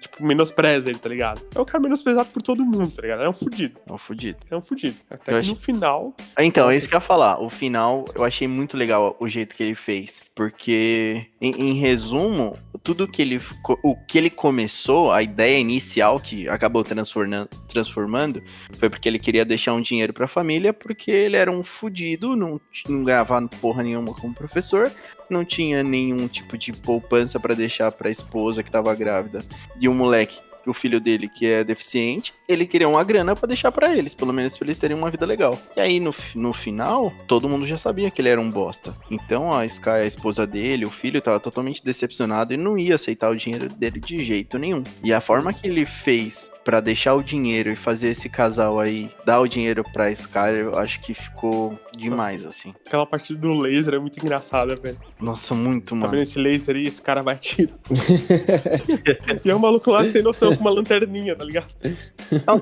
Tipo, 0.00 0.22
menospreza 0.22 0.88
ele, 0.88 0.98
tá 0.98 1.08
ligado? 1.08 1.42
É 1.54 1.60
o 1.60 1.64
cara 1.64 1.82
menosprezado 1.82 2.28
por 2.30 2.42
todo 2.42 2.64
mundo, 2.64 2.94
tá 2.94 3.02
ligado? 3.02 3.22
É 3.22 3.28
um 3.28 3.32
fudido. 3.32 3.80
É 3.86 3.92
um 3.92 3.98
fudido. 3.98 4.38
É 4.50 4.56
um 4.56 4.60
fudido. 4.60 4.96
Até 5.10 5.36
eu 5.36 5.40
que 5.40 5.48
no 5.48 5.56
final. 5.56 6.14
Então, 6.38 6.64
nossa, 6.64 6.74
é 6.74 6.78
isso 6.78 6.88
que 6.88 6.94
eu 6.94 6.98
ia 6.98 7.04
falar. 7.04 7.38
O 7.46 7.48
final, 7.48 8.04
eu 8.16 8.24
achei 8.24 8.48
muito 8.48 8.76
legal 8.76 9.16
o 9.20 9.28
jeito 9.28 9.54
que 9.54 9.62
ele 9.62 9.76
fez. 9.76 10.20
Porque, 10.35 11.26
em, 11.40 11.68
em, 11.68 11.72
resumo, 11.74 12.59
tudo 12.82 13.06
que 13.06 13.22
ele. 13.22 13.40
O 13.85 13.94
que 13.94 14.18
ele 14.18 14.30
começou, 14.30 15.12
a 15.12 15.22
ideia 15.22 15.56
inicial 15.56 16.18
que 16.18 16.48
acabou 16.48 16.82
transformando, 16.82 17.48
transformando 17.68 18.42
foi 18.80 18.90
porque 18.90 19.09
ele 19.09 19.20
queria 19.20 19.44
deixar 19.44 19.74
um 19.74 19.80
dinheiro 19.80 20.12
pra 20.12 20.26
família, 20.26 20.72
porque 20.72 21.09
ele 21.09 21.37
era 21.37 21.48
um 21.48 21.62
fudido, 21.62 22.35
não, 22.35 22.61
não 22.88 23.04
ganhava 23.04 23.40
porra 23.61 23.85
nenhuma 23.85 24.12
como 24.12 24.35
professor, 24.35 24.90
não 25.30 25.44
tinha 25.44 25.85
nenhum 25.85 26.26
tipo 26.26 26.59
de 26.59 26.72
poupança 26.72 27.38
para 27.38 27.54
deixar 27.54 27.92
pra 27.92 28.11
esposa 28.11 28.61
que 28.61 28.70
tava 28.72 28.92
grávida. 28.92 29.44
E 29.80 29.88
um 29.88 29.94
moleque 29.94 30.40
o 30.70 30.74
filho 30.74 31.00
dele, 31.00 31.29
que 31.29 31.46
é 31.46 31.64
deficiente, 31.64 32.35
ele 32.48 32.66
queria 32.66 32.88
uma 32.88 33.02
grana 33.05 33.35
para 33.35 33.48
deixar 33.48 33.72
para 33.72 33.94
eles, 33.96 34.14
pelo 34.14 34.33
menos 34.33 34.57
pra 34.57 34.66
eles 34.66 34.79
terem 34.79 34.96
uma 34.96 35.11
vida 35.11 35.26
legal. 35.26 35.59
E 35.76 35.81
aí, 35.81 36.00
no, 36.00 36.14
no 36.35 36.52
final, 36.52 37.12
todo 37.26 37.48
mundo 37.48 37.66
já 37.66 37.79
sabia 37.79 38.11
que 38.11 38.20
ele 38.20 38.29
era 38.29 38.40
um 38.40 38.50
bosta. 38.50 38.96
Então, 39.11 39.52
a 39.52 39.64
Sky, 39.66 39.88
a 39.90 40.07
esposa 40.07 40.46
dele, 40.46 40.85
o 40.85 40.90
filho, 40.90 41.20
tava 41.20 41.40
totalmente 41.40 41.85
decepcionado 41.85 42.55
e 42.55 42.57
não 42.57 42.79
ia 42.79 42.94
aceitar 42.94 43.31
o 43.31 43.37
dinheiro 43.37 43.68
dele 43.68 44.00
de 44.00 44.18
jeito 44.18 44.59
nenhum. 44.59 44.83
E 45.02 45.12
a 45.12 45.20
forma 45.20 45.52
que 45.52 45.66
ele 45.66 45.85
fez 45.85 46.50
para 46.66 46.81
deixar 46.81 47.14
o 47.14 47.22
dinheiro 47.22 47.70
e 47.70 47.76
fazer 47.76 48.09
esse 48.09 48.29
casal 48.29 48.81
aí 48.81 49.09
dar 49.24 49.38
o 49.38 49.46
dinheiro 49.46 49.85
pra 49.92 50.11
Sky, 50.11 50.59
eu 50.59 50.76
acho 50.76 51.00
que 51.00 51.14
ficou 51.14 51.79
demais, 51.96 52.42
Nossa. 52.42 52.59
assim. 52.59 52.74
Aquela 52.85 53.07
parte 53.07 53.37
do 53.37 53.55
laser 53.61 53.94
é 53.94 53.98
muito 54.00 54.18
engraçada, 54.18 54.74
velho. 54.74 54.98
Nossa, 55.20 55.55
muito, 55.55 55.94
mano. 55.94 56.07
Tá 56.07 56.11
vendo 56.11 56.24
esse 56.24 56.40
laser 56.40 56.74
aí? 56.74 56.88
Esse 56.88 57.00
cara 57.00 57.22
vai 57.22 57.37
tirar. 57.37 57.72
e 59.44 59.48
é 59.48 59.55
um 59.55 59.61
maluco 59.61 59.92
lá 59.92 60.05
sem 60.07 60.22
noção 60.22 60.57
com 60.57 60.61
uma 60.61 60.70
lanterninha, 60.70 61.37
tá 61.37 61.44
ligado? 61.44 61.68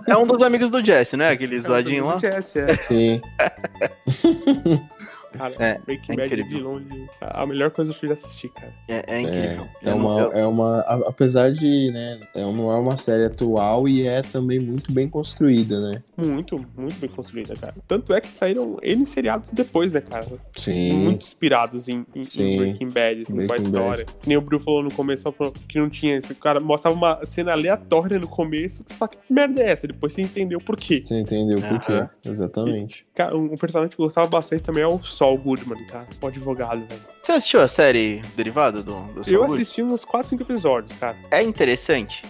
É 0.07 0.17
um 0.19 0.27
dos 0.27 0.43
amigos 0.43 0.69
do 0.69 0.85
Jesse, 0.85 1.17
né? 1.17 1.31
Aquele 1.31 1.57
é 1.57 1.61
zoadinho 1.61 2.05
lá. 2.05 2.17
Do 2.17 2.21
Jesse, 2.21 2.59
é. 2.59 2.77
Sim. 2.77 3.23
Cara, 5.37 5.55
é, 5.59 5.79
Breaking 5.85 6.13
é 6.13 6.17
Bad 6.17 6.43
de 6.45 6.61
longe, 6.61 7.09
a 7.21 7.45
melhor 7.45 7.71
coisa 7.71 7.93
que 7.93 8.07
eu 8.07 8.09
já 8.09 8.15
assisti, 8.15 8.49
cara. 8.49 8.73
É, 8.89 9.17
é 9.17 9.21
incrível. 9.21 9.69
É, 9.83 9.91
é 9.91 9.95
uma, 9.95 10.21
é 10.33 10.47
uma. 10.47 10.81
Apesar 11.09 11.51
de, 11.51 11.91
né, 11.91 12.21
é, 12.35 12.41
não 12.41 12.71
é 12.71 12.77
uma 12.77 12.97
série 12.97 13.25
atual 13.25 13.89
e 13.89 14.07
é 14.07 14.23
também 14.23 14.61
muito 14.61 14.93
bem 14.93 15.09
construída, 15.09 15.81
né? 15.81 16.03
Muito, 16.17 16.65
muito 16.77 16.95
bem 17.01 17.11
construída, 17.11 17.55
cara. 17.57 17.75
Tanto 17.89 18.15
é 18.15 18.21
que 18.21 18.29
saíram 18.29 18.79
N 18.81 19.05
seriados 19.05 19.51
depois, 19.53 19.93
né, 19.93 20.01
cara? 20.01 20.27
Sim. 20.57 20.93
Muito 20.93 21.25
inspirados 21.25 21.89
em, 21.89 22.07
em, 22.15 22.23
em 22.23 22.57
Breaking 22.57 22.89
Bad, 22.89 23.23
assim, 23.23 23.35
Breaking 23.35 23.47
com 23.47 23.53
a 23.53 23.57
história. 23.57 24.05
Bad. 24.05 24.19
Nem 24.27 24.37
o 24.37 24.41
Bru 24.41 24.61
falou 24.61 24.83
no 24.83 24.93
começo 24.93 25.35
que 25.69 25.81
não 25.81 25.91
tinha. 25.91 26.17
Esse 26.17 26.35
cara 26.35 26.61
mostrava 26.61 26.97
uma 26.97 27.25
cena 27.25 27.53
aleatória 27.53 28.19
no 28.19 28.29
começo, 28.29 28.85
que 28.85 28.91
você 28.93 28.97
fala, 28.97 29.11
que 29.11 29.19
merda 29.29 29.63
é 29.63 29.71
essa? 29.71 29.89
Depois 29.89 30.13
você 30.13 30.23
entendeu 30.23 30.61
por 30.61 30.77
quê. 30.77 31.01
Você 31.03 31.19
entendeu 31.19 31.61
por 31.61 31.81
quê, 31.81 32.07
exatamente. 32.25 33.07
E, 33.11 33.17
cara, 33.17 33.37
um, 33.37 33.53
um 33.53 33.57
personagem 33.57 33.95
que 33.95 34.01
eu 34.01 34.05
gostava 34.05 34.29
bastante 34.29 34.63
também 34.63 34.83
é 34.83 34.87
o 34.87 35.03
Sol. 35.03 35.24
Saul 35.25 35.39
Goodman, 35.39 35.83
cara. 35.87 36.07
O 36.21 36.27
advogado, 36.27 36.87
velho. 36.87 37.01
Você 37.19 37.33
assistiu 37.33 37.63
a 37.63 37.69
série 37.69 38.21
derivada 38.37 38.83
do, 38.83 39.01
do 39.07 39.25
Saul 39.25 39.37
Eu 39.37 39.45
assisti 39.45 39.83
uns 39.83 40.05
4, 40.05 40.29
5 40.29 40.43
episódios, 40.43 40.93
cara. 40.99 41.17
É 41.31 41.43
interessante. 41.43 42.23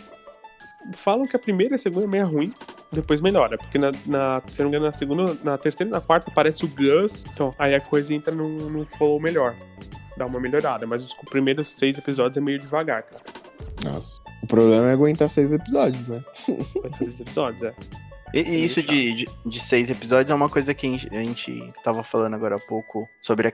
Falam 0.93 1.27
que 1.27 1.35
a 1.35 1.39
primeira 1.39 1.75
e 1.75 1.77
a 1.77 1.79
segunda 1.79 2.05
é 2.05 2.09
meio 2.09 2.27
ruim, 2.29 2.55
depois 2.93 3.21
melhora. 3.21 3.59
Porque 3.59 3.79
na, 3.79 3.91
na, 4.07 4.43
se 4.47 4.63
não 4.63 4.71
me 4.71 4.77
engano, 4.77 4.87
na 4.87 4.93
segunda, 4.93 5.37
na 5.43 5.59
terceira 5.59 5.91
e 5.91 5.93
na 5.93 6.01
quarta 6.01 6.31
aparece 6.31 6.65
o 6.65 6.69
Gus. 6.69 7.25
Então, 7.33 7.53
aí 7.59 7.75
a 7.75 7.81
coisa 7.81 8.15
entra 8.15 8.33
num, 8.33 8.59
num 8.59 8.87
flow 8.87 9.19
melhor. 9.19 9.57
Dá 10.17 10.25
uma 10.27 10.39
melhorada. 10.39 10.87
Mas 10.87 11.03
os 11.03 11.15
primeiros 11.29 11.67
seis 11.69 11.99
episódios 11.99 12.37
é 12.37 12.41
meio 12.41 12.61
devagar, 12.61 13.03
cara. 13.03 13.23
Nossa. 13.85 14.23
O 14.41 14.47
problema 14.47 14.91
é 14.91 14.93
aguentar 14.93 15.29
seis 15.29 15.53
episódios, 15.53 16.07
né? 16.07 16.23
Aguentar 16.77 16.99
seis 16.99 17.19
episódios, 17.19 17.63
é. 17.65 17.75
E, 18.33 18.41
e 18.41 18.65
isso 18.65 18.83
de, 18.83 19.15
de, 19.15 19.25
de, 19.47 19.61
seis 19.61 19.91
episódios 19.91 20.31
é 20.31 20.35
uma 20.35 20.49
coisa 20.49 20.75
que 20.75 20.87
a 20.87 21.17
gente, 21.17 21.73
tava 21.83 22.03
falando 22.03 22.35
agora 22.35 22.57
há 22.57 22.61
pouco 22.61 23.09
sobre 23.21 23.48
a, 23.48 23.53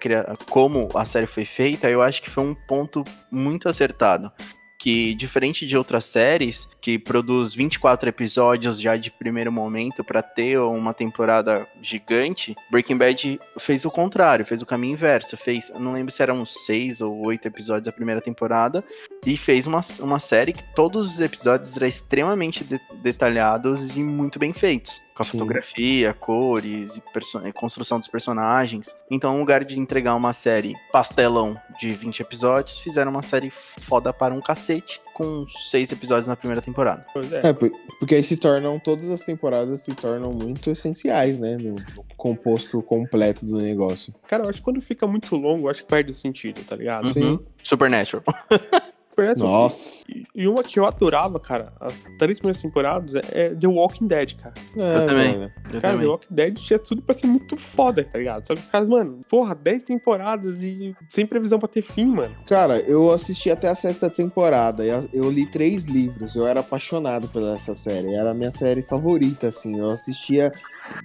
como 0.48 0.88
a 0.94 1.04
série 1.04 1.26
foi 1.26 1.44
feita. 1.44 1.90
Eu 1.90 2.02
acho 2.02 2.22
que 2.22 2.30
foi 2.30 2.44
um 2.44 2.54
ponto 2.54 3.04
muito 3.30 3.68
acertado 3.68 4.32
que 4.80 5.14
diferente 5.14 5.66
de 5.66 5.76
outras 5.76 6.06
séries 6.06 6.66
que 6.80 6.98
produz 6.98 7.52
24 7.52 8.08
episódios 8.08 8.80
já 8.80 8.96
de 8.96 9.10
primeiro 9.10 9.52
momento 9.52 10.02
para 10.02 10.22
ter 10.22 10.58
uma 10.58 10.94
temporada 10.94 11.68
gigante, 11.82 12.56
Breaking 12.70 12.96
Bad 12.96 13.38
fez 13.58 13.84
o 13.84 13.90
contrário, 13.90 14.46
fez 14.46 14.62
o 14.62 14.66
caminho 14.66 14.94
inverso, 14.94 15.36
fez, 15.36 15.70
não 15.78 15.92
lembro 15.92 16.10
se 16.10 16.22
eram 16.22 16.46
seis 16.46 17.02
ou 17.02 17.14
oito 17.26 17.46
episódios 17.46 17.84
da 17.84 17.92
primeira 17.92 18.22
temporada 18.22 18.82
e 19.26 19.36
fez 19.36 19.66
uma, 19.66 19.80
uma 20.00 20.18
série 20.18 20.52
que 20.52 20.64
todos 20.74 21.14
os 21.14 21.20
episódios 21.20 21.76
eram 21.76 21.86
extremamente 21.86 22.64
de, 22.64 22.80
detalhados 23.02 23.96
e 23.96 24.02
muito 24.02 24.38
bem 24.38 24.52
feitos 24.52 25.00
com 25.14 25.22
a 25.22 25.24
Sim. 25.24 25.32
fotografia, 25.32 26.14
cores 26.14 26.96
e 26.96 27.52
construção 27.52 27.98
dos 27.98 28.08
personagens. 28.08 28.96
Então, 29.10 29.34
no 29.34 29.40
lugar 29.40 29.64
de 29.64 29.78
entregar 29.78 30.14
uma 30.14 30.32
série 30.32 30.74
pastelão 30.90 31.60
de 31.78 31.90
20 31.90 32.20
episódios, 32.20 32.78
fizeram 32.78 33.10
uma 33.10 33.20
série 33.20 33.50
foda 33.50 34.14
para 34.14 34.32
um 34.32 34.40
cacete 34.40 34.98
com 35.12 35.46
seis 35.48 35.92
episódios 35.92 36.26
na 36.26 36.36
primeira 36.36 36.62
temporada. 36.62 37.04
É. 37.42 37.48
é. 37.48 37.52
porque 37.98 38.14
aí 38.14 38.22
se 38.22 38.38
tornam, 38.38 38.78
todas 38.78 39.10
as 39.10 39.22
temporadas 39.22 39.82
se 39.82 39.94
tornam 39.94 40.32
muito 40.32 40.70
essenciais, 40.70 41.38
né? 41.38 41.58
No, 41.60 41.74
no, 41.74 42.04
composto 42.16 42.80
completo 42.82 43.44
do 43.44 43.58
negócio. 43.58 44.14
Cara, 44.26 44.44
eu 44.44 44.48
acho 44.48 44.60
que 44.60 44.64
quando 44.64 44.80
fica 44.80 45.06
muito 45.06 45.36
longo, 45.36 45.66
eu 45.66 45.70
acho 45.70 45.82
que 45.82 45.88
perde 45.88 46.12
o 46.12 46.14
sentido, 46.14 46.62
tá 46.64 46.76
ligado? 46.76 47.14
Uhum. 47.18 47.38
Supernatural. 47.62 48.24
Nossa. 49.38 50.04
E, 50.08 50.26
e, 50.34 50.48
uma 50.48 50.62
que 50.62 50.78
eu 50.78 50.86
adorava, 50.86 51.38
cara, 51.38 51.72
as 51.80 52.02
três 52.18 52.38
primeiras 52.38 52.60
temporadas 52.60 53.14
é 53.14 53.54
The 53.54 53.66
Walking 53.66 54.06
Dead, 54.06 54.34
cara. 54.36 54.54
É, 54.76 54.96
eu 54.96 55.06
também. 55.06 55.32
Mano. 55.32 55.52
Eu 55.72 55.80
cara, 55.80 55.80
também. 55.80 56.00
The 56.00 56.06
Walking 56.06 56.34
Dead 56.34 56.58
tinha 56.58 56.78
tudo 56.78 57.02
pra 57.02 57.14
ser 57.14 57.26
muito 57.26 57.56
foda, 57.56 58.04
tá 58.04 58.18
ligado? 58.18 58.46
Só 58.46 58.54
que 58.54 58.60
os 58.60 58.66
caras, 58.66 58.88
mano, 58.88 59.20
porra, 59.28 59.54
10 59.54 59.82
temporadas 59.82 60.62
e 60.62 60.94
sem 61.08 61.26
previsão 61.26 61.58
pra 61.58 61.68
ter 61.68 61.82
fim, 61.82 62.06
mano. 62.06 62.34
Cara, 62.46 62.78
eu 62.80 63.10
assisti 63.10 63.50
até 63.50 63.68
a 63.68 63.74
sexta 63.74 64.10
temporada. 64.10 64.84
Eu 65.12 65.30
li 65.30 65.46
três 65.46 65.86
livros. 65.86 66.36
Eu 66.36 66.46
era 66.46 66.60
apaixonado 66.60 67.28
pela 67.28 67.54
essa 67.54 67.74
série. 67.74 68.14
Era 68.14 68.30
a 68.30 68.34
minha 68.34 68.50
série 68.50 68.82
favorita, 68.82 69.48
assim. 69.48 69.78
Eu 69.78 69.86
assistia 69.86 70.52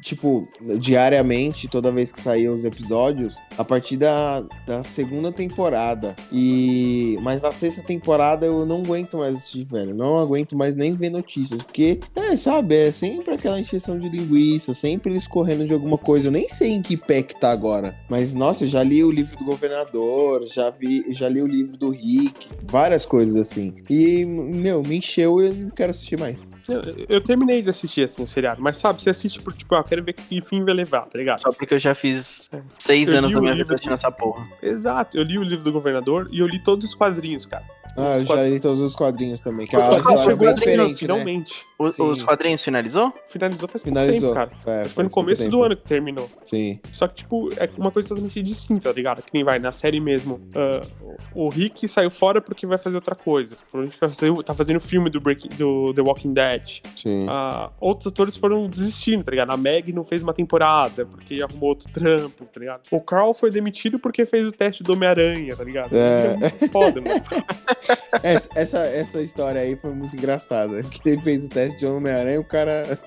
tipo, 0.02 0.44
diariamente, 0.80 1.68
toda 1.68 1.92
vez 1.92 2.12
que 2.12 2.20
saíam 2.20 2.54
os 2.54 2.66
episódios, 2.66 3.42
a 3.58 3.64
partir 3.64 3.98
da, 3.98 4.42
da 4.66 4.84
segunda 4.84 5.32
temporada. 5.32 6.16
E. 6.32 7.18
Mas 7.22 7.42
na 7.42 7.52
sexta 7.52 7.82
temporada 7.82 8.46
eu 8.46 8.66
não 8.66 8.82
aguento 8.82 9.18
mais 9.18 9.38
assistir, 9.38 9.64
velho. 9.64 9.94
Não 9.94 10.18
aguento 10.18 10.58
mais 10.58 10.76
nem 10.76 10.96
ver 10.96 11.10
notícias. 11.10 11.62
Porque, 11.62 12.00
é, 12.16 12.36
sabe, 12.36 12.76
é 12.76 12.92
sempre 12.92 13.34
aquela 13.34 13.60
encheção 13.60 14.00
de 14.00 14.10
linguiça, 14.10 14.74
sempre 14.74 15.12
eles 15.12 15.28
correndo 15.28 15.66
de 15.66 15.74
alguma 15.74 15.98
coisa. 15.98 16.28
Eu 16.28 16.32
nem 16.32 16.50
sei 16.50 16.72
em 16.72 16.82
que 16.82 16.98
pé 16.98 17.24
que 17.24 17.40
tá 17.40 17.52
agora. 17.52 17.96
Mas, 18.10 18.34
nossa, 18.34 18.64
eu 18.64 18.68
já 18.68 18.84
li 18.84 19.04
o 19.04 19.12
livro 19.12 19.38
do 19.38 19.46
governador, 19.46 20.46
já 20.48 20.70
vi, 20.70 21.06
já 21.10 21.28
li 21.28 21.42
o 21.42 21.48
livro 21.48 21.78
do 21.78 21.90
Rick, 21.90 22.50
várias 22.64 23.06
coisas 23.06 23.36
assim. 23.36 23.74
E, 23.90 24.26
meu, 24.26 24.82
me 24.82 24.98
encheu 24.98 25.42
e 25.42 25.48
eu 25.48 25.54
não 25.54 25.70
quero 25.70 25.92
assistir 25.92 26.18
mais. 26.18 26.50
Eu, 26.68 26.82
eu 27.10 27.22
terminei 27.22 27.62
de 27.62 27.70
assistir 27.70 28.04
assim 28.04 28.24
o 28.24 28.28
seriado, 28.28 28.62
mas 28.62 28.78
sabe, 28.78 29.02
você 29.02 29.10
assiste 29.10 29.42
por 29.42 29.54
tipo, 29.54 29.75
ah, 29.76 29.84
quero 29.84 30.04
ver 30.04 30.14
que 30.14 30.42
fim 30.42 30.64
vai 30.64 30.74
levar, 30.74 31.02
tá 31.02 31.18
ligado? 31.18 31.40
Só 31.40 31.52
porque 31.52 31.74
eu 31.74 31.80
já 31.80 31.96
fiz 31.96 32.48
é. 32.52 32.62
seis 32.78 33.10
eu 33.10 33.20
anos 33.20 33.32
da 33.32 33.42
minha 33.42 33.56
vida 33.56 33.74
assistindo 33.74 33.94
essa 33.94 34.12
porra. 34.12 34.48
Exato, 34.62 35.18
eu 35.18 35.24
li 35.24 35.38
o 35.38 35.44
livro 35.44 35.64
do 35.64 35.72
governador 35.72 36.28
e 36.32 36.40
eu 36.40 36.48
li 36.48 36.60
todos 36.60 36.90
os 36.90 36.96
quadrinhos, 36.96 37.46
cara. 37.46 37.66
Ah, 37.98 38.18
eu 38.18 38.26
já 38.26 38.44
li 38.44 38.60
todos 38.60 38.80
os 38.80 38.96
quadrinhos 38.96 39.42
também, 39.42 39.66
que 39.66 39.76
é 39.76 39.80
uma 39.80 39.98
história 39.98 40.36
bem 40.36 40.54
diferente, 40.54 40.92
né? 40.92 40.98
finalmente. 40.98 41.66
O, 41.78 41.86
os 41.86 42.24
quadrinhos 42.24 42.64
finalizou? 42.64 43.14
Finalizou 43.28 43.70
faz 43.70 43.84
finalizou. 43.84 44.34
pouco 44.34 44.50
tempo, 44.50 44.66
cara. 44.66 44.82
É, 44.82 44.90
foi 44.90 45.04
no 45.06 45.10
começo 45.10 45.44
tempo. 45.44 45.56
do 45.56 45.64
ano 45.64 45.78
que 45.78 45.84
terminou. 45.84 46.30
Sim. 46.44 46.80
Só 46.92 47.08
que, 47.08 47.16
tipo, 47.16 47.50
é 47.58 47.70
uma 47.78 47.92
coisa 47.92 48.10
totalmente 48.10 48.42
distinta, 48.42 48.90
tá 48.90 48.96
ligado? 48.96 49.22
Que 49.22 49.30
nem 49.34 49.44
vai, 49.44 49.60
na 49.60 49.72
série 49.72 50.00
mesmo. 50.00 50.36
Uh, 50.36 51.16
o 51.34 51.50
Rick 51.50 51.88
saiu 51.88 52.12
fora 52.12 52.42
porque 52.42 52.66
vai 52.66 52.78
fazer 52.78 52.96
outra 52.96 53.16
coisa. 53.16 53.58
Provavelmente 53.72 54.00
vai 54.00 54.10
fazer, 54.10 54.44
tá 54.44 54.54
fazendo 54.54 54.80
filme 54.80 55.10
do, 55.10 55.22
Breaking, 55.22 55.50
do 55.58 55.94
The 55.94 56.02
Walking 56.02 56.34
Dead. 56.34 56.82
Sim. 56.96 57.26
Uh, 57.26 57.72
outros 57.80 58.08
atores 58.08 58.36
foram 58.36 58.68
desistindo, 58.68 59.24
tá 59.24 59.32
ligado? 59.32 59.52
A 59.52 59.58
Meg 59.66 59.91
não 59.91 60.03
fez 60.03 60.22
uma 60.22 60.34
temporada 60.34 61.07
porque 61.07 61.41
arrumou 61.41 61.70
outro 61.70 61.91
trampo, 61.91 62.45
tá 62.45 62.59
ligado? 62.59 62.82
O 62.91 63.01
Carl 63.01 63.34
foi 63.34 63.49
demitido 63.49 63.97
porque 63.97 64.24
fez 64.26 64.45
o 64.45 64.51
teste 64.51 64.84
do 64.84 64.93
Homem-Aranha, 64.93 65.55
tá 65.55 65.63
ligado? 65.63 65.95
É, 65.95 66.38
é 66.41 66.68
foda, 66.70 67.01
mano. 67.01 67.24
essa, 68.22 68.49
essa, 68.55 68.80
essa 68.80 69.22
história 69.22 69.61
aí 69.61 69.76
foi 69.76 69.91
muito 69.95 70.16
engraçada. 70.16 70.84
Que 70.84 71.09
ele 71.09 71.22
fez 71.24 71.47
o 71.47 71.49
teste 71.49 71.78
de 71.80 71.88
Homem-Aranha, 71.88 72.39
o 72.39 72.45
cara 72.45 72.99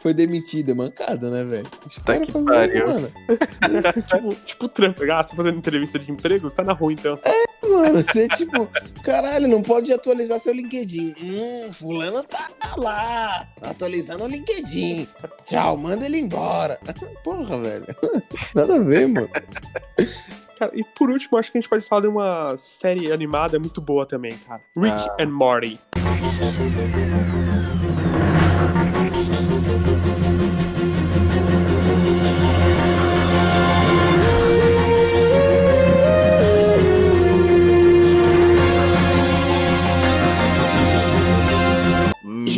foi 0.00 0.14
demitido. 0.14 0.72
É 0.72 0.74
mancada, 0.74 1.30
né, 1.30 1.44
velho? 1.44 1.68
Tá 2.04 2.18
que 2.18 2.32
pariu. 2.44 2.86
Mano. 2.86 3.12
tipo, 4.08 4.34
tipo 4.44 4.68
trampo. 4.68 5.02
Ah, 5.10 5.22
você 5.22 5.30
tá 5.30 5.36
fazendo 5.36 5.58
entrevista 5.58 5.98
de 5.98 6.10
emprego? 6.10 6.50
Tá 6.50 6.62
na 6.62 6.72
rua, 6.72 6.92
então. 6.92 7.18
É, 7.24 7.66
mano. 7.68 8.02
Você, 8.02 8.28
tipo, 8.28 8.68
caralho, 9.02 9.48
não 9.48 9.62
pode 9.62 9.92
atualizar 9.92 10.38
seu 10.38 10.52
LinkedIn. 10.52 11.14
Hum, 11.20 11.72
fulano 11.72 12.22
tá 12.22 12.48
lá. 12.76 13.48
Atualizando 13.62 14.24
o 14.24 14.28
LinkedIn. 14.28 15.08
Tchau, 15.44 15.76
manda 15.76 16.06
ele 16.06 16.18
embora. 16.18 16.78
Porra, 17.24 17.60
velho. 17.60 17.86
Nada 18.54 18.74
a 18.76 18.78
ver, 18.80 19.08
mano. 19.08 19.28
Cara, 20.58 20.72
e 20.74 20.82
por 20.82 21.10
último, 21.10 21.38
acho 21.38 21.52
que 21.52 21.58
a 21.58 21.60
gente 21.60 21.70
pode 21.70 21.84
falar 21.84 22.02
de 22.02 22.08
uma 22.08 22.56
série 22.56 23.12
animada 23.12 23.58
muito 23.58 23.80
boa 23.80 24.04
também, 24.04 24.36
cara. 24.38 24.60
Rick 24.76 24.98
ah. 24.98 25.16
and 25.20 25.30
Morty. 25.30 25.78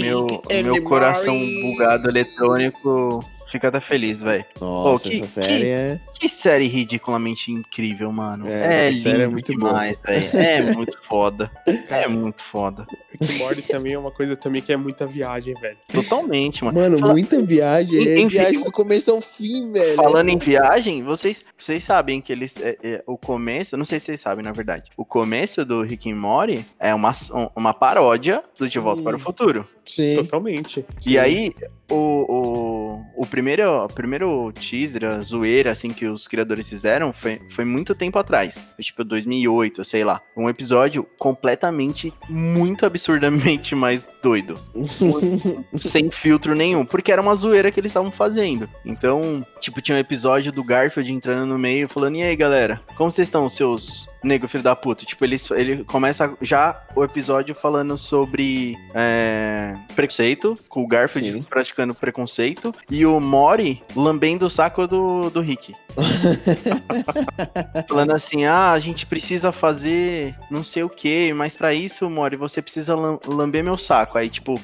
Meu, 0.01 0.27
meu 0.65 0.83
coração 0.85 1.39
bugado 1.63 2.09
eletrônico 2.09 3.21
fica 3.47 3.69
até 3.69 3.81
feliz, 3.81 4.21
velho. 4.21 4.45
Nossa, 4.61 5.09
que, 5.09 5.17
essa 5.17 5.27
série 5.27 5.65
que, 5.65 5.71
é. 5.71 6.01
Que 6.21 6.29
série 6.29 6.67
ridiculamente 6.67 7.51
incrível, 7.51 8.13
mano. 8.13 8.47
É, 8.47 8.51
é 8.51 8.89
essa 8.89 8.99
série 8.99 9.23
é 9.23 9.27
muito 9.27 9.53
demais, 9.53 9.99
velho. 10.07 10.37
É 10.37 10.73
muito 10.75 10.99
foda. 11.03 11.51
É 11.89 12.07
muito 12.07 12.45
foda. 12.45 12.87
Rick 13.19 13.39
Morty 13.39 13.63
também 13.63 13.95
é 13.95 13.99
uma 13.99 14.11
coisa 14.11 14.37
também 14.37 14.61
que 14.61 14.71
é 14.71 14.77
muita 14.77 15.07
viagem, 15.07 15.55
velho. 15.55 15.79
Totalmente, 15.91 16.63
mano. 16.63 16.79
Mano, 16.79 16.99
Fala... 16.99 17.13
muita 17.13 17.41
viagem. 17.43 18.07
É 18.07 18.27
viagem 18.27 18.63
do 18.63 18.71
começo 18.71 19.11
ao 19.11 19.23
fim, 19.23 19.73
velho. 19.73 19.97
Falando 19.97 20.29
em 20.29 20.37
viagem, 20.37 21.03
vocês, 21.03 21.43
vocês 21.57 21.83
sabem 21.83 22.21
que 22.21 22.31
eles. 22.31 22.61
É, 22.61 22.77
é, 22.83 23.03
o 23.07 23.17
começo, 23.17 23.79
não 23.79 23.87
sei 23.87 23.99
se 23.99 24.07
vocês 24.07 24.21
sabem, 24.21 24.45
na 24.45 24.53
verdade. 24.53 24.91
O 24.99 25.07
começo 25.07 25.65
do 25.65 25.81
Rick 25.81 26.13
and 26.13 26.17
Morty 26.17 26.67
é 26.79 26.95
uma, 26.95 27.13
uma 27.57 27.73
paródia 27.73 28.45
do 28.59 28.69
De 28.69 28.79
Volta 28.79 29.01
hum. 29.01 29.05
para 29.05 29.17
o 29.17 29.19
Futuro. 29.19 29.65
Sim. 29.87 30.17
Totalmente. 30.17 30.85
E 31.07 31.19
aí, 31.19 31.51
o, 31.91 31.95
o, 31.97 33.23
o 33.23 33.27
primeiro, 33.27 33.85
o 33.85 33.89
primeiro 33.89 34.53
teaser, 34.53 35.05
a 35.05 35.21
zoeira, 35.21 35.73
assim, 35.73 35.91
que 35.91 36.10
os 36.11 36.27
criadores 36.27 36.69
fizeram 36.69 37.13
foi, 37.13 37.41
foi 37.49 37.65
muito 37.65 37.95
tempo 37.95 38.19
atrás. 38.19 38.65
Foi 38.75 38.85
tipo 38.85 39.05
2008, 39.05 39.85
sei 39.85 40.05
lá. 40.05 40.21
Um 40.37 40.49
episódio 40.49 41.07
completamente, 41.19 42.13
muito 42.29 42.85
absurdamente 42.85 43.75
mais 43.75 44.07
doido. 44.23 44.55
sem 45.81 46.11
filtro 46.11 46.55
nenhum. 46.55 46.85
Porque 46.85 47.13
era 47.13 47.23
uma 47.23 47.35
zoeira 47.35 47.71
que 47.71 47.81
eles 47.81 47.91
estavam 47.91 48.11
fazendo. 48.11 48.69
Então, 48.85 49.45
tipo, 49.61 49.81
tinha 49.81 49.97
um 49.97 50.01
episódio 50.01 50.53
do 50.53 50.65
Garfield 50.65 51.13
entrando 51.13 51.47
no 51.47 51.59
meio 51.59 51.89
falando: 51.89 52.17
e 52.17 52.23
aí, 52.23 52.37
galera, 52.37 52.81
como 52.97 53.11
vocês 53.11 53.29
estão, 53.29 53.49
seus 53.49 54.09
nego 54.23 54.49
filho 54.49 54.63
da 54.63 54.77
puta. 54.77 55.05
Tipo, 55.05 55.25
ele, 55.25 55.37
ele 55.53 55.85
começa 55.85 56.35
já 56.41 56.83
o 56.95 57.03
episódio 57.03 57.55
falando 57.55 57.97
sobre 57.97 58.77
é, 58.95 59.77
preconceito, 59.95 60.55
com 60.69 60.83
o 60.83 60.87
Garfield 60.87 61.33
Sim. 61.33 61.43
praticando 61.43 61.95
preconceito, 61.95 62.75
e 62.91 63.07
o 63.07 63.21
Mori 63.21 63.83
lambendo 63.95 64.47
o 64.47 64.51
saco 64.51 64.87
do, 64.87 65.31
do 65.31 65.41
Rick. 65.41 65.75
falando 67.89 68.13
assim, 68.13 68.45
ah, 68.45 68.71
a 68.73 68.79
gente 68.79 69.07
precisa 69.07 69.51
fazer 69.51 70.35
não 70.51 70.63
sei 70.63 70.83
o 70.85 70.89
que, 70.89 71.33
mas 71.33 71.55
para 71.55 71.75
isso, 71.75 72.09
Mori, 72.09 72.37
você 72.37 72.63
precisa 72.63 72.95
lamber 72.95 73.65
meu 73.65 73.77
saco. 73.77 74.19
Aí, 74.19 74.29
tipo, 74.29 74.61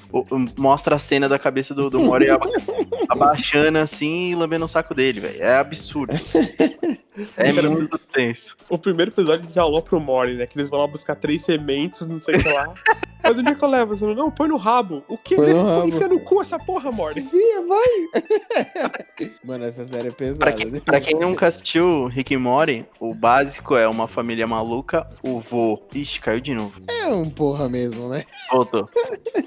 mostra 0.59 0.96
a 0.96 0.98
cena 0.98 1.28
da 1.28 1.38
cabeça 1.38 1.74
do, 1.74 1.90
do 1.90 2.00
Mori 2.00 2.26
abaixando 3.09 3.78
assim 3.78 4.30
e 4.30 4.34
lambendo 4.34 4.64
o 4.64 4.68
saco 4.68 4.94
dele, 4.94 5.20
velho. 5.20 5.42
É 5.42 5.57
absurdo. 5.57 6.14
É 7.37 7.53
muito 7.62 7.99
tenso. 7.99 8.57
O 8.69 8.79
primeiro 8.79 9.11
episódio 9.11 9.49
já 9.53 9.62
alô 9.62 9.81
pro 9.81 10.01
Mori, 10.01 10.35
né? 10.35 10.47
Que 10.47 10.59
eles 10.59 10.69
vão 10.69 10.81
lá 10.81 10.87
buscar 10.87 11.17
três 11.17 11.45
sementes, 11.45 12.07
não 12.07 12.21
sei 12.21 12.37
o 12.37 12.43
que 12.43 12.49
lá. 12.49 12.75
Mas 13.23 13.39
o 13.39 13.43
Nico 13.43 13.67
leva, 13.67 13.95
assim, 13.95 14.14
não, 14.14 14.31
põe 14.31 14.49
no 14.49 14.57
rabo. 14.57 15.03
O 15.09 15.19
que? 15.19 15.35
Põe 15.35 15.53
no 15.53 15.64
rabo. 15.64 15.89
Enfia 15.89 16.07
no 16.07 16.21
cu 16.21 16.41
essa 16.41 16.59
porra, 16.59 16.93
Mori. 16.93 17.21
Via, 17.21 17.67
vai! 17.67 19.31
Mano, 19.45 19.64
essa 19.64 19.85
série 19.85 20.09
é 20.09 20.11
pesada. 20.12 20.39
Pra, 20.39 20.53
que, 20.53 20.64
né? 20.64 20.81
pra 20.85 21.01
quem 21.01 21.19
nunca 21.19 21.49
assistiu 21.49 22.07
Rick 22.07 22.35
e 22.35 22.37
Mori, 22.37 22.87
o 23.01 23.14
básico 23.14 23.77
é 23.77 23.89
uma 23.89 24.07
família 24.07 24.47
maluca, 24.47 25.09
o 25.23 25.41
vô. 25.41 25.83
Ixi, 25.95 26.21
caiu 26.21 26.41
de 26.41 26.55
novo. 26.55 26.79
É 26.89 27.07
um 27.07 27.29
porra 27.29 27.69
mesmo, 27.69 28.09
né? 28.09 28.25
Voltou. 28.53 28.89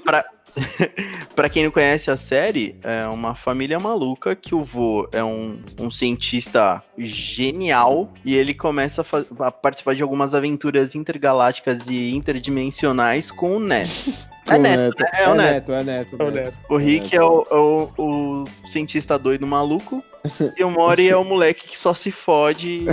pra, 0.04 0.24
pra 1.34 1.48
quem 1.48 1.64
não 1.64 1.70
conhece 1.70 2.10
a 2.10 2.16
série, 2.16 2.76
é 2.82 3.06
uma 3.06 3.34
família 3.34 3.78
maluca 3.78 4.34
que 4.34 4.54
o 4.54 4.64
vô 4.64 5.08
é 5.12 5.22
um, 5.22 5.60
um 5.78 5.90
cientista 5.90 6.82
genial 6.98 8.12
e 8.24 8.34
ele 8.34 8.54
começa 8.54 9.02
a, 9.02 9.46
a 9.46 9.52
participar 9.52 9.94
de 9.94 10.02
algumas 10.02 10.34
aventuras 10.34 10.94
intergalácticas 10.94 11.88
e 11.88 12.14
interdimensionais 12.14 13.30
com 13.30 13.56
o 13.56 13.60
Neto. 13.60 14.30
É 14.48 14.58
neto, 14.58 14.80
neto, 14.80 14.98
né? 14.98 15.10
é, 15.12 15.22
é, 15.22 15.28
o 15.28 15.34
neto. 15.34 15.44
neto. 15.44 15.72
É 15.72 15.84
neto, 15.84 16.22
é 16.22 16.30
neto. 16.30 16.56
O 16.68 16.76
Rick 16.76 17.14
é, 17.14 17.22
o, 17.22 17.46
é 17.48 17.54
o, 17.54 17.90
o, 17.96 18.44
cientista 18.66 19.16
doido 19.16 19.46
maluco 19.46 20.02
e 20.58 20.64
o 20.64 20.70
Mori 20.70 21.08
é 21.08 21.16
o 21.16 21.22
moleque 21.22 21.68
que 21.68 21.78
só 21.78 21.94
se 21.94 22.10
fode 22.10 22.68
e 22.68 22.86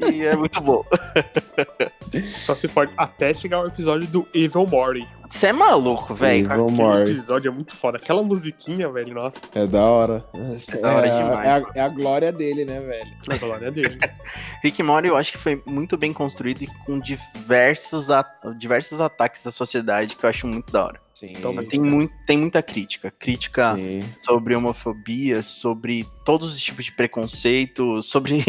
é 0.00 0.36
muito 0.36 0.60
bom. 0.60 0.84
Só 2.42 2.54
se 2.54 2.68
pode 2.68 2.92
até 2.96 3.32
chegar 3.32 3.58
ao 3.58 3.66
episódio 3.66 4.06
do 4.08 4.26
Evil 4.34 4.66
Morty. 4.66 5.08
Você 5.28 5.46
é 5.46 5.52
maluco, 5.52 6.14
velho. 6.14 6.44
Evil 6.44 6.68
Morty. 6.68 7.10
episódio 7.10 7.48
é 7.48 7.52
muito 7.52 7.74
foda. 7.74 7.96
Aquela 7.96 8.22
musiquinha, 8.22 8.90
velho, 8.90 9.14
nossa. 9.14 9.40
É 9.54 9.66
da 9.66 9.82
hora. 9.82 10.24
É, 10.34 10.76
da 10.78 10.94
hora 10.94 11.06
é, 11.06 11.18
demais. 11.18 11.46
É 11.46 11.50
a, 11.50 11.64
é 11.74 11.80
a, 11.80 11.88
glória 11.88 12.32
dele, 12.32 12.64
né, 12.64 12.80
velho? 12.80 13.10
É 13.30 13.34
a 13.34 13.38
glória 13.38 13.70
dele. 13.70 13.98
Rick 14.62 14.82
Morty 14.82 15.08
eu 15.08 15.16
acho 15.16 15.32
que 15.32 15.38
foi 15.38 15.62
muito 15.64 15.96
bem 15.96 16.12
construído 16.12 16.62
e 16.62 16.66
com 16.84 16.98
diversos, 16.98 18.10
at 18.10 18.28
diversos 18.58 19.00
ataques 19.00 19.46
à 19.46 19.50
sociedade 19.50 20.16
que 20.16 20.24
eu 20.24 20.30
acho 20.30 20.46
muito 20.46 20.72
da 20.72 20.84
hora. 20.84 21.00
Sim. 21.14 21.34
Então, 21.38 21.52
tem, 21.64 21.80
muito, 21.80 22.12
tem 22.26 22.36
muita 22.36 22.62
crítica. 22.62 23.10
Crítica 23.10 23.74
Sim. 23.74 24.04
sobre 24.18 24.56
homofobia, 24.56 25.42
sobre 25.42 26.06
todos 26.24 26.52
os 26.52 26.60
tipos 26.60 26.84
de 26.84 26.92
preconceito, 26.92 28.02
sobre 28.02 28.44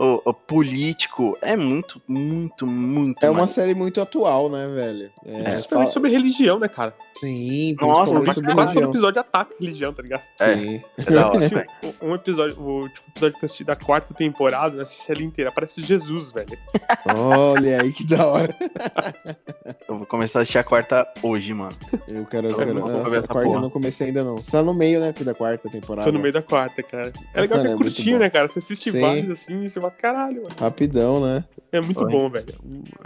o, 0.00 0.22
o, 0.24 0.32
político. 0.32 1.36
É 1.42 1.54
muito, 1.56 2.00
muito, 2.08 2.66
muito. 2.66 3.22
É 3.22 3.28
uma 3.28 3.40
mais... 3.40 3.50
série 3.50 3.74
muito 3.74 4.00
atual, 4.00 4.48
né, 4.48 4.66
velho? 4.66 5.12
É, 5.26 5.56
é 5.56 5.60
fala... 5.60 5.90
sobre 5.90 6.10
religião, 6.10 6.58
né, 6.58 6.68
cara? 6.68 6.94
Sim, 7.20 7.76
Nossa, 7.78 8.18
mas 8.18 8.34
sobre 8.34 8.54
quase 8.54 8.72
todo 8.72 8.88
episódio 8.88 9.20
ataca 9.20 9.54
religião, 9.60 9.92
tá 9.92 10.02
ligado? 10.02 10.22
Sim. 10.38 10.82
É, 10.96 11.02
é 11.02 11.04
da 11.04 11.28
hora, 11.28 11.66
Um 12.00 12.14
episódio, 12.14 12.58
o 12.58 12.88
tipo, 12.88 13.10
episódio 13.10 13.38
que 13.38 13.44
eu 13.44 13.46
assisti 13.46 13.64
da 13.64 13.76
quarta 13.76 14.14
temporada, 14.14 14.76
eu 14.76 14.82
assisti 14.82 15.12
ela 15.12 15.22
inteira. 15.22 15.52
Parece 15.52 15.82
Jesus, 15.82 16.32
velho. 16.32 16.56
Olha 17.14 17.82
aí 17.82 17.92
que 17.92 18.06
da 18.06 18.26
hora. 18.26 18.56
eu 19.86 19.98
vou 19.98 20.06
começar 20.06 20.38
a 20.38 20.42
assistir 20.42 20.58
a 20.58 20.64
quarta 20.64 21.06
hoje, 21.22 21.52
mano. 21.52 21.76
Eu 22.08 22.24
quero. 22.24 22.48
Eu 22.48 22.56
quero... 22.56 22.74
Nossa, 22.74 23.18
a 23.18 23.22
quarta 23.22 23.28
porra. 23.28 23.56
eu 23.56 23.60
não 23.60 23.70
comecei 23.70 24.06
ainda, 24.06 24.24
não. 24.24 24.38
Você 24.38 24.52
tá 24.52 24.62
no 24.62 24.72
meio, 24.72 24.98
né, 24.98 25.12
filho, 25.12 25.26
da 25.26 25.34
quarta 25.34 25.68
temporada? 25.68 26.06
Tô 26.06 26.12
no 26.12 26.20
meio 26.20 26.32
da 26.32 26.42
quarta, 26.42 26.82
cara. 26.82 27.12
É 27.34 27.40
legal 27.42 27.60
que 27.60 27.66
é, 27.66 27.72
é 27.72 27.76
curtinho, 27.76 28.18
né, 28.18 28.30
cara? 28.30 28.48
Você 28.48 28.60
assiste 28.60 28.90
Sim. 28.90 29.00
vários 29.02 29.30
assim 29.30 29.60
e 29.60 29.68
você 29.68 29.78
vai, 29.78 29.90
caralho, 29.90 30.42
mano. 30.42 30.54
Rapidão, 30.58 31.20
né? 31.20 31.44
É 31.72 31.80
muito 31.80 32.04
Oi. 32.04 32.10
bom, 32.10 32.28
velho. 32.28 32.46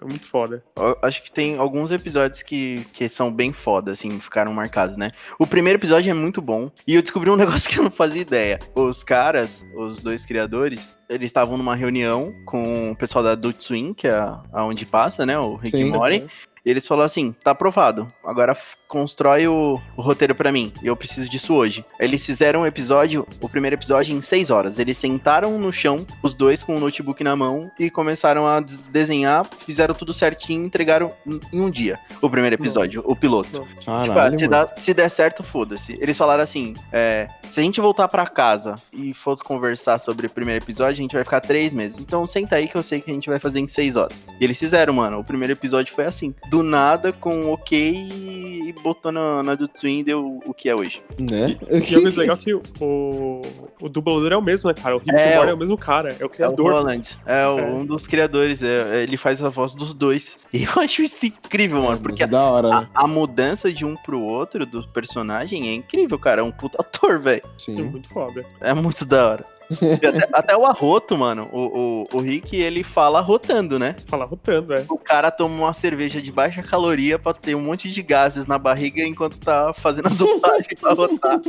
É 0.00 0.04
muito 0.04 0.24
foda. 0.24 0.64
Eu 0.76 0.96
acho 1.02 1.22
que 1.22 1.30
tem 1.30 1.58
alguns 1.58 1.92
episódios 1.92 2.42
que, 2.42 2.84
que 2.92 3.08
são 3.08 3.32
bem 3.32 3.52
foda, 3.52 3.92
assim, 3.92 4.18
ficaram 4.18 4.52
marcados, 4.52 4.96
né? 4.96 5.12
O 5.38 5.46
primeiro 5.46 5.78
episódio 5.78 6.10
é 6.10 6.14
muito 6.14 6.40
bom. 6.40 6.70
E 6.86 6.94
eu 6.94 7.02
descobri 7.02 7.30
um 7.30 7.36
negócio 7.36 7.68
que 7.68 7.78
eu 7.78 7.84
não 7.84 7.90
fazia 7.90 8.22
ideia. 8.22 8.58
Os 8.74 9.04
caras, 9.04 9.66
os 9.76 10.02
dois 10.02 10.24
criadores, 10.24 10.96
eles 11.08 11.28
estavam 11.28 11.58
numa 11.58 11.74
reunião 11.74 12.34
com 12.46 12.92
o 12.92 12.96
pessoal 12.96 13.22
da 13.22 13.32
Adult 13.32 13.60
Swim, 13.60 13.92
que 13.92 14.06
é 14.06 14.36
aonde 14.52 14.86
passa, 14.86 15.26
né? 15.26 15.38
O 15.38 15.56
Rick 15.56 15.70
Sim, 15.70 15.90
Mori. 15.90 16.26
Eles 16.70 16.86
falaram 16.86 17.06
assim: 17.06 17.34
tá 17.42 17.50
aprovado. 17.50 18.06
Agora 18.24 18.56
constrói 18.88 19.48
o, 19.48 19.80
o 19.96 20.02
roteiro 20.02 20.34
para 20.34 20.52
mim. 20.52 20.72
Eu 20.82 20.96
preciso 20.96 21.28
disso 21.28 21.52
hoje. 21.52 21.84
Eles 21.98 22.24
fizeram 22.24 22.62
o 22.62 22.66
episódio, 22.66 23.26
o 23.40 23.48
primeiro 23.48 23.74
episódio, 23.74 24.16
em 24.16 24.22
seis 24.22 24.50
horas. 24.50 24.78
Eles 24.78 24.96
sentaram 24.96 25.58
no 25.58 25.72
chão, 25.72 26.06
os 26.22 26.32
dois 26.32 26.62
com 26.62 26.76
o 26.76 26.80
notebook 26.80 27.24
na 27.24 27.34
mão, 27.34 27.70
e 27.78 27.90
começaram 27.90 28.46
a 28.46 28.60
desenhar, 28.60 29.44
fizeram 29.58 29.94
tudo 29.94 30.14
certinho 30.14 30.62
e 30.62 30.66
entregaram 30.66 31.12
em 31.52 31.60
um 31.60 31.70
dia 31.70 31.98
o 32.22 32.30
primeiro 32.30 32.54
episódio, 32.54 33.02
Nossa. 33.02 33.12
o 33.12 33.16
piloto. 33.16 33.66
Caralho, 33.84 34.36
tipo, 34.36 34.38
se, 34.38 34.48
dá, 34.48 34.72
se, 34.76 34.94
der 34.94 35.08
certo, 35.08 35.42
foda-se. 35.42 35.98
Eles 36.00 36.16
falaram 36.16 36.44
assim: 36.44 36.74
é, 36.92 37.28
se 37.50 37.60
a 37.60 37.62
gente 37.62 37.80
voltar 37.80 38.06
para 38.08 38.26
casa 38.26 38.76
e 38.92 39.12
for 39.12 39.36
conversar 39.42 39.98
sobre 39.98 40.26
o 40.26 40.30
primeiro 40.30 40.64
episódio, 40.64 40.92
a 40.92 41.02
gente 41.02 41.14
vai 41.14 41.24
ficar 41.24 41.40
três 41.40 41.74
meses. 41.74 41.98
Então 41.98 42.24
senta 42.26 42.56
aí 42.56 42.68
que 42.68 42.76
eu 42.76 42.82
sei 42.82 43.00
que 43.00 43.10
a 43.10 43.14
gente 43.14 43.28
vai 43.28 43.40
fazer 43.40 43.60
em 43.60 43.66
seis 43.66 43.96
horas. 43.96 44.24
E 44.40 44.44
eles 44.44 44.58
fizeram, 44.58 44.94
mano. 44.94 45.18
O 45.18 45.24
primeiro 45.24 45.52
episódio 45.52 45.92
foi 45.92 46.04
assim: 46.04 46.32
do 46.54 46.62
nada, 46.62 47.12
com 47.12 47.50
ok 47.50 47.74
e 47.82 48.72
botou 48.80 49.10
na, 49.10 49.42
na 49.42 49.54
do 49.56 49.66
Twin 49.66 49.98
e 49.98 50.04
deu 50.04 50.40
o 50.46 50.54
que 50.54 50.68
é 50.68 50.74
hoje. 50.74 51.02
Né? 51.18 51.58
E, 51.68 51.92
e 51.92 51.96
é 51.96 52.00
mais 52.00 52.14
legal 52.14 52.36
que 52.36 52.54
o, 52.54 52.60
o 53.80 53.88
dublador 53.88 54.32
é 54.32 54.36
o 54.36 54.42
mesmo, 54.42 54.68
né, 54.68 54.74
cara? 54.74 54.94
O 54.94 55.00
Rick 55.00 55.12
é, 55.12 55.34
Moore 55.34 55.50
é 55.50 55.54
o 55.54 55.56
mesmo 55.56 55.76
cara, 55.76 56.16
é 56.20 56.24
o 56.24 56.28
criador. 56.28 56.66
É 56.66 56.70
o 56.70 56.76
Holland, 56.76 57.18
é, 57.26 57.46
o, 57.48 57.58
é. 57.58 57.62
um 57.72 57.84
dos 57.84 58.06
criadores, 58.06 58.62
é, 58.62 59.02
ele 59.02 59.16
faz 59.16 59.42
a 59.42 59.48
voz 59.48 59.74
dos 59.74 59.94
dois. 59.94 60.38
E 60.52 60.62
eu 60.62 60.70
acho 60.80 61.02
isso 61.02 61.26
incrível, 61.26 61.82
mano, 61.82 61.98
porque 61.98 62.24
da 62.24 62.44
hora, 62.44 62.68
a, 62.68 62.80
né? 62.82 62.88
a, 62.94 63.06
mudança 63.08 63.72
de 63.72 63.84
um 63.84 63.96
pro 63.96 64.20
outro 64.20 64.64
do 64.64 64.86
personagem 64.88 65.68
é 65.68 65.74
incrível, 65.74 66.20
cara. 66.20 66.40
É 66.40 66.44
um 66.44 66.52
puta 66.52 66.78
ator, 66.80 67.18
velho. 67.18 67.42
Sim. 67.58 67.80
É 67.80 67.82
muito 67.82 68.08
foda. 68.08 68.46
É 68.60 68.72
muito 68.72 69.04
da 69.04 69.28
hora 69.28 69.53
até, 69.70 70.28
até, 70.32 70.56
o 70.56 70.64
arroto, 70.64 71.16
mano, 71.16 71.48
o, 71.52 72.04
o, 72.12 72.18
o 72.18 72.20
Rick, 72.20 72.56
ele 72.56 72.82
fala 72.82 73.20
rotando, 73.20 73.78
né? 73.78 73.96
Fala 74.06 74.24
rotando, 74.24 74.74
é. 74.74 74.84
O 74.88 74.98
cara 74.98 75.30
toma 75.30 75.54
uma 75.54 75.72
cerveja 75.72 76.20
de 76.20 76.30
baixa 76.30 76.62
caloria 76.62 77.18
pra 77.18 77.32
ter 77.32 77.54
um 77.54 77.60
monte 77.60 77.90
de 77.90 78.02
gases 78.02 78.46
na 78.46 78.58
barriga 78.58 79.02
enquanto 79.02 79.38
tá 79.38 79.72
fazendo 79.72 80.06
a 80.06 80.10
dublagem 80.14 80.76
pra 80.80 80.92
rotar. 80.92 81.40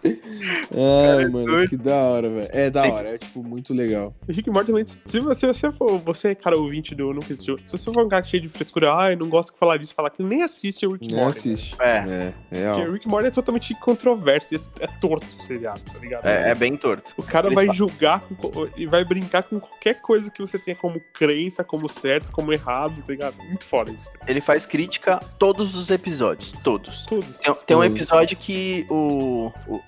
Ai, 0.00 1.24
é, 1.24 1.28
mano, 1.28 1.68
que 1.68 1.76
da 1.76 1.96
hora, 1.96 2.28
velho. 2.28 2.48
É 2.52 2.70
da 2.70 2.82
Sim. 2.82 2.90
hora, 2.90 3.14
é, 3.14 3.18
tipo, 3.18 3.46
muito 3.46 3.74
legal. 3.74 4.14
O 4.28 4.32
Rick 4.32 4.50
Morty 4.50 4.66
também, 4.68 4.84
se 4.86 5.20
você, 5.20 5.46
você 5.46 5.72
for, 5.72 5.98
você 5.98 6.28
é 6.28 6.34
cara 6.34 6.56
ouvinte 6.56 6.94
do 6.94 7.12
Nunca 7.12 7.32
Existiu, 7.32 7.58
se 7.66 7.76
você 7.76 7.92
for 7.92 8.04
um 8.04 8.08
cara 8.08 8.24
cheio 8.24 8.42
de 8.42 8.48
frescura, 8.48 8.94
ai, 8.94 9.16
não 9.16 9.28
gosto 9.28 9.52
de 9.52 9.58
falar 9.58 9.76
disso, 9.76 9.94
falar 9.94 10.10
que 10.10 10.22
nem 10.22 10.42
assiste 10.42 10.86
o 10.86 10.92
Rick 10.92 11.06
nem 11.08 11.16
Morty. 11.16 11.38
assiste. 11.38 11.78
Né? 11.78 12.34
É, 12.50 12.62
é. 12.62 12.72
Porque 12.72 12.88
o 12.88 12.92
Rick 12.92 13.08
Morty 13.08 13.26
é 13.26 13.30
totalmente 13.30 13.74
controverso, 13.74 14.54
é, 14.54 14.58
é 14.80 14.86
torto 15.00 15.26
o 15.38 15.42
seriado, 15.42 15.80
tá 15.80 15.98
ligado? 15.98 16.26
É, 16.26 16.50
é 16.50 16.54
bem 16.54 16.76
torto. 16.76 17.12
O 17.16 17.22
cara 17.32 17.50
vai 17.50 17.68
julgar 17.74 18.20
com, 18.20 18.68
e 18.76 18.86
vai 18.86 19.04
brincar 19.04 19.42
com 19.42 19.58
qualquer 19.58 20.00
coisa 20.00 20.30
que 20.30 20.40
você 20.40 20.58
tenha 20.58 20.76
como 20.76 21.00
crença, 21.12 21.64
como 21.64 21.88
certo, 21.88 22.30
como 22.30 22.52
errado, 22.52 23.02
tá 23.02 23.12
ligado? 23.12 23.36
Muito 23.38 23.64
foda 23.64 23.90
isso. 23.90 24.10
Ele 24.26 24.40
faz 24.40 24.66
crítica 24.66 25.18
todos 25.38 25.74
os 25.74 25.90
episódios, 25.90 26.52
todos. 26.62 27.06
Todos. 27.06 27.38
Tem, 27.38 27.54
tem 27.66 27.76
um 27.76 27.84
episódio 27.84 28.36
que 28.36 28.86
o, 28.90 29.50
o, 29.66 29.80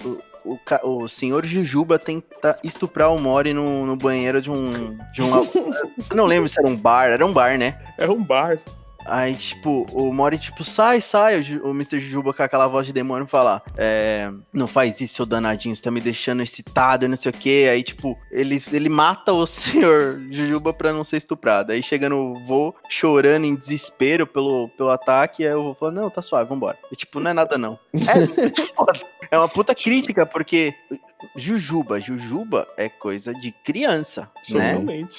o, 0.44 0.58
o, 0.82 1.02
o 1.02 1.08
senhor 1.08 1.44
Jujuba 1.44 1.98
tenta 1.98 2.58
estuprar 2.64 3.12
o 3.12 3.18
Mori 3.18 3.52
no, 3.52 3.84
no 3.86 3.96
banheiro 3.96 4.40
de 4.40 4.50
um. 4.50 4.96
De 5.12 5.22
um 5.22 5.28
eu 6.10 6.16
não 6.16 6.24
lembro 6.24 6.48
se 6.48 6.58
era 6.58 6.68
um 6.68 6.76
bar, 6.76 7.08
era 7.08 7.24
um 7.24 7.32
bar, 7.32 7.58
né? 7.58 7.78
Era 7.98 8.10
um 8.10 8.22
bar. 8.22 8.58
Aí, 9.06 9.34
tipo, 9.34 9.86
o 9.92 10.12
Mori, 10.12 10.38
tipo, 10.38 10.64
sai, 10.64 11.00
sai. 11.00 11.40
O, 11.40 11.68
o 11.68 11.70
Mr. 11.70 11.98
Jujuba 11.98 12.32
com 12.32 12.42
aquela 12.42 12.66
voz 12.66 12.86
de 12.86 12.92
demônio 12.92 13.26
fala: 13.26 13.62
é, 13.76 14.30
Não 14.52 14.66
faz 14.66 15.00
isso, 15.00 15.14
seu 15.14 15.26
danadinho, 15.26 15.74
você 15.74 15.82
tá 15.82 15.90
me 15.90 16.00
deixando 16.00 16.42
excitado 16.42 17.04
e 17.04 17.08
não 17.08 17.16
sei 17.16 17.30
o 17.30 17.34
que. 17.34 17.68
Aí, 17.68 17.82
tipo, 17.82 18.18
ele, 18.30 18.60
ele 18.72 18.88
mata 18.88 19.32
o 19.32 19.46
senhor 19.46 20.20
Jujuba 20.30 20.72
pra 20.72 20.92
não 20.92 21.04
ser 21.04 21.18
estuprado. 21.18 21.72
Aí 21.72 21.82
chega 21.82 22.08
no 22.08 22.42
voo 22.44 22.74
chorando 22.88 23.44
em 23.44 23.54
desespero 23.54 24.26
pelo, 24.26 24.68
pelo 24.70 24.90
ataque. 24.90 25.42
E 25.42 25.46
aí 25.46 25.52
eu 25.52 25.62
vou 25.62 25.74
falar: 25.74 25.92
Não, 25.92 26.10
tá 26.10 26.22
suave, 26.22 26.48
vambora. 26.48 26.78
E, 26.90 26.96
tipo, 26.96 27.20
não 27.20 27.30
é 27.30 27.34
nada 27.34 27.58
não. 27.58 27.78
É, 29.30 29.34
é 29.36 29.38
uma 29.38 29.48
puta 29.48 29.74
crítica, 29.74 30.26
porque 30.26 30.74
Jujuba. 31.36 32.00
Jujuba 32.00 32.68
é 32.76 32.88
coisa 32.88 33.32
de 33.34 33.50
criança, 33.50 34.30
né? 34.50 34.74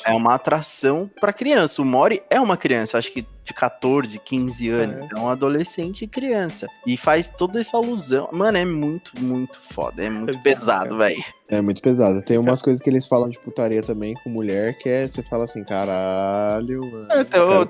É 0.06 0.14
uma 0.14 0.36
atração 0.36 1.10
para 1.20 1.34
criança. 1.34 1.82
O 1.82 1.86
Mori 1.86 2.22
é 2.30 2.40
uma 2.40 2.58
criança, 2.58 2.98
acho 2.98 3.12
que 3.12 3.26
de 3.46 3.54
14, 3.54 3.75
15 4.20 4.70
anos. 4.70 5.10
É. 5.12 5.18
é 5.18 5.20
um 5.20 5.30
adolescente 5.30 6.04
e 6.04 6.08
criança. 6.08 6.68
E 6.86 6.98
faz 6.98 7.30
toda 7.30 7.60
essa 7.60 7.78
alusão. 7.78 8.30
Mano, 8.32 8.58
é 8.58 8.66
muito, 8.66 9.12
muito 9.20 9.60
foda. 9.60 10.04
É 10.04 10.10
muito 10.10 10.42
pesado, 10.42 10.98
velho. 10.98 11.24
É 11.50 11.62
muito 11.62 11.82
pesado. 11.82 12.22
Tem 12.22 12.38
umas 12.38 12.62
coisas 12.62 12.82
que 12.82 12.90
eles 12.90 13.08
falam 13.08 13.30
de 13.30 13.40
putaria 13.40 13.82
também 13.82 14.14
com 14.24 14.30
mulher, 14.30 14.76
que 14.78 14.90
é 14.90 15.08
você 15.08 15.22
fala 15.22 15.44
assim, 15.44 15.64
caralho, 15.64 16.82
mano. 16.92 17.12
É, 17.12 17.22
então, 17.22 17.66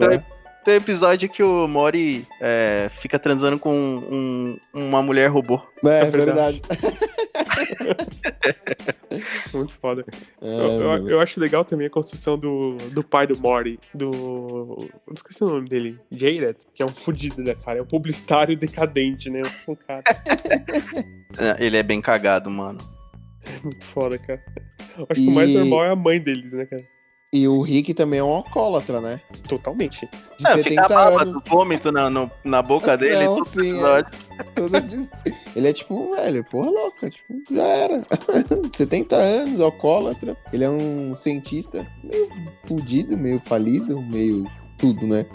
tem, 0.66 0.76
episódio 0.76 1.30
que 1.30 1.44
o 1.44 1.68
Mori 1.68 2.26
é, 2.42 2.90
fica 2.92 3.20
transando 3.20 3.60
com 3.60 3.74
um, 3.74 4.58
uma 4.74 5.02
mulher 5.02 5.30
robô. 5.30 5.62
É, 5.84 6.02
é 6.02 6.06
verdade. 6.06 6.62
Muito 9.54 9.74
foda. 9.74 10.04
É, 10.42 10.48
eu, 10.48 10.82
eu, 10.82 11.10
eu, 11.10 11.22
acho 11.22 11.40
legal 11.40 11.64
também 11.64 11.88
a 11.88 11.90
construção 11.90 12.38
do, 12.38 12.76
do 12.92 13.02
pai 13.04 13.26
do 13.28 13.40
Mori, 13.40 13.80
do. 13.94 14.76
Eu 15.08 15.14
esqueci 15.14 15.42
o 15.44 15.48
nome 15.48 15.70
dele. 15.70 15.98
Jared, 16.12 16.58
que 16.74 16.84
é 16.84 16.86
um 16.86 16.94
fudido, 16.94 17.42
né, 17.42 17.56
cara? 17.56 17.80
É 17.80 17.82
um 17.82 17.88
publicitário 17.88 18.58
decadente, 18.58 19.30
né? 19.30 19.40
Um 19.68 19.76
cara. 19.76 20.04
É, 21.38 21.66
ele 21.66 21.78
é 21.78 21.84
bem 21.84 22.02
cagado, 22.02 22.50
mano. 22.50 22.80
É 23.46 23.60
muito 23.64 23.86
foda, 23.86 24.18
cara. 24.18 24.44
Eu 24.98 25.08
acho 25.10 25.22
e... 25.22 25.26
que 25.26 25.32
o 25.32 25.34
mais 25.34 25.54
normal 25.54 25.86
é 25.86 25.90
a 25.90 25.96
mãe 25.96 26.20
deles, 26.20 26.54
né, 26.54 26.66
cara? 26.66 26.84
E 27.36 27.50
o 27.50 27.62
Rick 27.62 27.94
também 27.94 28.22
é 28.22 28.24
um 28.24 28.30
alcoólatra, 28.30 29.02
né? 29.02 29.20
Totalmente. 29.46 30.08
De 30.40 30.48
é, 30.48 30.54
70 30.54 30.98
anos. 30.98 31.44
vômito 31.46 31.92
na, 31.92 32.10
no, 32.10 32.32
na 32.46 32.62
boca 32.62 32.96
dele. 32.96 33.26
Não, 33.26 33.44
sim, 33.44 33.78
é. 33.84 34.06
Ele 35.54 35.68
é 35.68 35.74
tipo, 35.74 36.16
velho, 36.16 36.46
porra 36.46 36.70
louca, 36.70 37.10
tipo, 37.10 37.34
já 37.52 37.66
era. 37.66 38.06
70 38.72 39.18
anos, 39.18 39.60
alcoólatra. 39.60 40.38
Ele 40.54 40.64
é 40.64 40.70
um 40.70 41.14
cientista 41.14 41.86
meio 42.02 42.30
fudido, 42.66 43.18
meio 43.18 43.42
falido, 43.42 44.02
meio 44.04 44.50
tudo, 44.78 45.06
né? 45.06 45.26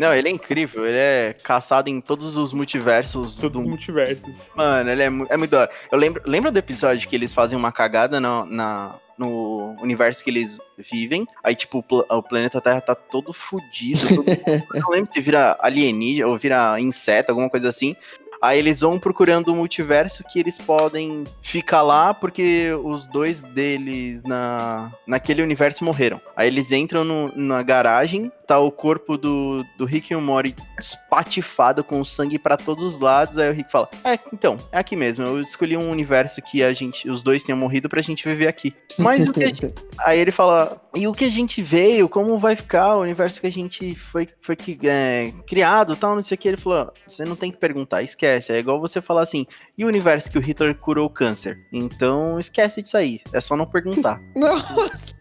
Não, 0.00 0.14
ele 0.14 0.28
é 0.28 0.30
incrível, 0.30 0.86
ele 0.86 0.96
é 0.96 1.36
caçado 1.42 1.90
em 1.90 2.00
todos 2.00 2.38
os 2.38 2.54
multiversos. 2.54 3.36
Todos 3.36 3.52
do... 3.52 3.60
os 3.60 3.66
multiversos. 3.66 4.48
Mano, 4.56 4.88
ele 4.88 5.02
é, 5.02 5.06
é 5.06 5.36
muito 5.36 5.50
da 5.50 5.60
hora. 5.60 5.70
Eu 5.92 5.98
lembro, 5.98 6.22
lembro 6.24 6.50
do 6.50 6.58
episódio 6.58 7.06
que 7.06 7.14
eles 7.14 7.34
fazem 7.34 7.58
uma 7.58 7.70
cagada 7.70 8.18
na, 8.18 8.46
na 8.46 8.98
no 9.18 9.74
universo 9.82 10.22
que 10.22 10.30
eles 10.30 10.58
vivem. 10.76 11.26
Aí, 11.42 11.54
tipo, 11.54 11.84
o, 11.88 12.22
planeta 12.22 12.60
Terra 12.60 12.80
tá 12.80 12.94
todo 12.94 13.32
fodido. 13.32 14.00
Todo... 14.14 14.24
não 14.80 14.90
lembro 14.90 15.12
se 15.12 15.20
vira 15.20 15.56
alienígena 15.60 16.28
ou 16.28 16.38
vira 16.38 16.80
inseto, 16.80 17.32
alguma 17.32 17.50
coisa 17.50 17.68
assim. 17.68 17.96
Aí 18.40 18.58
eles 18.58 18.80
vão 18.80 18.98
procurando 18.98 19.48
o 19.48 19.52
um 19.52 19.56
multiverso 19.56 20.22
que 20.22 20.38
eles 20.38 20.58
podem 20.58 21.24
ficar 21.42 21.82
lá 21.82 22.14
porque 22.14 22.70
os 22.84 23.06
dois 23.06 23.40
deles 23.40 24.22
na, 24.22 24.92
naquele 25.06 25.42
universo 25.42 25.84
morreram. 25.84 26.20
Aí 26.36 26.46
eles 26.46 26.70
entram 26.70 27.02
no, 27.02 27.32
na 27.34 27.62
garagem, 27.62 28.30
tá 28.48 28.58
o 28.58 28.70
corpo 28.70 29.18
do, 29.18 29.64
do 29.76 29.84
Rick 29.84 30.12
e 30.12 30.16
o 30.16 30.20
Mori 30.20 30.54
espatifado 30.78 31.84
com 31.84 32.04
sangue 32.04 32.38
para 32.38 32.56
todos 32.56 32.82
os 32.82 32.98
lados. 32.98 33.36
Aí 33.36 33.50
o 33.50 33.52
Rick 33.52 33.70
fala: 33.70 33.88
É, 34.04 34.18
então, 34.32 34.56
é 34.72 34.78
aqui 34.78 34.96
mesmo. 34.96 35.24
Eu 35.26 35.40
escolhi 35.40 35.76
um 35.76 35.90
universo 35.90 36.40
que 36.40 36.62
a 36.62 36.72
gente, 36.72 37.10
os 37.10 37.22
dois 37.22 37.44
tinham 37.44 37.58
morrido 37.58 37.88
pra 37.88 38.00
gente 38.00 38.26
viver 38.26 38.48
aqui. 38.48 38.74
Mas 38.98 39.26
o 39.26 39.32
que 39.32 39.46
gente... 39.46 39.74
Aí 40.00 40.18
ele 40.18 40.30
fala: 40.30 40.80
E 40.94 41.06
o 41.06 41.12
que 41.12 41.24
a 41.26 41.30
gente 41.30 41.60
veio? 41.60 42.08
Como 42.08 42.38
vai 42.38 42.56
ficar 42.56 42.96
o 42.96 43.02
universo 43.02 43.40
que 43.40 43.46
a 43.46 43.52
gente 43.52 43.94
foi, 43.94 44.28
foi 44.40 44.56
é, 44.84 45.32
criado 45.46 45.96
tal, 45.96 46.14
não 46.14 46.22
sei 46.22 46.34
o 46.34 46.38
que. 46.38 46.48
Ele 46.48 46.56
falou: 46.56 46.92
Você 47.06 47.24
não 47.24 47.36
tem 47.36 47.50
que 47.50 47.58
perguntar, 47.58 48.02
esquece 48.02 48.38
esquece. 48.38 48.52
É 48.52 48.58
igual 48.58 48.80
você 48.80 49.00
falar 49.00 49.22
assim, 49.22 49.46
e 49.76 49.84
o 49.84 49.88
universo 49.88 50.30
que 50.30 50.38
o 50.38 50.40
Hitler 50.40 50.74
curou 50.74 51.06
o 51.06 51.10
câncer? 51.10 51.58
Então 51.72 52.38
esquece 52.38 52.82
disso 52.82 52.96
aí. 52.96 53.20
É 53.32 53.40
só 53.40 53.56
não 53.56 53.66
perguntar. 53.66 54.20
Nossa! 54.36 55.16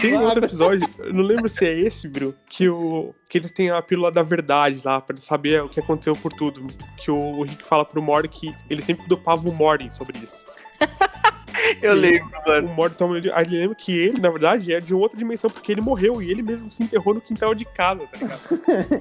Tem 0.00 0.16
outro 0.16 0.44
episódio, 0.44 0.88
eu 0.98 1.12
não 1.12 1.22
lembro 1.22 1.48
se 1.48 1.66
é 1.66 1.78
esse, 1.78 2.08
Bru, 2.08 2.34
que, 2.48 2.68
o, 2.68 3.14
que 3.28 3.38
eles 3.38 3.50
têm 3.50 3.70
a 3.70 3.82
pílula 3.82 4.10
da 4.10 4.22
verdade 4.22 4.80
lá, 4.84 5.00
pra 5.00 5.16
saber 5.16 5.62
o 5.62 5.68
que 5.68 5.80
aconteceu 5.80 6.14
por 6.14 6.32
tudo. 6.32 6.66
Que 6.96 7.10
o 7.10 7.42
Rick 7.42 7.64
fala 7.64 7.84
pro 7.84 8.02
Mori 8.02 8.28
que 8.28 8.54
ele 8.68 8.82
sempre 8.82 9.06
dopava 9.08 9.48
o 9.48 9.52
Mori 9.52 9.90
sobre 9.90 10.18
isso. 10.18 10.44
Eu 11.82 11.96
e 11.96 12.00
lembro, 12.00 12.30
mano. 12.46 12.74
O 12.76 12.90
toma. 12.90 13.16
Aí 13.34 13.44
ele 13.44 13.58
lembra 13.58 13.74
que 13.74 13.96
ele, 13.96 14.20
na 14.20 14.30
verdade, 14.30 14.72
é 14.72 14.80
de 14.80 14.94
outra 14.94 15.18
dimensão, 15.18 15.50
porque 15.50 15.72
ele 15.72 15.80
morreu 15.80 16.22
e 16.22 16.30
ele 16.30 16.42
mesmo 16.42 16.70
se 16.70 16.82
enterrou 16.82 17.14
no 17.14 17.20
quintal 17.20 17.54
de 17.54 17.64
casa, 17.64 18.06
tá 18.06 18.18
ligado? 18.18 19.00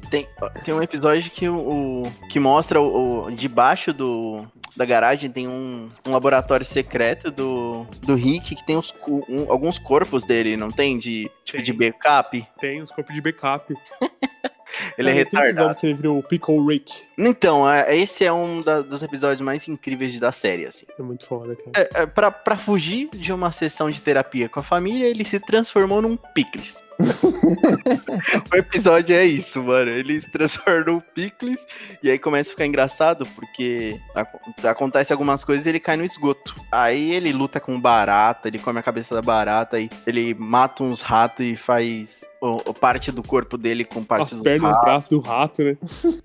tem, 0.10 0.28
tem 0.64 0.74
um 0.74 0.82
episódio 0.82 1.30
que, 1.30 1.48
o, 1.48 2.02
que 2.28 2.38
mostra 2.38 2.80
o, 2.80 3.26
o 3.26 3.30
debaixo 3.30 3.92
do, 3.92 4.46
da 4.76 4.84
garagem 4.84 5.30
tem 5.30 5.48
um, 5.48 5.90
um, 6.06 6.12
laboratório 6.12 6.64
secreto 6.64 7.30
do, 7.30 7.86
do 8.02 8.14
Rick 8.14 8.54
que 8.54 8.64
tem 8.64 8.76
uns, 8.76 8.94
um, 9.06 9.50
alguns 9.50 9.78
corpos 9.78 10.24
dele, 10.24 10.56
não 10.56 10.70
tem? 10.70 10.98
De, 10.98 11.30
tipo, 11.44 11.58
tem. 11.58 11.62
de 11.62 11.72
backup? 11.72 12.48
Tem, 12.60 12.82
uns 12.82 12.90
corpos 12.90 13.14
de 13.14 13.20
backup. 13.20 13.74
ele 14.96 15.10
é 15.10 15.12
retardado. 15.12 15.74
que 15.74 15.86
ele 15.86 15.94
virou 15.94 16.18
o 16.18 16.22
Pickle 16.22 16.64
Rick. 16.66 17.02
Então, 17.22 17.70
é, 17.70 17.94
esse 17.94 18.24
é 18.24 18.32
um 18.32 18.60
da, 18.60 18.80
dos 18.80 19.02
episódios 19.02 19.42
mais 19.42 19.68
incríveis 19.68 20.18
da 20.18 20.32
série, 20.32 20.64
assim. 20.64 20.86
É 20.98 21.02
muito 21.02 21.26
foda, 21.26 21.54
cara. 21.54 21.70
É, 21.76 22.02
é, 22.02 22.06
pra, 22.06 22.30
pra 22.30 22.56
fugir 22.56 23.10
de 23.10 23.30
uma 23.30 23.52
sessão 23.52 23.90
de 23.90 24.00
terapia 24.00 24.48
com 24.48 24.58
a 24.58 24.62
família, 24.62 25.06
ele 25.06 25.22
se 25.22 25.38
transformou 25.38 26.00
num 26.00 26.16
picles. 26.16 26.78
o 28.52 28.56
episódio 28.56 29.14
é 29.14 29.24
isso, 29.24 29.62
mano. 29.62 29.90
Ele 29.90 30.18
se 30.18 30.30
transforma 30.30 30.84
num 30.84 31.00
picles 31.00 31.66
e 32.02 32.10
aí 32.10 32.18
começa 32.18 32.50
a 32.50 32.52
ficar 32.52 32.66
engraçado 32.66 33.26
porque 33.34 34.00
acontece 34.64 35.12
algumas 35.12 35.44
coisas 35.44 35.66
e 35.66 35.68
ele 35.68 35.80
cai 35.80 35.96
no 35.96 36.04
esgoto. 36.04 36.54
Aí 36.72 37.12
ele 37.14 37.32
luta 37.32 37.60
com 37.60 37.78
barata, 37.78 38.48
ele 38.48 38.58
come 38.58 38.78
a 38.78 38.82
cabeça 38.82 39.14
da 39.14 39.22
barata, 39.22 39.78
e 39.78 39.90
ele 40.06 40.34
mata 40.34 40.82
uns 40.84 41.00
ratos 41.00 41.44
e 41.44 41.56
faz 41.56 42.24
o, 42.40 42.70
o 42.70 42.74
parte 42.74 43.12
do 43.12 43.22
corpo 43.22 43.58
dele 43.58 43.84
com 43.84 44.02
partes 44.02 44.34
As 44.34 44.40
pernas, 44.40 44.74
os 44.74 44.80
braços 44.80 45.10
do 45.10 45.20
rato, 45.20 45.62
né? 45.62 45.76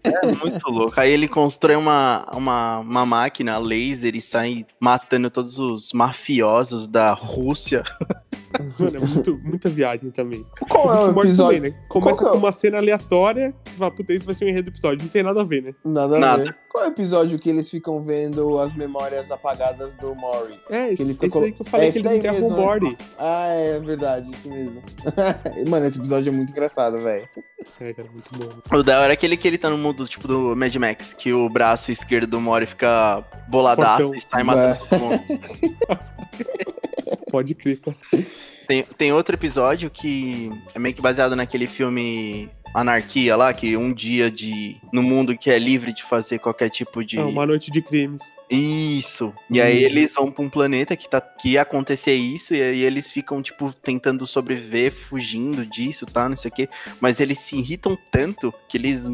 É 0.04 0.32
muito 0.36 0.70
louco. 0.70 0.85
Aí 0.96 1.12
ele 1.12 1.28
constrói 1.28 1.76
uma, 1.76 2.28
uma, 2.34 2.80
uma 2.80 3.06
máquina 3.06 3.58
laser 3.58 4.16
e 4.16 4.22
sai 4.22 4.66
matando 4.80 5.30
todos 5.30 5.60
os 5.60 5.92
mafiosos 5.94 6.88
da 6.88 7.14
Rússia. 7.14 7.84
Mano, 8.80 8.98
é 8.98 9.00
muito, 9.00 9.42
muita 9.44 9.70
viagem 9.70 10.12
também. 10.12 10.46
Qual 10.70 10.94
é 10.94 11.12
o 11.12 11.22
episódio? 11.22 11.58
Também, 11.58 11.72
né? 11.72 11.86
Começa 11.88 12.24
é? 12.24 12.30
com 12.30 12.38
uma 12.38 12.52
cena 12.52 12.78
aleatória, 12.78 13.54
você 13.64 13.78
fala, 13.78 13.92
puta, 13.92 14.14
esse 14.14 14.26
vai 14.26 14.36
ser 14.36 14.46
o 14.46 14.48
um 14.48 14.52
enredo 14.52 14.70
do 14.70 14.74
episódio. 14.74 15.04
Não 15.04 15.10
tem 15.10 15.24
nada 15.24 15.42
a 15.42 15.44
ver, 15.44 15.64
né? 15.64 15.76
Nada 15.84 16.16
a 16.18 16.20
nada. 16.20 16.44
ver. 16.44 16.56
Qual 16.70 16.84
é 16.84 16.88
o 16.88 16.92
episódio 16.92 17.40
que 17.40 17.50
eles 17.50 17.70
ficam 17.70 18.04
vendo 18.04 18.60
as 18.60 18.74
memórias 18.74 19.32
apagadas 19.32 19.96
do 19.96 20.14
Mori? 20.14 20.60
É, 20.70 20.92
esse, 20.92 21.02
ele 21.02 21.14
fica 21.14 21.28
esse 21.28 21.38
aí 21.38 21.52
que 21.52 21.62
eu 21.62 21.66
falei 21.66 21.88
é, 21.88 21.92
que 21.92 22.00
eles 22.00 22.12
enterram 22.12 22.48
o 22.48 22.50
né? 22.50 22.56
Mori. 22.58 22.98
Ah, 23.18 23.48
é 23.48 23.80
verdade, 23.80 24.30
isso 24.32 24.50
mesmo. 24.50 24.82
Mano, 25.70 25.86
esse 25.86 26.00
episódio 26.00 26.34
é 26.34 26.36
muito 26.36 26.52
engraçado, 26.52 27.00
velho. 27.00 27.28
É, 27.80 27.94
cara, 27.94 28.10
muito 28.12 28.30
bom. 28.38 28.78
O 28.78 28.84
da 28.84 29.00
hora 29.00 29.14
é 29.14 29.16
aquele 29.16 29.38
que 29.38 29.48
ele 29.48 29.58
tá 29.58 29.70
no 29.70 29.78
mundo, 29.78 30.06
tipo, 30.08 30.28
do 30.28 30.56
Mad 30.56 30.76
Max, 30.76 31.14
que 31.14 31.32
o 31.32 31.50
braço 31.50 31.92
esquerdo 31.92 32.32
do 32.32 32.42
Mori 32.42 32.66
fica 32.66 33.24
boladaço 33.48 34.14
e 34.14 34.22
sai 34.22 34.44
matando 34.44 34.80
todo 34.90 35.00
mundo. 35.00 35.20
Pode 37.36 37.54
crer, 37.54 37.82
cara. 37.82 37.98
Tem, 38.66 38.84
tem 38.98 39.12
outro 39.12 39.36
episódio 39.36 39.90
que 39.90 40.50
é 40.74 40.80
meio 40.80 40.96
que 40.96 41.02
baseado 41.02 41.36
naquele 41.36 41.68
filme 41.68 42.50
Anarquia 42.74 43.36
lá, 43.36 43.54
que 43.54 43.76
um 43.76 43.92
dia 43.94 44.32
de 44.32 44.78
no 44.90 45.04
mundo 45.04 45.38
que 45.38 45.52
é 45.52 45.60
livre 45.60 45.92
de 45.92 46.02
fazer 46.02 46.40
qualquer 46.40 46.70
tipo 46.70 47.04
de. 47.04 47.20
É 47.20 47.24
uma 47.24 47.46
noite 47.46 47.70
de 47.70 47.82
crimes. 47.82 48.22
Isso. 48.50 49.34
E 49.52 49.62
aí 49.62 49.80
uhum. 49.80 49.86
eles 49.86 50.14
vão 50.14 50.32
pra 50.32 50.46
um 50.46 50.50
planeta 50.50 50.96
que, 50.96 51.10
tá, 51.10 51.20
que 51.20 51.50
ia 51.50 51.64
acontecer 51.64 52.14
isso, 52.14 52.56
e 52.56 52.62
aí 52.62 52.84
eles 52.84 53.12
ficam, 53.12 53.42
tipo, 53.42 53.74
tentando 53.74 54.26
sobreviver, 54.26 54.94
fugindo 54.94 55.66
disso, 55.66 56.06
tá? 56.06 56.30
Não 56.30 56.38
sei 56.38 56.50
o 56.50 56.54
quê. 56.54 56.70
Mas 57.02 57.20
eles 57.20 57.40
se 57.40 57.58
irritam 57.58 57.98
tanto 58.10 58.54
que 58.70 58.78
eles. 58.78 59.10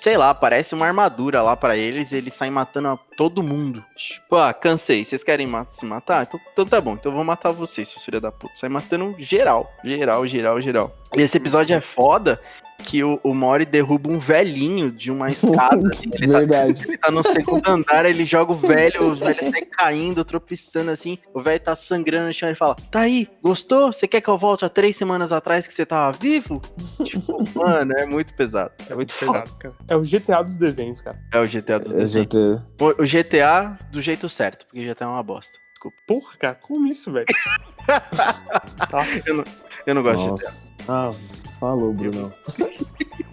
Sei 0.00 0.16
lá, 0.16 0.32
parece 0.32 0.74
uma 0.74 0.86
armadura 0.86 1.42
lá 1.42 1.54
para 1.54 1.76
eles, 1.76 2.14
eles 2.14 2.32
saem 2.32 2.50
matando 2.50 2.98
todo 3.18 3.42
mundo. 3.42 3.84
Tipo, 3.96 4.36
ah, 4.36 4.54
cansei. 4.54 5.04
Vocês 5.04 5.24
querem 5.24 5.48
se 5.68 5.84
matar? 5.84 6.22
Então, 6.22 6.40
então 6.52 6.64
tá 6.64 6.80
bom, 6.80 6.92
então 6.92 7.10
eu 7.10 7.16
vou 7.16 7.24
matar 7.24 7.50
vocês, 7.50 7.88
seus 7.88 8.04
filhos 8.04 8.22
da 8.22 8.30
puta. 8.30 8.54
Sai 8.54 8.70
matando 8.70 9.16
geral. 9.18 9.74
Geral, 9.84 10.24
geral, 10.24 10.60
geral. 10.60 10.96
E 11.16 11.20
esse 11.20 11.36
episódio 11.36 11.74
é 11.74 11.80
foda 11.80 12.40
que 12.82 13.02
o, 13.02 13.18
o 13.24 13.34
Mori 13.34 13.64
derruba 13.64 14.10
um 14.10 14.18
velhinho 14.18 14.90
de 14.90 15.10
uma 15.10 15.28
escada. 15.28 15.88
Assim, 15.88 16.10
ele, 16.14 16.32
tá, 16.32 16.38
Verdade. 16.38 16.80
Tá, 16.82 16.88
ele 16.88 16.98
tá 16.98 17.10
no 17.10 17.22
segundo 17.24 17.68
andar, 17.68 18.04
ele 18.04 18.24
joga 18.24 18.52
o 18.52 18.56
velho, 18.56 19.10
os 19.10 19.18
velhos 19.18 19.50
saem 19.50 19.66
caindo, 19.66 20.24
tropeçando 20.24 20.90
assim. 20.90 21.18
O 21.34 21.40
velho 21.40 21.60
tá 21.60 21.74
sangrando 21.74 22.26
no 22.26 22.32
chão. 22.32 22.48
Ele 22.48 22.56
fala: 22.56 22.76
Tá 22.90 23.00
aí, 23.00 23.28
gostou? 23.42 23.92
Você 23.92 24.06
quer 24.06 24.20
que 24.20 24.28
eu 24.28 24.38
volte 24.38 24.64
há 24.64 24.68
três 24.68 24.96
semanas 24.96 25.32
atrás 25.32 25.66
que 25.66 25.72
você 25.72 25.84
tava 25.84 26.16
vivo? 26.16 26.62
tipo, 27.04 27.38
mano, 27.58 27.92
é 27.96 28.06
muito 28.06 28.32
pesado. 28.34 28.72
É, 28.88 28.94
muito 28.94 29.12
pesado, 29.14 29.50
cara. 29.58 29.74
É 29.88 29.96
o 29.96 30.02
GTA 30.02 30.42
dos 30.42 30.56
desenhos, 30.56 31.00
cara. 31.00 31.18
É 31.32 31.40
o 31.40 31.46
GTA 31.46 31.80
dos 31.80 31.92
é 31.92 31.98
desenhos. 31.98 32.26
GTA. 32.26 32.66
O, 32.80 33.02
o 33.02 33.06
GTA 33.08 33.78
do 33.90 34.00
jeito 34.00 34.28
certo, 34.28 34.66
porque 34.66 34.84
GTA 34.84 35.04
é 35.04 35.08
uma 35.08 35.22
bosta. 35.22 35.58
Desculpa. 35.72 35.96
Porra, 36.06 36.36
cara, 36.36 36.54
como 36.56 36.86
isso, 36.86 37.12
velho? 37.12 37.26
eu, 39.24 39.34
não, 39.34 39.44
eu 39.86 39.94
não 39.94 40.02
gosto 40.02 40.28
Nossa. 40.28 40.72
de 40.72 40.82
GTA. 40.82 40.92
Ah, 40.92 41.10
falou, 41.58 41.92
Bruno. 41.92 42.34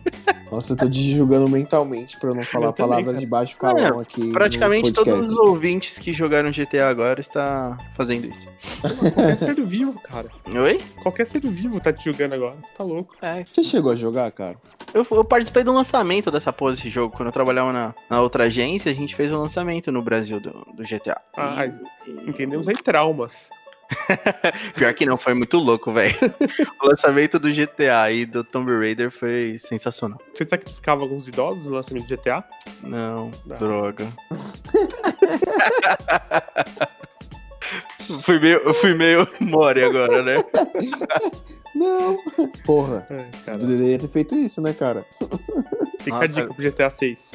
Nossa, 0.52 0.74
eu 0.74 0.78
tô 0.78 0.90
te 0.90 1.14
julgando 1.14 1.50
mentalmente 1.50 2.18
pra 2.18 2.30
eu 2.30 2.36
não 2.36 2.44
falar 2.44 2.68
eu 2.68 2.74
palavras 2.74 3.20
de 3.20 3.26
baixo 3.26 3.58
calão 3.58 4.00
é, 4.00 4.02
aqui. 4.02 4.32
Praticamente 4.32 4.94
todos 4.94 5.28
os 5.28 5.38
ouvintes 5.38 6.00
que 6.00 6.14
jogaram 6.14 6.52
GTA 6.52 6.88
agora 6.88 7.20
está 7.20 7.78
fazendo 7.96 8.26
isso. 8.26 8.48
Qualquer 8.82 9.40
ser 9.40 9.56
vivo, 9.66 10.00
cara. 10.02 10.30
Oi? 10.56 10.80
Qualquer 11.02 11.28
ser 11.28 11.42
vivo 11.42 11.80
tá 11.80 11.92
te 11.92 12.06
julgando 12.06 12.36
agora. 12.36 12.56
Você 12.66 12.74
tá 12.78 12.84
louco. 12.84 13.16
É. 13.22 13.44
Você 13.44 13.64
chegou 13.64 13.92
a 13.92 13.96
jogar, 13.96 14.32
cara? 14.32 14.58
Eu, 14.94 15.06
eu 15.12 15.26
participei 15.26 15.64
do 15.64 15.74
lançamento 15.74 16.32
dessa 16.32 16.54
porra 16.54 16.72
desse 16.72 16.90
jogo. 16.90 17.16
Quando 17.16 17.28
eu 17.28 17.34
trabalhava 17.34 17.74
na, 17.74 17.96
na 18.10 18.22
outra 18.22 18.46
agência, 18.46 18.92
a 18.92 18.96
gente 18.96 19.16
fez 19.16 19.32
o 19.32 19.38
lançamento 19.38 19.92
no 19.92 20.02
Brasil 20.02 20.40
do, 20.40 20.66
do 20.74 20.84
GTA. 20.84 21.22
Ah, 21.36 21.66
e... 21.66 22.30
entendemos 22.30 22.68
aí 22.68 22.76
traumas. 22.76 23.50
Pior 24.76 24.94
que 24.94 25.06
não, 25.06 25.18
foi 25.18 25.34
muito 25.34 25.58
louco, 25.58 25.92
velho. 25.92 26.14
o 26.82 26.88
lançamento 26.88 27.40
do 27.40 27.52
GTA 27.52 28.12
e 28.12 28.26
do 28.26 28.44
Tomb 28.44 28.72
Raider 28.78 29.12
foi 29.12 29.58
sensacional. 29.58 30.20
Você 30.34 30.46
sacrificava 30.46 31.04
alguns 31.04 31.28
idosos 31.28 31.68
no 31.68 31.76
lançamento 31.76 32.08
do 32.08 32.16
GTA? 32.16 32.44
Não, 32.82 33.30
não. 33.46 33.58
droga. 33.58 34.08
fui 38.22 38.40
meio, 38.40 38.60
eu 38.60 38.74
fui 38.74 38.94
meio 38.94 39.28
mole 39.40 39.84
agora, 39.84 40.24
né? 40.24 40.36
Não. 41.76 42.18
Porra. 42.64 43.06
É, 43.10 43.30
cara. 43.46 43.62
Eu 43.62 43.68
deveria 43.68 44.00
ter 44.00 44.08
feito 44.08 44.36
isso, 44.36 44.62
né, 44.62 44.74
cara? 44.74 45.06
Fica 46.00 46.18
ah, 46.18 46.24
a 46.24 46.28
dica 46.28 46.54
pro 46.54 46.64
GTA 46.64 46.90
6. 46.90 47.32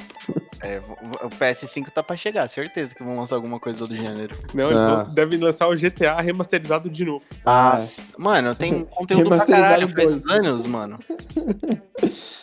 É, 0.63 0.79
o 1.23 1.29
PS5 1.29 1.91
tá 1.91 2.03
pra 2.03 2.17
chegar, 2.17 2.47
certeza 2.49 2.95
que 2.95 3.03
vão 3.03 3.17
lançar 3.17 3.37
alguma 3.37 3.59
coisa 3.59 3.87
do 3.87 3.95
gênero. 3.95 4.37
Não, 4.55 4.67
eles 4.67 4.79
ah. 4.79 5.07
devem 5.11 5.39
lançar 5.39 5.67
o 5.69 5.77
GTA 5.77 6.21
remasterizado 6.21 6.89
de 6.89 7.05
novo. 7.05 7.25
Ah, 7.45 7.79
mano, 8.19 8.55
tem 8.55 8.85
conteúdo 8.95 9.29
pra 9.29 9.47
caralho 9.47 9.93
pra 9.93 10.05
esses 10.05 10.27
anos, 10.29 10.67
mano. 10.67 10.99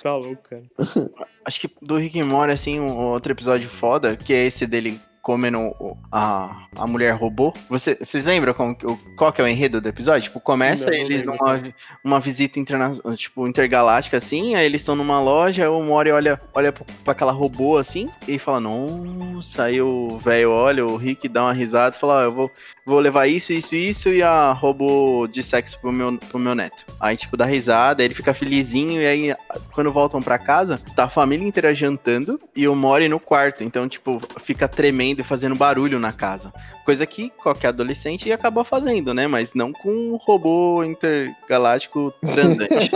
Tá 0.04 0.16
louco, 0.16 0.42
cara. 0.48 0.64
Acho 1.44 1.60
que 1.60 1.70
do 1.82 1.98
Rick 1.98 2.22
and 2.22 2.26
Morty, 2.26 2.54
assim, 2.54 2.80
um 2.80 3.08
outro 3.08 3.32
episódio 3.32 3.68
foda, 3.68 4.16
que 4.16 4.32
é 4.32 4.46
esse 4.46 4.66
dele 4.66 5.02
comendo 5.28 5.76
a, 6.10 6.68
a 6.74 6.88
mulher 6.88 7.12
robô. 7.12 7.52
Você, 7.70 7.98
vocês 8.00 8.26
lembram 8.26 8.54
como, 8.54 8.78
qual 9.18 9.34
que 9.34 9.42
é 9.42 9.44
o 9.44 9.48
enredo 9.48 9.82
do 9.82 9.90
episódio? 9.90 10.22
Tipo, 10.22 10.40
começa 10.40 10.90
não, 10.90 10.94
eles 10.94 11.26
não 11.26 11.36
numa 11.36 11.62
uma 12.02 12.20
visita 12.22 12.62
interna, 12.62 12.94
tipo, 13.18 13.46
intergaláctica, 13.46 14.16
assim, 14.16 14.56
aí 14.56 14.66
eles 14.66 14.80
estão 14.80 14.96
numa 14.96 15.20
loja, 15.20 15.70
o 15.70 15.84
Mori 15.84 16.12
olha, 16.12 16.40
olha 16.54 16.72
pra 16.72 17.12
aquela 17.12 17.34
robô, 17.34 17.76
assim, 17.76 18.10
e 18.26 18.40
fala, 18.40 18.62
nossa, 18.62 19.66
aí 19.66 19.82
o 19.82 20.18
velho 20.18 20.50
olha, 20.50 20.86
o 20.86 20.96
Rick 20.96 21.28
dá 21.28 21.44
uma 21.44 21.54
risada 21.54 21.94
e 21.94 22.00
fala, 22.00 22.22
ah, 22.22 22.24
eu 22.24 22.32
vou, 22.32 22.50
vou 22.86 23.00
levar 23.02 23.28
isso, 23.28 23.52
isso, 23.52 23.76
isso, 23.76 24.14
e 24.14 24.24
a 24.24 24.54
robô 24.54 25.28
de 25.30 25.44
sexo 25.44 25.78
pro 25.82 25.92
meu, 25.92 26.18
pro 26.18 26.40
meu 26.40 26.56
neto. 26.56 26.86
Aí, 27.02 27.18
tipo, 27.18 27.36
dá 27.36 27.44
risada, 27.44 28.02
ele 28.02 28.16
fica 28.16 28.34
felizinho, 28.34 29.02
e 29.02 29.06
aí, 29.06 29.36
quando 29.74 29.92
voltam 29.92 30.22
pra 30.22 30.40
casa, 30.40 30.80
tá 30.96 31.04
a 31.04 31.10
família 31.10 31.46
inteira 31.46 31.76
jantando, 31.76 32.40
e 32.56 32.66
o 32.66 32.74
Mori 32.74 33.10
no 33.10 33.20
quarto, 33.20 33.62
então, 33.62 33.90
tipo, 33.90 34.22
fica 34.40 34.70
tremendo 34.70 35.17
e 35.22 35.24
fazendo 35.24 35.56
barulho 35.56 36.00
na 36.00 36.12
casa. 36.12 36.54
Coisa 36.86 37.06
que 37.06 37.30
qualquer 37.30 37.70
adolescente 37.70 38.28
ia 38.28 38.36
acabar 38.36 38.64
fazendo, 38.64 39.14
né? 39.14 39.28
Mas 39.28 39.54
não 39.54 39.72
com 39.72 39.90
um 39.90 40.18
robô 40.18 40.84
intergaláctico 40.84 42.14
transante. 42.22 42.92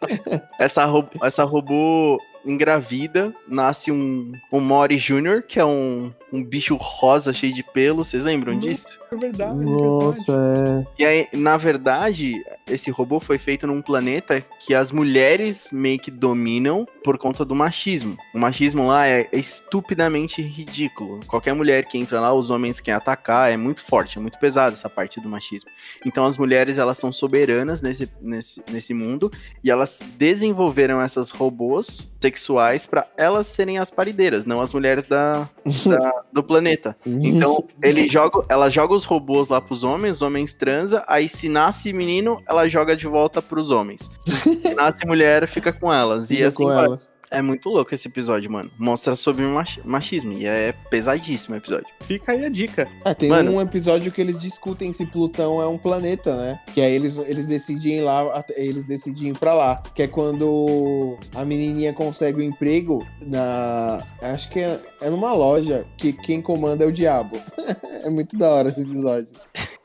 essa, 0.58 0.84
ro 0.84 1.08
essa 1.22 1.44
robô 1.44 2.18
engravida, 2.44 3.34
nasce 3.48 3.90
um, 3.90 4.30
um 4.52 4.60
Mori 4.60 4.96
Jr., 4.96 5.42
que 5.46 5.58
é 5.58 5.64
um, 5.64 6.12
um 6.36 6.44
bicho 6.44 6.76
rosa 6.76 7.32
cheio 7.32 7.52
de 7.52 7.62
pelo. 7.62 8.04
Vocês 8.04 8.24
lembram 8.24 8.54
Nossa, 8.54 8.68
disso? 8.68 9.00
É 9.10 9.16
verdade. 9.16 9.58
Nossa, 9.58 10.32
é, 10.32 10.54
verdade. 10.54 10.86
é. 10.98 11.02
E 11.02 11.06
aí, 11.06 11.28
na 11.32 11.56
verdade, 11.56 12.44
esse 12.68 12.90
robô 12.90 13.18
foi 13.18 13.38
feito 13.38 13.66
num 13.66 13.80
planeta 13.80 14.44
que 14.60 14.74
as 14.74 14.92
mulheres 14.92 15.70
meio 15.72 15.98
que 15.98 16.10
dominam 16.10 16.86
por 17.02 17.16
conta 17.18 17.44
do 17.44 17.54
machismo. 17.54 18.16
O 18.34 18.38
machismo 18.38 18.86
lá 18.86 19.06
é, 19.06 19.28
é 19.32 19.36
estupidamente 19.38 20.42
ridículo. 20.42 21.20
Qualquer 21.26 21.54
mulher 21.54 21.86
que 21.86 21.96
entra 21.96 22.20
lá, 22.20 22.32
os 22.32 22.50
homens 22.50 22.80
querem 22.80 22.96
atacar, 22.96 23.50
é 23.50 23.56
muito 23.56 23.82
forte, 23.82 24.18
é 24.18 24.20
muito 24.20 24.38
pesado 24.38 24.74
essa 24.74 24.90
parte 24.90 25.20
do 25.20 25.28
machismo. 25.28 25.70
Então 26.04 26.24
as 26.24 26.36
mulheres, 26.36 26.78
elas 26.78 26.98
são 26.98 27.12
soberanas 27.12 27.80
nesse, 27.80 28.10
nesse, 28.20 28.62
nesse 28.70 28.92
mundo 28.92 29.30
e 29.62 29.70
elas 29.70 30.02
desenvolveram 30.16 31.00
essas 31.00 31.30
robôs 31.30 32.10
sexuais 32.20 32.86
para 32.86 33.06
elas 33.16 33.46
serem 33.46 33.78
as 33.78 33.90
parideiras, 33.90 34.44
não 34.44 34.60
as 34.60 34.72
mulheres 34.72 35.04
da, 35.04 35.48
da 35.86 36.24
do 36.32 36.42
planeta. 36.42 36.96
Então, 37.04 37.64
ele 37.82 38.06
joga, 38.06 38.44
ela 38.48 38.68
joga 38.70 38.94
os 38.94 39.04
robôs 39.04 39.48
lá 39.48 39.60
pros 39.60 39.84
homens, 39.84 40.16
os 40.16 40.22
homens 40.22 40.54
transa, 40.54 41.04
aí 41.06 41.28
se 41.28 41.48
nasce 41.48 41.92
menino, 41.92 42.42
ela 42.48 42.68
joga 42.68 42.96
de 42.96 43.06
volta 43.06 43.40
pros 43.40 43.70
homens. 43.70 44.10
Se 44.26 44.74
nasce 44.74 45.06
mulher, 45.06 45.46
fica 45.48 45.72
com 45.72 45.92
elas. 45.92 46.30
E 46.30 46.42
assim 46.42 46.64
vai. 46.64 46.84
Elas. 46.86 47.14
É 47.30 47.42
muito 47.42 47.68
louco 47.68 47.94
esse 47.94 48.08
episódio, 48.08 48.50
mano. 48.50 48.70
Mostra 48.78 49.16
sobre 49.16 49.44
machismo. 49.84 50.32
E 50.32 50.46
é 50.46 50.72
pesadíssimo 50.90 51.54
o 51.54 51.58
episódio. 51.58 51.86
Fica 52.02 52.32
aí 52.32 52.44
a 52.44 52.48
dica. 52.48 52.88
É, 53.04 53.14
tem 53.14 53.28
mano, 53.28 53.52
um 53.52 53.60
episódio 53.60 54.12
que 54.12 54.20
eles 54.20 54.38
discutem 54.38 54.92
se 54.92 55.06
Plutão 55.06 55.60
é 55.60 55.66
um 55.66 55.78
planeta, 55.78 56.36
né? 56.36 56.60
Que 56.72 56.80
aí 56.80 56.92
eles, 56.92 57.16
eles 57.18 57.46
decidem 57.46 57.98
ir 57.98 58.00
lá, 58.02 58.44
eles 58.56 58.84
decidem 58.84 59.28
ir 59.28 59.38
pra 59.38 59.54
lá. 59.54 59.82
Que 59.94 60.04
é 60.04 60.08
quando 60.08 61.16
a 61.34 61.44
menininha 61.44 61.92
consegue 61.92 62.40
o 62.40 62.44
um 62.44 62.48
emprego 62.48 63.04
na. 63.26 63.98
Acho 64.22 64.48
que 64.50 64.60
é, 64.60 64.80
é 65.02 65.10
numa 65.10 65.32
loja 65.32 65.86
que 65.96 66.12
quem 66.12 66.40
comanda 66.40 66.84
é 66.84 66.86
o 66.86 66.92
diabo. 66.92 67.40
é 68.04 68.10
muito 68.10 68.36
da 68.38 68.48
hora 68.50 68.68
esse 68.68 68.80
episódio. 68.80 69.34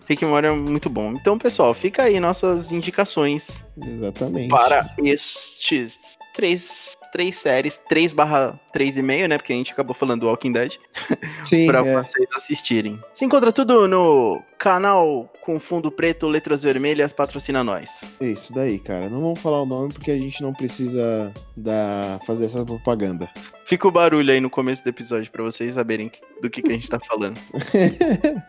Rick 0.07 0.25
Mori 0.25 0.47
é 0.47 0.51
muito 0.51 0.89
bom. 0.89 1.13
Então, 1.13 1.37
pessoal, 1.37 1.73
fica 1.73 2.03
aí 2.03 2.19
nossas 2.19 2.71
indicações. 2.71 3.65
Exatamente. 3.81 4.49
Para 4.49 4.93
estes 5.03 6.17
três, 6.33 6.97
três 7.11 7.37
séries, 7.37 7.77
3 7.77 8.13
barra 8.13 8.59
3,5, 8.73 9.27
né? 9.27 9.37
Porque 9.37 9.53
a 9.53 9.55
gente 9.55 9.73
acabou 9.73 9.93
falando 9.93 10.21
do 10.21 10.27
Walking 10.27 10.51
Dead. 10.51 10.77
Sim. 11.43 11.67
pra 11.67 11.85
é. 11.85 12.03
vocês 12.03 12.27
assistirem. 12.35 12.99
Se 13.13 13.25
encontra 13.25 13.51
tudo 13.51 13.87
no 13.87 14.41
canal 14.57 15.31
com 15.41 15.59
fundo 15.59 15.91
preto, 15.91 16.27
letras 16.27 16.63
vermelhas, 16.63 17.11
patrocina 17.13 17.63
nós. 17.63 18.03
É 18.19 18.27
isso 18.27 18.53
daí, 18.53 18.79
cara. 18.79 19.09
Não 19.09 19.21
vamos 19.21 19.39
falar 19.39 19.61
o 19.61 19.65
nome 19.65 19.93
porque 19.93 20.11
a 20.11 20.17
gente 20.17 20.41
não 20.41 20.53
precisa 20.53 21.33
da... 21.55 22.19
fazer 22.25 22.45
essa 22.45 22.63
propaganda. 22.63 23.29
Fica 23.65 23.87
o 23.87 23.91
barulho 23.91 24.31
aí 24.31 24.39
no 24.39 24.49
começo 24.49 24.83
do 24.83 24.89
episódio 24.89 25.31
para 25.31 25.43
vocês 25.43 25.75
saberem 25.75 26.11
do 26.41 26.49
que, 26.49 26.61
que 26.61 26.71
a 26.71 26.75
gente 26.75 26.89
tá 26.89 26.99
falando. 26.99 27.37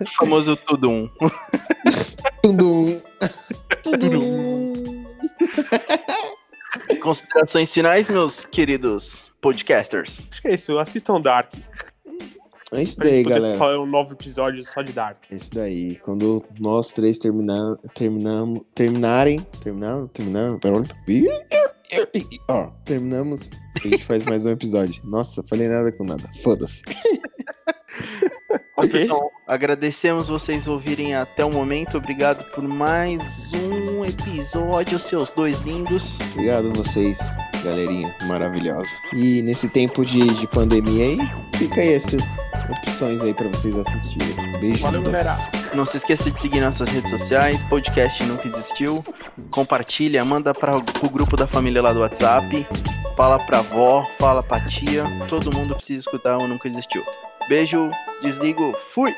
o 0.00 0.06
famoso 0.18 0.56
tudo 0.56 0.90
um. 0.90 1.10
tudo 2.42 2.72
um. 2.74 3.00
Tudo 3.82 4.20
um. 4.20 5.02
Considerações 7.00 7.72
finais, 7.72 8.08
meus 8.08 8.44
queridos 8.44 9.30
podcasters. 9.40 10.28
Acho 10.30 10.42
que 10.42 10.48
é 10.48 10.54
isso. 10.54 10.78
Assistam 10.78 11.20
Dark. 11.20 11.52
É 12.72 12.82
isso 12.82 12.98
daí, 12.98 13.22
galera. 13.22 13.58
Falar 13.58 13.78
um 13.80 13.86
novo 13.86 14.14
episódio 14.14 14.64
só 14.64 14.80
de 14.80 14.92
Dark. 14.92 15.18
É 15.30 15.34
isso 15.34 15.50
daí. 15.52 15.96
Quando 15.96 16.42
nós 16.58 16.90
três 16.90 17.18
terminar, 17.18 17.76
terminamos, 17.94 18.62
terminarem, 18.74 19.40
terminaram, 19.62 20.08
terminaram, 20.08 20.58
ó, 22.48 22.70
terminamos, 22.84 23.50
a 23.84 23.88
gente 23.88 24.02
faz 24.04 24.24
mais 24.24 24.46
um 24.46 24.50
episódio. 24.50 25.02
Nossa, 25.04 25.44
falei 25.46 25.68
nada 25.68 25.92
com 25.92 26.04
nada. 26.04 26.24
Foda-se. 26.42 26.82
Okay. 28.74 28.88
Pessoal, 28.88 29.30
agradecemos 29.46 30.28
vocês 30.28 30.66
ouvirem 30.66 31.14
até 31.14 31.44
o 31.44 31.50
momento. 31.50 31.98
Obrigado 31.98 32.42
por 32.52 32.66
mais 32.66 33.52
um 33.52 34.02
episódio, 34.02 34.98
seus 34.98 35.30
dois 35.30 35.60
lindos. 35.60 36.18
Obrigado 36.32 36.72
vocês, 36.72 37.36
galerinha 37.62 38.16
maravilhosa. 38.24 38.88
E 39.12 39.42
nesse 39.42 39.68
tempo 39.68 40.06
de, 40.06 40.26
de 40.34 40.46
pandemia 40.46 41.04
aí, 41.04 41.18
fica 41.58 41.82
aí 41.82 41.92
essas 41.92 42.48
opções 42.70 43.20
aí 43.20 43.34
para 43.34 43.48
vocês 43.48 43.76
assistirem. 43.76 44.58
Beijos. 44.58 44.82
Não 45.74 45.84
se 45.84 45.98
esqueça 45.98 46.30
de 46.30 46.40
seguir 46.40 46.60
nossas 46.60 46.88
redes 46.88 47.10
sociais. 47.10 47.62
Podcast 47.64 48.24
nunca 48.24 48.48
existiu. 48.48 49.04
Compartilha, 49.50 50.24
manda 50.24 50.54
para 50.54 50.78
o 50.78 51.10
grupo 51.10 51.36
da 51.36 51.46
família 51.46 51.82
lá 51.82 51.92
do 51.92 52.00
WhatsApp. 52.00 52.66
Fala 53.16 53.38
pra 53.44 53.58
avó, 53.58 54.08
fala 54.18 54.42
pra 54.42 54.60
tia. 54.60 55.04
Todo 55.28 55.54
mundo 55.54 55.74
precisa 55.74 56.00
escutar 56.00 56.38
o 56.38 56.48
Nunca 56.48 56.66
Existiu. 56.66 57.02
Beijo, 57.48 57.90
desligo, 58.22 58.72
fui! 58.92 59.14